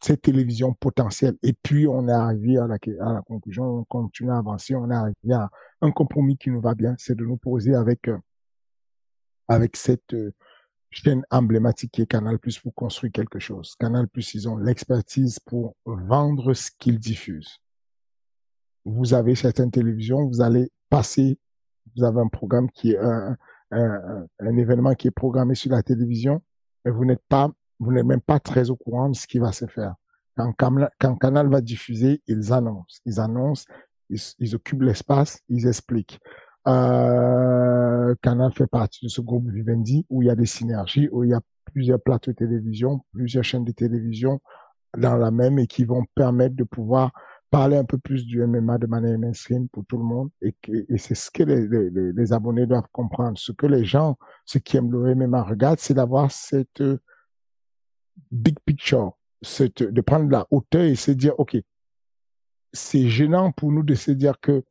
cette 0.00 0.22
télévision 0.22 0.72
potentielle. 0.72 1.36
Et 1.42 1.52
puis, 1.52 1.88
on 1.88 2.08
est 2.08 2.12
arrivé 2.12 2.56
à 2.58 2.66
la, 2.66 2.78
à 3.00 3.12
la 3.12 3.22
conclusion, 3.22 3.64
on 3.64 3.84
continue 3.84 4.30
à 4.30 4.38
avancer, 4.38 4.74
on 4.74 4.90
est 4.90 4.94
arrivé 4.94 5.32
à 5.32 5.50
un 5.80 5.90
compromis 5.90 6.36
qui 6.36 6.50
nous 6.50 6.60
va 6.60 6.74
bien, 6.74 6.94
c'est 6.96 7.16
de 7.16 7.24
nous 7.24 7.36
poser 7.36 7.74
avec, 7.74 8.08
euh, 8.08 8.18
avec 9.48 9.76
cette 9.76 10.14
euh, 10.14 10.32
chaîne 10.90 11.24
emblématique 11.30 11.90
qui 11.90 12.02
est 12.02 12.06
Canal 12.06 12.38
Plus 12.38 12.58
pour 12.60 12.72
construire 12.74 13.12
quelque 13.12 13.40
chose. 13.40 13.74
Canal 13.80 14.06
Plus, 14.08 14.34
ils 14.34 14.48
ont 14.48 14.56
l'expertise 14.56 15.40
pour 15.40 15.74
vendre 15.84 16.54
ce 16.54 16.70
qu'ils 16.78 17.00
diffusent. 17.00 17.58
Vous 18.84 19.12
avez 19.12 19.34
certaines 19.34 19.72
télévisions, 19.72 20.28
vous 20.28 20.40
allez 20.40 20.70
passer, 20.88 21.36
vous 21.96 22.04
avez 22.04 22.20
un 22.20 22.28
programme 22.28 22.70
qui 22.70 22.92
est 22.92 22.98
un, 22.98 23.36
un, 23.72 24.26
un 24.38 24.56
événement 24.56 24.94
qui 24.94 25.08
est 25.08 25.10
programmé 25.10 25.56
sur 25.56 25.72
la 25.72 25.82
télévision, 25.82 26.42
mais 26.84 26.92
vous 26.92 27.04
n'êtes 27.04 27.24
pas 27.28 27.50
vous 27.78 27.92
n'êtes 27.92 28.06
même 28.06 28.20
pas 28.20 28.40
très 28.40 28.70
au 28.70 28.76
courant 28.76 29.08
de 29.08 29.16
ce 29.16 29.26
qui 29.26 29.38
va 29.38 29.52
se 29.52 29.66
faire. 29.66 29.94
Quand, 30.36 30.52
quand 30.98 31.16
Canal 31.16 31.48
va 31.48 31.60
diffuser, 31.60 32.22
ils 32.26 32.52
annoncent. 32.52 33.00
Ils 33.04 33.20
annoncent, 33.20 33.66
ils, 34.10 34.54
occupent 34.54 34.82
l'espace, 34.82 35.40
ils 35.48 35.66
expliquent. 35.66 36.20
Euh, 36.66 38.14
Canal 38.22 38.52
fait 38.52 38.66
partie 38.66 39.04
de 39.04 39.10
ce 39.10 39.20
groupe 39.20 39.48
Vivendi 39.48 40.06
où 40.08 40.22
il 40.22 40.26
y 40.26 40.30
a 40.30 40.34
des 40.34 40.46
synergies, 40.46 41.08
où 41.12 41.24
il 41.24 41.30
y 41.30 41.34
a 41.34 41.40
plusieurs 41.72 42.00
plateaux 42.00 42.32
de 42.32 42.36
télévision, 42.36 43.04
plusieurs 43.12 43.44
chaînes 43.44 43.64
de 43.64 43.72
télévision 43.72 44.40
dans 44.96 45.16
la 45.16 45.30
même 45.30 45.58
et 45.58 45.66
qui 45.66 45.84
vont 45.84 46.04
permettre 46.14 46.56
de 46.56 46.64
pouvoir 46.64 47.12
parler 47.50 47.76
un 47.76 47.84
peu 47.84 47.98
plus 47.98 48.26
du 48.26 48.44
MMA 48.44 48.78
de 48.78 48.86
manière 48.86 49.18
mainstream 49.18 49.68
pour 49.68 49.84
tout 49.86 49.96
le 49.96 50.04
monde. 50.04 50.30
Et, 50.42 50.54
c'est 50.96 51.14
ce 51.14 51.30
que 51.30 51.44
les, 51.44 52.12
les, 52.12 52.32
abonnés 52.32 52.66
doivent 52.66 52.88
comprendre. 52.90 53.38
Ce 53.38 53.52
que 53.52 53.66
les 53.66 53.84
gens, 53.84 54.16
ceux 54.44 54.58
qui 54.58 54.76
aiment 54.76 54.90
le 54.90 55.14
MMA 55.14 55.42
regardent, 55.42 55.78
c'est 55.78 55.94
d'avoir 55.94 56.32
cette 56.32 56.82
big 58.30 58.58
picture, 58.64 59.12
c'est 59.42 59.82
de 59.82 60.00
prendre 60.00 60.30
la 60.30 60.46
hauteur 60.50 60.82
et 60.82 60.94
se 60.94 61.10
dire, 61.10 61.34
OK, 61.38 61.56
c'est 62.72 63.08
gênant 63.08 63.52
pour 63.52 63.70
nous 63.70 63.82
de 63.82 63.94
se 63.94 64.10
dire 64.10 64.40
que 64.40 64.64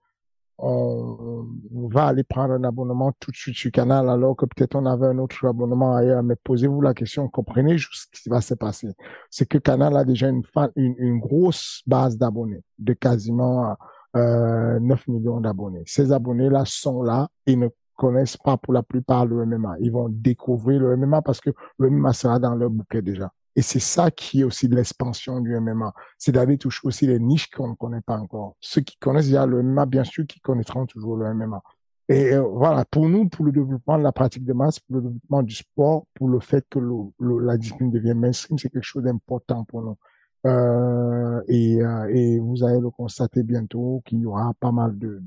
on, 0.60 1.48
va 1.90 2.06
aller 2.06 2.24
prendre 2.24 2.54
un 2.54 2.64
abonnement 2.64 3.12
tout 3.20 3.32
de 3.32 3.36
suite 3.36 3.56
sur 3.56 3.72
Canal 3.72 4.10
alors 4.10 4.36
que 4.36 4.46
peut-être 4.46 4.76
on 4.76 4.86
avait 4.86 5.08
un 5.08 5.18
autre 5.18 5.46
abonnement 5.46 5.96
ailleurs. 5.96 6.24
Mais 6.24 6.36
posez-vous 6.36 6.80
la 6.82 6.94
question, 6.94 7.28
comprenez 7.28 7.78
juste 7.78 8.10
ce 8.14 8.22
qui 8.22 8.30
va 8.30 8.40
se 8.40 8.54
passer. 8.54 8.90
C'est 9.30 9.48
que 9.48 9.58
Canal 9.58 9.98
a 9.98 10.06
déjà 10.06 10.30
une 10.30 11.20
grosse 11.20 11.82
base 11.88 12.18
d'abonnés 12.18 12.62
de 12.78 12.94
quasiment 12.94 13.76
euh, 14.16 14.80
9 14.80 15.08
millions 15.08 15.42
d'abonnés. 15.42 15.84
Ces 15.86 16.12
abonnés-là 16.12 16.64
sont 16.66 17.02
là 17.02 17.30
et 17.48 17.56
ne 17.56 17.68
connaissent 17.96 18.38
pas 18.38 18.58
pour 18.58 18.74
la 18.74 18.84
plupart 18.84 19.26
le 19.26 19.46
MMA. 19.46 19.78
Ils 19.80 19.92
vont 19.92 20.10
découvrir 20.10 20.82
le 20.82 20.98
MMA 20.98 21.22
parce 21.22 21.42
que 21.42 21.52
le 21.78 21.90
MMA 21.90 22.14
sera 22.14 22.40
dans 22.40 22.56
leur 22.56 22.70
bouquet 22.70 23.02
déjà. 23.02 23.32
Et 23.56 23.62
c'est 23.62 23.80
ça 23.80 24.10
qui 24.10 24.42
est 24.42 24.44
aussi 24.44 24.68
l'expansion 24.68 25.40
du 25.40 25.60
MMA. 25.60 25.94
C'est 26.18 26.32
d'aller 26.32 26.58
toucher 26.58 26.82
aussi 26.84 27.06
les 27.06 27.20
niches 27.20 27.50
qu'on 27.52 27.70
ne 27.70 27.76
connaît 27.76 28.02
pas 28.02 28.18
encore. 28.18 28.56
Ceux 28.60 28.82
qui 28.82 28.98
connaissent 28.98 29.28
déjà 29.28 29.46
le 29.46 29.62
MMA, 29.62 29.86
bien 29.86 30.04
sûr, 30.04 30.26
qui 30.26 30.40
connaîtront 30.40 30.86
toujours 30.86 31.18
le 31.18 31.34
MMA. 31.34 31.62
Et 32.10 32.34
euh, 32.34 32.42
voilà, 32.42 32.84
pour 32.86 33.08
nous, 33.08 33.30
pour 33.30 33.46
le 33.46 33.52
développement 33.52 33.98
de 33.98 34.04
la 34.04 34.12
pratique 34.12 34.44
de 34.44 34.54
masse, 34.54 34.80
pour 34.80 34.98
le 34.98 35.02
développement 35.04 35.44
du 35.44 35.56
sport, 35.56 36.06
pour 36.16 36.28
le 36.28 36.40
fait 36.40 36.66
que 36.70 36.80
la 37.20 37.58
discipline 37.58 37.92
devienne 37.92 38.20
mainstream, 38.20 38.58
c'est 38.58 38.70
quelque 38.70 38.84
chose 38.84 39.04
d'important 39.04 39.64
pour 39.64 39.82
nous. 39.82 39.98
Euh, 40.46 41.42
et, 41.48 41.82
euh, 41.82 42.10
et, 42.14 42.40
vous 42.40 42.64
allez 42.66 42.82
le 42.82 42.90
constater 42.90 43.44
bientôt 43.44 44.02
qu'il 44.06 44.20
y 44.20 44.26
aura 44.26 44.54
pas 44.60 44.74
mal 44.74 44.98
de, 45.00 45.22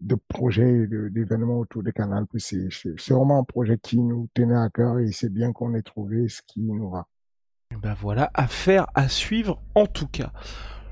de 0.00 0.14
projets, 0.14 0.86
d'événements 0.86 1.58
autour 1.58 1.82
des 1.82 1.92
canaux. 1.92 2.26
C'est 2.38 2.68
vraiment 3.10 3.38
un 3.38 3.44
projet 3.44 3.78
qui 3.78 3.98
nous 3.98 4.28
tenait 4.34 4.56
à 4.56 4.68
cœur 4.70 4.98
et 4.98 5.10
c'est 5.12 5.32
bien 5.32 5.52
qu'on 5.52 5.74
ait 5.74 5.82
trouvé 5.82 6.28
ce 6.28 6.40
qui 6.46 6.60
nous 6.60 6.90
va. 6.90 7.06
Ben 7.82 7.94
voilà, 8.00 8.30
affaire 8.34 8.86
à 8.94 9.08
suivre 9.08 9.60
en 9.74 9.86
tout 9.86 10.08
cas. 10.08 10.32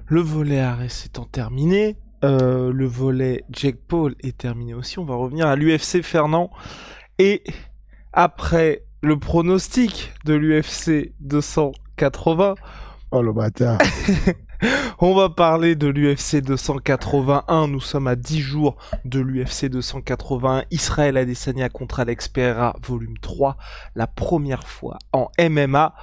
Le 0.07 0.20
volet 0.20 0.61
arrêt 0.61 0.88
étant 1.04 1.24
terminé, 1.24 1.96
euh, 2.24 2.72
le 2.72 2.86
volet 2.86 3.44
Jake 3.50 3.78
Paul 3.88 4.14
est 4.20 4.38
terminé 4.38 4.74
aussi. 4.74 4.98
On 4.98 5.04
va 5.04 5.14
revenir 5.14 5.46
à 5.46 5.57
l'UFC 5.57 6.02
Fernand. 6.02 6.50
Et 7.18 7.42
après 8.12 8.84
le 9.02 9.18
pronostic 9.18 10.12
de 10.24 10.34
l'UFC 10.34 11.12
280, 11.20 12.54
oh 13.11 13.22
le 13.22 13.32
bâtard. 13.32 13.78
On 14.98 15.14
va 15.14 15.28
parler 15.28 15.76
de 15.76 15.88
l'UFC 15.88 16.42
281. 16.42 17.68
Nous 17.68 17.80
sommes 17.80 18.07
à 18.07 18.16
10 18.16 18.40
jours 18.40 18.76
de 19.04 19.20
l'UFC 19.20 19.66
281. 19.66 20.64
Israël 20.70 21.16
Adesanya 21.16 21.68
contre 21.68 22.00
Alex 22.00 22.28
Pereira, 22.28 22.76
volume 22.82 23.18
3. 23.18 23.57
La 23.94 24.07
première 24.07 24.66
fois 24.66 24.98
en 25.12 25.28
MMA. 25.38 25.94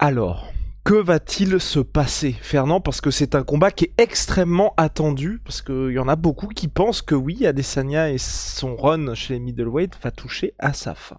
Alors, 0.00 0.50
que 0.84 0.94
va-t-il 0.94 1.60
se 1.60 1.80
passer, 1.80 2.32
Fernand? 2.32 2.80
Parce 2.80 3.00
que 3.00 3.10
c'est 3.10 3.34
un 3.34 3.42
combat 3.42 3.70
qui 3.70 3.84
est 3.84 4.00
extrêmement 4.00 4.74
attendu, 4.76 5.40
parce 5.44 5.60
qu'il 5.60 5.90
y 5.90 5.98
en 5.98 6.08
a 6.08 6.16
beaucoup 6.16 6.48
qui 6.48 6.66
pensent 6.66 7.02
que 7.02 7.14
oui, 7.14 7.46
Adesanya 7.46 8.10
et 8.10 8.18
son 8.18 8.74
run 8.74 9.14
chez 9.14 9.34
les 9.34 9.40
middleweight 9.40 9.98
va 10.02 10.10
toucher 10.10 10.54
à 10.58 10.72
sa 10.72 10.94
fin. 10.94 11.18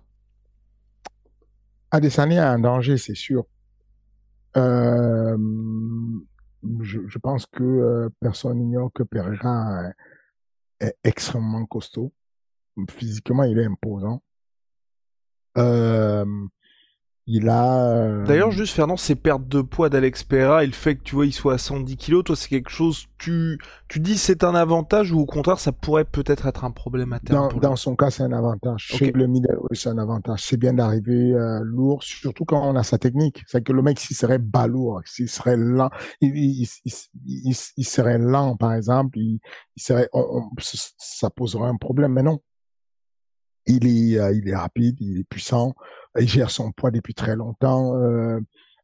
Adesanya 1.91 2.49
a 2.49 2.53
un 2.53 2.59
danger, 2.59 2.97
c'est 2.97 3.15
sûr. 3.15 3.45
Euh, 4.57 5.37
je, 6.81 7.17
pense 7.19 7.45
que 7.45 7.63
euh, 7.63 8.09
personne 8.19 8.57
n'ignore 8.57 8.91
que 8.93 9.03
Pereira 9.03 9.91
est 10.79 10.95
extrêmement 11.03 11.65
costaud. 11.65 12.13
Physiquement, 12.89 13.43
il 13.43 13.59
est 13.59 13.65
imposant. 13.65 14.21
Euh, 15.57 16.25
il 17.31 17.47
a. 17.47 17.91
Euh, 17.91 18.25
D'ailleurs, 18.25 18.49
juste 18.49 18.73
Fernand, 18.73 18.97
ces 18.97 19.13
pertes 19.13 19.47
de 19.47 19.61
poids 19.61 19.89
d'Alex 19.89 20.23
Pereira 20.23 20.63
et 20.63 20.67
le 20.67 20.73
fait 20.73 20.95
que 20.95 21.03
tu 21.03 21.13
vois, 21.13 21.27
il 21.27 21.31
soit 21.31 21.53
à 21.53 21.57
110 21.59 21.95
kilos, 21.95 22.23
toi, 22.23 22.35
c'est 22.35 22.49
quelque 22.49 22.71
chose. 22.71 23.05
Tu, 23.19 23.59
tu 23.87 23.99
dis 23.99 24.17
c'est 24.17 24.43
un 24.43 24.55
avantage 24.55 25.11
ou 25.11 25.19
au 25.19 25.27
contraire, 25.27 25.59
ça 25.59 25.71
pourrait 25.71 26.05
peut-être 26.05 26.47
être 26.47 26.63
un 26.63 26.71
problème 26.71 27.13
à 27.13 27.19
terme. 27.19 27.49
Dans, 27.51 27.59
dans 27.59 27.75
son 27.75 27.95
cas, 27.95 28.09
c'est 28.09 28.23
un 28.23 28.31
avantage. 28.31 28.81
Chez 28.81 29.11
le 29.11 29.27
c'est 29.73 29.89
un 29.89 29.99
avantage. 29.99 30.43
C'est 30.43 30.57
bien 30.57 30.73
d'arriver 30.73 31.33
euh, 31.33 31.59
lourd, 31.63 32.01
surtout 32.01 32.45
quand 32.45 32.67
on 32.67 32.75
a 32.75 32.81
sa 32.81 32.97
technique. 32.97 33.43
C'est 33.45 33.63
que 33.63 33.73
le 33.73 33.83
mec, 33.83 33.99
s'il 33.99 34.15
serait 34.15 34.39
balourd, 34.39 35.01
s'il 35.05 35.29
serait 35.29 35.55
lent, 35.55 35.91
il, 36.21 36.35
il, 36.35 36.67
il, 37.25 37.55
il, 37.77 37.85
serait 37.85 38.17
lent, 38.17 38.55
par 38.55 38.73
exemple, 38.73 39.19
il, 39.19 39.39
serait, 39.77 40.09
ça 40.97 41.29
poserait 41.29 41.69
un 41.69 41.77
problème. 41.77 42.13
Mais 42.13 42.23
non, 42.23 42.39
il 43.67 43.85
est, 43.85 44.19
euh, 44.19 44.33
il 44.33 44.49
est 44.49 44.55
rapide, 44.55 44.97
il 44.99 45.19
est 45.19 45.23
puissant 45.29 45.75
il 46.19 46.27
gère 46.27 46.49
son 46.49 46.71
poids 46.71 46.91
depuis 46.91 47.13
très 47.13 47.35
longtemps. 47.35 47.95
Euh, 47.95 48.39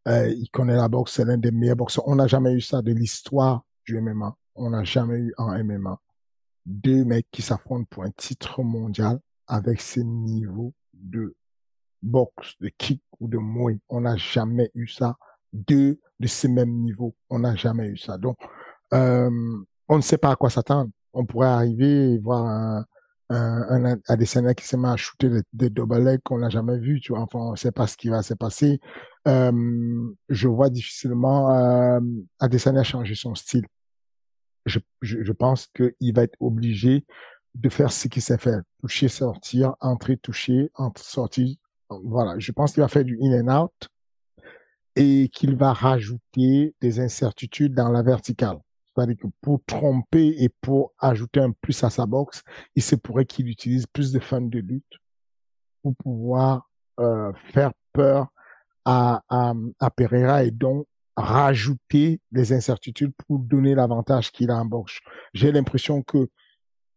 euh, 0.08 0.28
il 0.30 0.50
connaît 0.50 0.76
la 0.76 0.88
boxe, 0.88 1.14
c'est 1.14 1.26
l'un 1.26 1.38
des 1.38 1.52
meilleurs 1.52 1.76
boxeurs. 1.76 2.08
On 2.08 2.16
n'a 2.16 2.28
jamais 2.28 2.54
eu 2.54 2.62
ça 2.62 2.82
de 2.82 2.92
l'histoire 2.92 3.64
du 3.86 4.00
MMA. 4.00 4.36
On 4.56 4.70
n'a 4.70 4.84
jamais 4.84 5.18
eu 5.18 5.34
en 5.38 5.52
MMA 5.64 6.00
deux 6.66 7.06
mecs 7.06 7.28
qui 7.32 7.42
s'affrontent 7.42 7.86
pour 7.90 8.04
un 8.04 8.12
titre 8.12 8.64
mondial 8.64 9.20
avec 9.48 9.82
ces 9.82 10.04
niveaux 10.04 10.74
de 10.94 11.36
boxe, 12.02 12.56
de 12.60 12.70
kick 12.78 13.02
ou 13.20 13.28
de 13.28 13.38
muay. 13.38 13.80
On 13.90 14.02
n'a 14.02 14.18
jamais 14.18 14.72
eu 14.74 14.88
ça. 14.88 15.16
Deux 15.54 16.00
de 16.20 16.28
ces 16.28 16.48
mêmes 16.48 16.82
niveaux. 16.82 17.16
On 17.30 17.40
n'a 17.40 17.56
jamais 17.56 17.88
eu 17.88 17.98
ça. 17.98 18.18
Donc, 18.18 18.38
euh, 18.94 19.30
on 19.88 19.98
ne 19.98 20.02
sait 20.02 20.18
pas 20.18 20.32
à 20.32 20.36
quoi 20.36 20.50
s'attendre. 20.50 20.90
On 21.14 21.26
pourrait 21.26 21.48
arriver 21.48 22.14
et 22.14 22.18
voir 22.18 22.46
un, 22.46 22.86
un, 23.30 23.86
un 23.86 24.00
Adesanya 24.08 24.54
qui 24.54 24.68
s'est 24.68 24.78
mis 24.78 24.88
à 24.88 24.96
shooter 24.96 25.30
des, 25.30 25.42
des 25.54 25.70
double 25.70 26.20
qu'on 26.24 26.40
n'a 26.40 26.50
jamais 26.50 26.78
vu, 26.78 27.00
tu 27.00 27.12
vois. 27.12 27.22
Enfin, 27.22 27.40
on 27.40 27.52
ne 27.52 27.56
sait 27.56 27.72
pas 27.72 27.88
ce 27.88 27.98
qui 27.98 28.10
va 28.10 28.22
se 28.22 28.34
passer. 28.34 28.80
Euh, 29.28 30.12
je 30.30 30.48
vois 30.48 30.70
difficilement 30.70 31.52
euh, 31.52 32.00
Adesanya 32.40 32.84
changer 32.84 33.16
son 33.16 33.36
style. 33.36 33.66
Je, 34.66 34.80
je, 35.02 35.24
je 35.24 35.32
pense 35.32 35.68
qu'il 35.68 36.14
va 36.14 36.24
être 36.24 36.38
obligé 36.40 37.06
de 37.56 37.70
faire 37.70 37.92
ce 37.92 38.08
qu'il 38.08 38.22
sait 38.22 38.38
faire. 38.38 38.62
Toucher, 38.82 39.08
sortir, 39.08 39.76
entrer, 39.80 40.18
toucher, 40.18 40.70
entrer, 40.76 41.04
sortir. 41.04 41.56
Voilà. 41.90 42.36
Je 42.38 42.52
pense 42.52 42.74
qu'il 42.74 42.82
va 42.82 42.88
faire 42.88 43.06
du 43.06 43.18
in 43.22 43.48
and 43.48 43.64
out 43.64 43.90
et 44.96 45.30
qu'il 45.30 45.56
va 45.56 45.74
rajouter 45.74 46.76
des 46.82 47.00
incertitudes 47.00 47.74
dans 47.74 47.90
la 47.90 48.02
verticale. 48.02 48.60
C'est-à-dire 48.96 49.18
que 49.18 49.28
pour 49.42 49.62
tromper 49.66 50.36
et 50.40 50.50
pour 50.50 50.94
ajouter 51.00 51.42
un 51.42 51.52
plus 51.52 51.84
à 51.84 51.90
sa 51.90 52.06
boxe, 52.06 52.44
il 52.76 52.84
se 52.84 52.96
pourrait 52.96 53.26
qu'il 53.26 53.48
utilise 53.50 53.86
plus 53.88 54.12
de 54.12 54.20
fans 54.20 54.42
de 54.42 54.60
lutte 54.60 54.94
pour 55.82 55.96
pouvoir 55.98 56.70
euh, 57.00 57.34
faire 57.34 57.72
peur 57.92 58.28
à, 58.86 59.24
à, 59.30 59.90
Pereira 59.90 60.44
et 60.44 60.52
donc 60.52 60.86
rajouter 61.18 62.22
des 62.32 62.54
incertitudes 62.54 63.14
pour 63.28 63.40
donner 63.40 63.76
l'avantage 63.76 64.32
qu'il 64.32 64.52
a 64.52 64.58
en 64.58 64.66
boxe. 64.66 65.00
J'ai 65.34 65.52
l'impression 65.52 66.02
que 66.04 66.30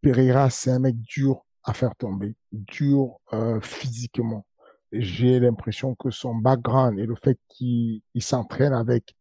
Pereira, 0.01 0.51
c'est 0.51 0.71
un 0.71 0.79
mec 0.79 1.01
dur 1.01 1.45
à 1.65 1.73
faire 1.73 1.95
tomber, 1.97 2.37
dur 2.53 3.19
euh, 3.33 3.61
physiquement. 3.61 4.47
J'ai 4.93 5.41
l'impression 5.41 5.95
que 5.95 6.11
son 6.11 6.35
background 6.35 6.99
et 6.99 7.07
le 7.07 7.15
fait 7.17 7.39
qu'il 7.49 8.03
s'entraîne 8.21 8.73
avec 8.73 9.15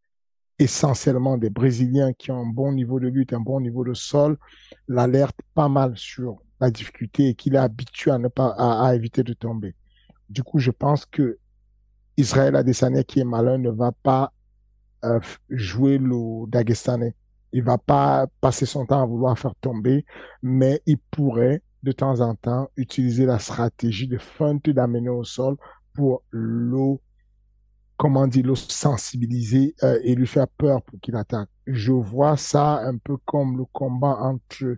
essentiellement 0.60 1.38
des 1.38 1.50
Brésiliens 1.50 2.14
qui 2.14 2.32
ont 2.32 2.42
un 2.42 2.50
bon 2.50 2.72
niveau 2.72 3.00
de 3.00 3.08
lutte, 3.08 3.34
un 3.34 3.40
bon 3.40 3.60
niveau 3.60 3.84
de 3.84 3.94
sol, 3.94 4.38
l'alerte 4.88 5.38
pas 5.54 5.70
mal 5.70 5.96
sur 5.96 6.42
la 6.60 6.72
difficulté 6.72 7.30
et 7.30 7.36
qu'il 7.36 7.56
est 7.56 7.60
habitué 7.60 8.12
à 8.12 8.18
ne 8.18 8.28
pas 8.28 8.56
à, 8.58 8.96
éviter 8.96 9.24
de 9.24 9.34
tomber. 9.34 9.76
Du 10.30 10.44
coup, 10.44 10.60
je 10.60 10.72
pense 10.72 11.06
que 11.06 11.38
Israël 12.18 12.56
Adesanya 12.56 13.04
qui 13.04 13.20
est 13.20 13.26
malin 13.26 13.60
ne 13.60 13.70
va 13.70 13.92
pas 13.92 14.34
euh, 15.06 15.20
jouer 15.50 16.00
le 16.00 16.50
Dagestanais. 16.50 17.16
Il 17.54 17.64
va 17.64 17.78
pas 17.78 18.28
passer 18.42 18.66
son 18.66 18.86
temps 18.86 19.02
à 19.02 19.06
vouloir 19.06 19.38
faire 19.38 19.56
tomber, 19.62 20.06
mais 20.42 20.82
il 20.86 20.98
pourrait 20.98 21.62
de 21.84 21.92
temps 21.92 22.20
en 22.20 22.36
temps 22.36 22.70
utiliser 22.76 23.26
la 23.26 23.40
stratégie 23.40 24.08
de 24.08 24.18
feinte 24.18 24.68
d'amener 24.70 25.10
au 25.10 25.24
sol 25.24 25.56
pour 25.94 26.24
l'eau 26.32 27.02
comment 27.98 28.28
dire, 28.28 28.46
le 28.46 28.56
sensibiliser 28.56 29.76
euh, 29.84 30.00
et 30.04 30.16
lui 30.16 30.28
faire 30.28 30.48
peur 30.48 30.82
pour 30.84 31.00
qu'il 31.00 31.16
attaque. 31.16 31.50
Je 31.66 31.92
vois 31.92 32.38
ça 32.38 32.80
un 32.80 32.98
peu 32.98 33.18
comme 33.26 33.58
le 33.58 33.66
combat 33.66 34.18
entre 34.20 34.78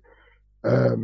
euh, 0.65 0.97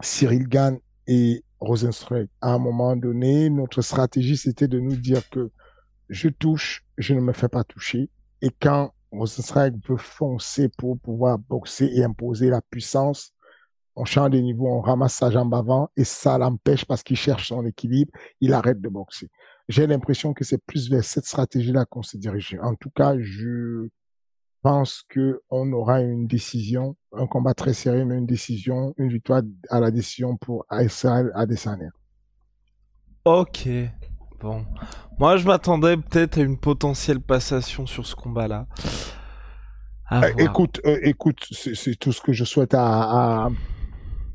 Cyril 0.00 0.48
Gann 0.48 0.78
et 1.06 1.44
Rosenstruck. 1.60 2.28
À 2.40 2.52
un 2.52 2.58
moment 2.58 2.96
donné, 2.96 3.48
notre 3.48 3.82
stratégie, 3.82 4.36
c'était 4.36 4.68
de 4.68 4.80
nous 4.80 4.96
dire 4.96 5.28
que 5.30 5.50
je 6.08 6.28
touche, 6.28 6.84
je 6.98 7.14
ne 7.14 7.20
me 7.20 7.32
fais 7.32 7.48
pas 7.48 7.64
toucher. 7.64 8.10
Et 8.42 8.50
quand 8.50 8.92
Rosenstruck 9.12 9.74
veut 9.88 9.96
foncer 9.96 10.68
pour 10.76 10.98
pouvoir 10.98 11.38
boxer 11.38 11.88
et 11.94 12.02
imposer 12.02 12.50
la 12.50 12.60
puissance, 12.60 13.32
on 13.94 14.04
change 14.04 14.30
de 14.30 14.38
niveau, 14.38 14.66
on 14.66 14.80
ramasse 14.80 15.14
sa 15.14 15.30
jambe 15.30 15.54
avant 15.54 15.90
et 15.96 16.04
ça 16.04 16.38
l'empêche 16.38 16.84
parce 16.84 17.02
qu'il 17.02 17.16
cherche 17.16 17.48
son 17.48 17.64
équilibre, 17.66 18.10
il 18.40 18.54
arrête 18.54 18.80
de 18.80 18.88
boxer 18.88 19.28
j'ai 19.68 19.86
l'impression 19.86 20.34
que 20.34 20.44
c'est 20.44 20.62
plus 20.64 20.90
vers 20.90 21.04
cette 21.04 21.26
stratégie-là 21.26 21.84
qu'on 21.84 22.02
s'est 22.02 22.18
dirigé. 22.18 22.58
En 22.60 22.74
tout 22.74 22.90
cas, 22.90 23.14
je 23.18 23.88
pense 24.62 25.02
que 25.08 25.42
on 25.50 25.72
aura 25.72 26.00
une 26.00 26.26
décision, 26.26 26.96
un 27.12 27.26
combat 27.26 27.54
très 27.54 27.72
sérieux, 27.74 28.04
mais 28.04 28.16
une 28.16 28.26
décision, 28.26 28.94
une 28.96 29.08
victoire 29.08 29.42
à 29.70 29.80
la 29.80 29.90
décision 29.90 30.36
pour 30.36 30.64
Israël 30.70 31.30
Adesanya. 31.34 31.90
Ok. 33.24 33.68
Bon. 34.40 34.64
Moi, 35.18 35.36
je 35.36 35.46
m'attendais 35.46 35.96
peut-être 35.96 36.38
à 36.38 36.42
une 36.42 36.58
potentielle 36.58 37.20
passation 37.20 37.86
sur 37.86 38.06
ce 38.06 38.16
combat-là. 38.16 38.66
Euh, 40.10 40.30
écoute, 40.38 40.80
euh, 40.84 40.98
écoute, 41.02 41.38
c'est 41.52 41.94
tout 41.96 42.12
ce 42.12 42.20
que 42.20 42.32
je 42.32 42.44
souhaite 42.44 42.74
à, 42.74 43.44
à, 43.44 43.50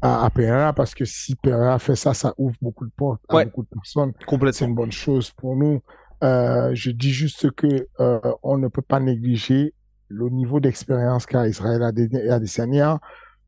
à, 0.02 0.30
Pereira 0.34 0.74
parce 0.74 0.94
que 0.94 1.06
si 1.06 1.36
Pereira 1.36 1.80
fait 1.80 1.96
ça, 1.96 2.14
ça 2.14 2.34
ouvre 2.38 2.56
beaucoup 2.62 2.86
de 2.86 2.92
portes 2.96 3.22
à 3.30 3.44
beaucoup 3.46 3.64
de 3.64 3.70
personnes. 3.70 4.14
C'est 4.52 4.66
une 4.66 4.76
bonne 4.76 4.92
chose 4.92 5.32
pour 5.32 5.56
nous. 5.56 5.82
Euh, 6.24 6.72
je 6.74 6.92
dis 6.92 7.12
juste 7.12 7.52
que 7.52 7.88
euh, 8.00 8.20
on 8.44 8.58
ne 8.58 8.68
peut 8.68 8.82
pas 8.82 9.00
négliger 9.00 9.74
le 10.10 10.30
niveau 10.30 10.60
d'expérience 10.60 11.26
qu'a 11.26 11.48
Israël 11.48 11.84
Adesanya. 11.84 13.00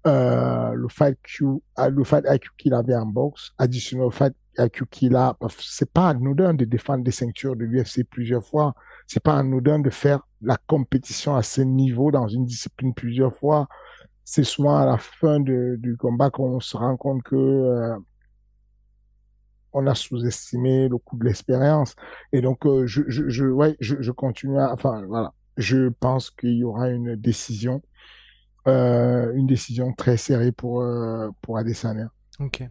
euh, 0.08 0.72
le 0.74 0.88
fight 0.88 1.18
Q, 1.24 1.46
euh, 1.46 1.90
le 1.90 2.04
fight 2.04 2.26
IQ 2.28 2.50
qu'il 2.58 2.74
avait 2.74 2.96
en 2.96 3.06
boxe, 3.06 3.52
additionné 3.58 4.04
au 4.04 4.12
fight 4.12 4.34
IQ 4.58 4.86
qu'il 4.90 5.16
a, 5.16 5.38
c'est 5.60 5.92
pas 5.92 6.10
anodin 6.10 6.54
de 6.54 6.66
défendre 6.66 7.04
des 7.04 7.12
ceintures 7.12 7.56
de 7.56 7.66
l'UFC 7.66 8.04
plusieurs 8.10 8.44
fois. 8.44 8.74
C'est 9.08 9.22
pas 9.22 9.38
anodin 9.38 9.80
de 9.80 9.90
faire 9.90 10.28
la 10.42 10.58
compétition 10.68 11.36
à 11.36 11.44
ce 11.44 11.62
niveau 11.62 12.12
dans 12.12 12.28
une 12.28 12.46
discipline 12.46 12.94
plusieurs 12.94 13.36
fois. 13.36 13.68
C'est 14.32 14.44
souvent 14.44 14.78
à 14.78 14.86
la 14.86 15.00
fin 15.00 15.40
de, 15.40 15.76
du 15.80 15.98
combat 15.98 16.30
qu'on 16.30 16.60
se 16.60 16.78
rend 16.78 16.96
compte 16.98 17.24
que 17.24 17.36
euh, 17.36 17.98
on 19.74 19.88
a 19.88 19.96
sous-estimé 19.96 20.88
le 20.88 21.00
coût 21.00 21.18
de 21.18 21.26
l'expérience. 21.26 21.96
Et 22.32 22.40
donc, 22.42 22.68
euh, 22.68 22.86
je, 22.86 23.02
je, 23.08 23.28
je, 23.28 23.46
ouais, 23.46 23.76
je, 23.80 23.96
je 24.00 24.12
continue 24.12 24.60
à, 24.60 24.72
enfin, 24.72 25.04
voilà. 25.08 25.34
Je 25.58 25.90
pense 25.90 26.30
qu'il 26.30 26.58
y 26.58 26.64
aura 26.64 26.90
une 26.90 27.16
décision 27.16 27.82
euh, 28.68 29.34
une 29.34 29.48
décision 29.48 29.94
très 29.94 30.16
serrée 30.16 30.52
pour, 30.52 30.86
pour 31.42 31.58
Adesanya. 31.58 32.12
Ok. 32.40 32.62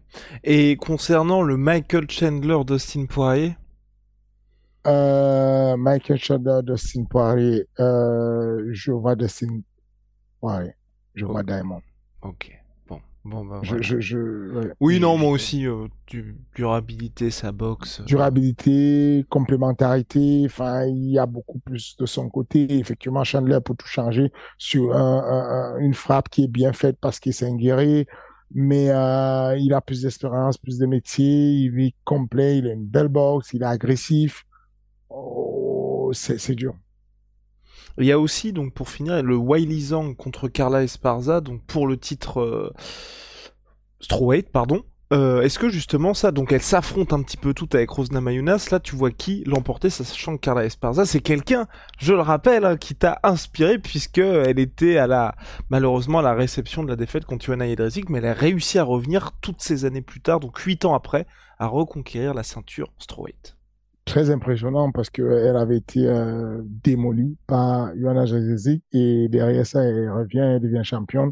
Et 0.45 0.77
concernant 0.77 1.43
le 1.43 1.57
Michael 1.57 2.09
Chandler 2.09 2.63
d'Austin 2.65 3.05
Poirier? 3.05 3.57
Michael 4.85 6.19
Chandler 6.19 6.61
d'Austin 6.63 7.03
Poirier, 7.03 7.67
je 7.77 8.91
vois 8.93 9.17
Dustin 9.17 9.59
Poirier. 10.39 10.78
Je 11.19 11.25
vois 11.25 11.43
Diamond. 11.43 11.81
Ok. 12.21 12.57
Bon, 13.25 13.43
bah, 13.43 13.59
je, 13.63 13.99
je, 13.99 14.71
Oui, 14.79 14.99
non, 15.01 15.17
moi 15.17 15.31
aussi, 15.31 15.67
euh, 15.67 15.87
du, 16.07 16.37
durabilité, 16.55 17.29
sa 17.31 17.51
boxe. 17.51 18.01
Durabilité, 18.05 19.25
complémentarité, 19.29 20.43
enfin, 20.45 20.85
il 20.85 21.11
y 21.11 21.19
a 21.19 21.25
beaucoup 21.25 21.59
plus 21.59 21.97
de 21.97 22.05
son 22.05 22.29
côté. 22.29 22.79
Effectivement, 22.79 23.25
Chandler 23.25 23.59
peut 23.63 23.75
tout 23.77 23.87
changer 23.87 24.31
sur 24.57 24.95
une 25.79 25.93
frappe 25.93 26.29
qui 26.29 26.45
est 26.45 26.47
bien 26.47 26.71
faite 26.71 26.97
parce 27.01 27.19
qu'il 27.19 27.33
s'est 27.33 27.53
guerrier, 27.53 28.07
mais 28.51 28.89
euh, 28.89 29.57
il 29.57 29.73
a 29.73 29.81
plus 29.81 30.03
d'expérience, 30.03 30.57
plus 30.57 30.77
de 30.77 30.85
métier, 30.85 31.51
il 31.51 31.77
est 31.81 31.95
complet, 32.05 32.59
il 32.59 32.67
a 32.67 32.71
une 32.71 32.85
belle 32.85 33.09
boxe, 33.09 33.51
il 33.51 33.63
est 33.63 33.65
agressif. 33.65 34.45
Oh, 35.09 36.11
c'est 36.13 36.55
dur. 36.55 36.73
Il 37.97 38.05
y 38.05 38.11
a 38.11 38.19
aussi, 38.19 38.53
donc 38.53 38.73
pour 38.73 38.89
finir, 38.89 39.21
le 39.21 39.35
Wiley 39.35 39.79
Zhang 39.79 40.15
contre 40.15 40.47
Carla 40.47 40.83
Esparza, 40.83 41.41
donc 41.41 41.61
pour 41.65 41.87
le 41.87 41.97
titre 41.97 42.39
euh, 42.39 42.73
pardon. 44.51 44.83
Euh, 45.11 45.41
Est-ce 45.41 45.57
que 45.57 45.69
justement 45.69 46.13
ça, 46.13 46.31
donc 46.31 46.51
elle 46.51 46.61
s'affronte 46.61 47.13
un 47.13 47.23
petit 47.23 47.35
peu 47.35 47.55
tout 47.55 47.67
avec 47.73 47.89
Rosna 47.89 48.21
Mayunas, 48.21 48.67
là 48.71 48.79
tu 48.79 48.95
vois 48.95 49.09
qui 49.09 49.43
l'emporter, 49.47 49.89
sachant 49.89 50.37
que 50.37 50.41
Carla 50.41 50.65
Esparza, 50.65 51.03
c'est 51.03 51.19
quelqu'un, 51.19 51.67
je 51.97 52.13
le 52.13 52.21
rappelle, 52.21 52.63
hein, 52.63 52.77
qui 52.77 52.93
t'a 52.93 53.19
inspiré 53.23 53.79
puisque 53.79 54.19
elle 54.19 54.59
était 54.59 54.97
à 54.97 55.07
la, 55.07 55.35
malheureusement 55.69 56.19
à 56.19 56.21
la 56.21 56.35
réception 56.35 56.83
de 56.83 56.89
la 56.89 56.95
défaite 56.95 57.25
contre 57.25 57.43
Johanna 57.43 57.67
Jedrzejczyk, 57.67 58.09
mais 58.09 58.19
elle 58.19 58.27
a 58.27 58.33
réussi 58.33 58.77
à 58.77 58.83
revenir 58.83 59.31
toutes 59.41 59.61
ces 59.61 59.83
années 59.85 60.03
plus 60.03 60.21
tard, 60.21 60.39
donc 60.39 60.57
huit 60.59 60.85
ans 60.85 60.93
après, 60.93 61.25
à 61.57 61.65
reconquérir 61.65 62.35
la 62.35 62.43
ceinture 62.43 62.93
Strawweight 62.99 63.58
très 64.09 64.31
impressionnant 64.31 64.91
parce 64.91 65.11
qu'elle 65.11 65.55
avait 65.55 65.77
été 65.77 66.07
euh, 66.07 66.61
démolie 66.63 67.37
par 67.45 67.95
Johanna 67.95 68.25
Jacek 68.25 68.81
et 68.91 69.27
derrière 69.29 69.65
ça, 69.67 69.83
elle 69.83 70.09
revient, 70.09 70.39
elle 70.39 70.61
devient 70.61 70.83
championne. 70.83 71.31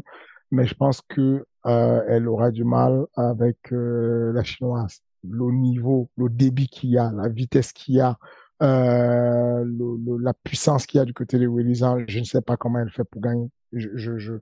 Mais 0.52 0.64
je 0.64 0.74
pense 0.74 1.02
que 1.02 1.44
euh, 1.66 2.02
elle 2.08 2.28
aura 2.28 2.52
du 2.52 2.62
mal 2.62 3.04
avec 3.16 3.72
euh, 3.72 4.32
la 4.32 4.44
chinoise. 4.44 5.00
Le 5.28 5.50
niveau, 5.50 6.08
le 6.16 6.28
débit 6.28 6.68
qu'il 6.68 6.90
y 6.90 6.98
a, 6.98 7.10
la 7.10 7.28
vitesse 7.28 7.72
qu'il 7.72 7.96
y 7.96 8.00
a, 8.00 8.16
euh, 8.62 9.64
le, 9.64 10.22
la 10.22 10.32
puissance 10.32 10.86
qu'il 10.86 10.98
y 10.98 11.00
a 11.00 11.04
du 11.04 11.12
côté 11.12 11.38
de 11.40 11.48
Willisan, 11.48 11.98
je 12.06 12.20
ne 12.20 12.24
sais 12.24 12.42
pas 12.42 12.56
comment 12.56 12.78
elle 12.78 12.90
fait 12.90 13.04
pour 13.04 13.20
gagner. 13.20 13.50
Je, 13.72 13.88
je, 13.94 14.18
je 14.18 14.34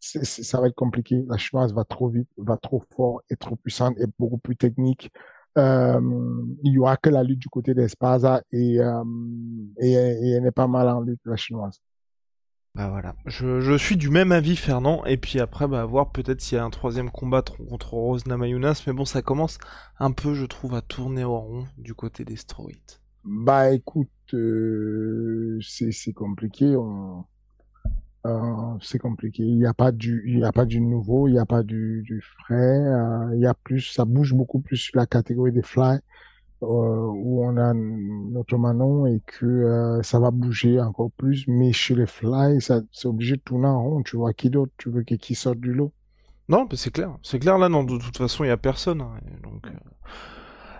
ça 0.00 0.60
va 0.60 0.68
être 0.68 0.74
compliqué. 0.74 1.24
La 1.28 1.36
chinoise 1.36 1.74
va 1.74 1.84
trop 1.84 2.08
vite, 2.08 2.28
va 2.38 2.56
trop 2.56 2.82
fort, 2.96 3.20
est 3.28 3.38
trop 3.38 3.56
puissante, 3.56 3.98
est 3.98 4.10
beaucoup 4.18 4.38
plus 4.38 4.56
technique. 4.56 5.12
Euh, 5.58 6.00
il 6.62 6.72
y 6.72 6.78
aura 6.78 6.96
que 6.96 7.10
la 7.10 7.22
lutte 7.22 7.40
du 7.40 7.48
côté 7.48 7.74
d'Espaza 7.74 8.42
et, 8.52 8.80
euh, 8.80 9.04
et, 9.78 9.92
et, 9.92 10.30
elle 10.30 10.42
n'est 10.42 10.50
pas 10.50 10.66
mal 10.66 10.88
en 10.88 11.00
lutte, 11.00 11.20
la 11.26 11.36
chinoise. 11.36 11.80
Bah 12.74 12.88
voilà, 12.88 13.14
je, 13.26 13.60
je, 13.60 13.76
suis 13.76 13.98
du 13.98 14.08
même 14.08 14.32
avis 14.32 14.56
Fernand, 14.56 15.04
et 15.04 15.18
puis 15.18 15.40
après 15.40 15.68
bah 15.68 15.84
voir 15.84 16.10
peut-être 16.10 16.40
s'il 16.40 16.56
y 16.56 16.58
a 16.58 16.64
un 16.64 16.70
troisième 16.70 17.10
combat 17.10 17.42
contre 17.42 17.92
Rose 17.92 18.24
Namayunas, 18.24 18.84
mais 18.86 18.94
bon 18.94 19.04
ça 19.04 19.20
commence 19.20 19.58
un 19.98 20.10
peu 20.10 20.32
je 20.32 20.46
trouve 20.46 20.74
à 20.74 20.80
tourner 20.80 21.22
au 21.22 21.36
rond 21.38 21.66
du 21.76 21.92
côté 21.92 22.24
des 22.24 22.36
stéroïdes. 22.36 22.78
Bah 23.24 23.72
écoute, 23.72 24.08
euh, 24.32 25.58
c'est 25.60 26.14
compliqué, 26.14 26.74
on, 26.74 27.26
euh, 28.24 28.76
c'est 28.80 28.98
compliqué. 28.98 29.42
Il 29.42 29.58
n'y 29.58 29.66
a 29.66 29.74
pas 29.74 29.90
du, 29.90 30.22
il 30.26 30.38
y 30.38 30.44
a 30.44 30.52
pas 30.52 30.64
du 30.64 30.80
nouveau, 30.80 31.28
il 31.28 31.32
n'y 31.32 31.38
a 31.38 31.46
pas 31.46 31.62
du, 31.62 32.22
frais. 32.38 32.78
Euh, 32.78 33.36
y 33.36 33.46
a 33.46 33.54
plus, 33.54 33.80
ça 33.80 34.04
bouge 34.04 34.34
beaucoup 34.34 34.60
plus 34.60 34.76
sur 34.76 34.96
la 34.96 35.06
catégorie 35.06 35.52
des 35.52 35.62
fly 35.62 35.98
euh, 36.62 36.66
où 36.66 37.44
on 37.44 37.56
a 37.56 37.74
notre 37.74 38.56
Manon 38.56 39.06
et 39.06 39.20
que 39.26 40.00
ça 40.02 40.20
va 40.20 40.30
bouger 40.30 40.80
encore 40.80 41.10
plus. 41.10 41.46
Mais 41.48 41.72
chez 41.72 41.94
les 41.94 42.06
fly, 42.06 42.60
ça, 42.60 42.80
c'est 42.92 43.08
obligé 43.08 43.36
de 43.36 43.42
tourner 43.42 43.66
en 43.66 43.82
rond. 43.82 44.02
Tu 44.02 44.16
vois 44.16 44.32
qui 44.32 44.50
d'autre? 44.50 44.72
Tu 44.78 44.90
veux 44.90 45.02
qui 45.02 45.34
sorte 45.34 45.58
du 45.58 45.72
lot? 45.72 45.92
Non, 46.48 46.66
mais 46.70 46.76
c'est 46.76 46.92
clair. 46.92 47.16
C'est 47.22 47.38
clair 47.38 47.58
là. 47.58 47.68
Non, 47.68 47.82
de 47.82 47.98
toute 47.98 48.18
façon, 48.18 48.44
il 48.44 48.48
y 48.48 48.50
a 48.50 48.56
personne. 48.56 49.00
Hein, 49.00 49.14
donc. 49.42 49.66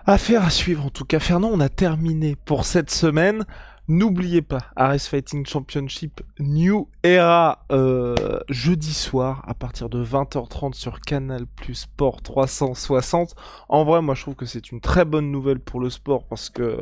Affaire 0.05 0.43
à 0.43 0.49
suivre 0.49 0.85
en 0.85 0.89
tout 0.89 1.05
cas. 1.05 1.19
Fernand, 1.19 1.49
on 1.51 1.59
a 1.61 1.69
terminé 1.69 2.35
pour 2.35 2.65
cette 2.65 2.89
semaine. 2.89 3.45
N'oubliez 3.89 4.41
pas, 4.41 4.59
Ares 4.77 5.01
Fighting 5.01 5.45
Championship 5.45 6.21
New 6.39 6.87
Era 7.03 7.65
euh, 7.69 8.39
jeudi 8.47 8.93
soir 8.93 9.43
à 9.45 9.53
partir 9.53 9.89
de 9.89 10.01
20h30 10.01 10.73
sur 10.73 11.01
Canal 11.01 11.45
Plus 11.45 11.75
Sport 11.75 12.21
360. 12.21 13.35
En 13.67 13.83
vrai, 13.83 14.01
moi 14.01 14.15
je 14.15 14.21
trouve 14.21 14.35
que 14.35 14.45
c'est 14.45 14.71
une 14.71 14.79
très 14.79 15.03
bonne 15.03 15.31
nouvelle 15.31 15.59
pour 15.59 15.81
le 15.81 15.89
sport 15.89 16.25
parce 16.27 16.49
que 16.49 16.81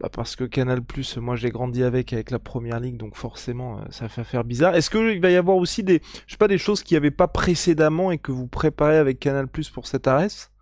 bah 0.00 0.08
parce 0.10 0.34
que 0.34 0.44
Canal 0.44 0.80
Plus, 0.80 1.18
moi 1.18 1.36
j'ai 1.36 1.50
grandi 1.50 1.82
avec 1.82 2.14
avec 2.14 2.30
la 2.30 2.38
Première 2.38 2.80
Ligue, 2.80 2.96
donc 2.96 3.16
forcément 3.16 3.80
euh, 3.80 3.82
ça 3.90 4.08
fait 4.08 4.24
faire 4.24 4.44
bizarre. 4.44 4.74
Est-ce 4.74 4.88
qu'il 4.88 5.20
va 5.20 5.30
y 5.30 5.36
avoir 5.36 5.58
aussi 5.58 5.82
des, 5.82 6.00
je 6.26 6.32
sais 6.32 6.38
pas, 6.38 6.48
des 6.48 6.56
choses 6.56 6.82
qui 6.82 6.94
n'y 6.94 6.96
avaient 6.96 7.10
pas 7.10 7.28
précédemment 7.28 8.10
et 8.10 8.16
que 8.16 8.32
vous 8.32 8.46
préparez 8.46 8.96
avec 8.96 9.20
Canal 9.20 9.46
Plus 9.46 9.68
pour 9.68 9.86
cette 9.86 10.08
Ares? 10.08 10.53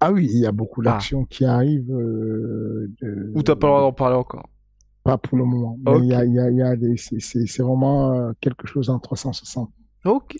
Ah 0.00 0.12
oui, 0.12 0.28
il 0.32 0.38
y 0.38 0.46
a 0.46 0.52
beaucoup 0.52 0.80
ah. 0.82 0.92
d'actions 0.92 1.24
qui 1.24 1.44
arrivent. 1.44 1.92
Euh, 1.92 2.90
de... 3.02 3.32
Ou 3.34 3.42
t'as 3.42 3.54
pas 3.56 3.66
le 3.66 3.72
droit 3.72 3.80
d'en 3.82 3.92
parler 3.92 4.16
encore? 4.16 4.48
Pas 5.04 5.18
pour 5.18 5.38
le 5.38 5.44
moment. 5.44 5.78
Mais 5.84 5.98
il 5.98 6.06
y 6.06 6.14
a, 6.14 6.24
y 6.24 6.38
a, 6.38 6.50
y 6.50 6.62
a 6.62 6.76
des, 6.76 6.96
c'est 6.96 7.62
vraiment 7.62 8.12
euh, 8.12 8.32
quelque 8.40 8.66
chose 8.66 8.90
en 8.90 8.98
360. 8.98 9.70
Ok. 10.04 10.36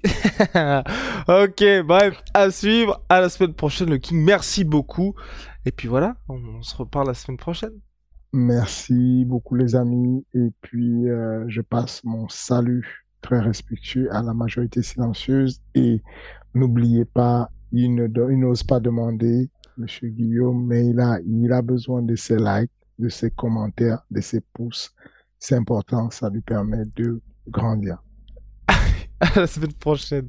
ok, 1.29 1.65
bref, 1.87 2.23
à 2.33 2.51
suivre. 2.51 3.03
À 3.09 3.21
la 3.21 3.29
semaine 3.29 3.55
prochaine, 3.55 3.91
le 3.91 3.99
King. 3.99 4.23
Merci 4.25 4.65
beaucoup. 4.65 5.15
Et 5.67 5.73
puis 5.73 5.89
voilà, 5.89 6.17
on, 6.29 6.63
se 6.63 6.75
reparle 6.77 7.09
la 7.09 7.15
semaine 7.15 7.37
prochaine. 7.37 7.73
Merci 8.33 9.25
beaucoup, 9.27 9.57
les 9.57 9.77
amis. 9.77 10.25
Et 10.35 10.49
puis, 10.63 11.09
euh, 11.09 11.45
je 11.49 11.61
passe 11.61 12.03
mon 12.05 12.29
salut 12.29 13.05
très 13.21 13.41
respectueux 13.41 14.09
à 14.15 14.23
la 14.23 14.33
majorité 14.33 14.83
silencieuse. 14.83 15.61
Et 15.75 16.01
n'oubliez 16.55 17.05
pas, 17.05 17.51
il 17.73 17.95
n'ose 17.95 18.63
pas 18.63 18.81
demander, 18.81 19.51
Monsieur 19.77 20.09
Guillaume, 20.09 20.67
mais 20.67 20.87
il 20.87 21.53
a 21.53 21.63
besoin 21.63 22.03
de 22.03 22.17
ses 22.17 22.37
likes, 22.37 22.71
de 22.99 23.09
ses 23.09 23.31
commentaires, 23.31 24.05
de 24.11 24.21
ses 24.21 24.41
pouces. 24.41 24.95
C'est 25.39 25.55
important, 25.55 26.11
ça 26.11 26.29
lui 26.29 26.43
permet 26.43 26.85
de 26.97 27.21
grandir. 27.49 28.03
à 29.21 29.41
la 29.41 29.47
semaine 29.47 29.73
prochaine. 29.73 30.29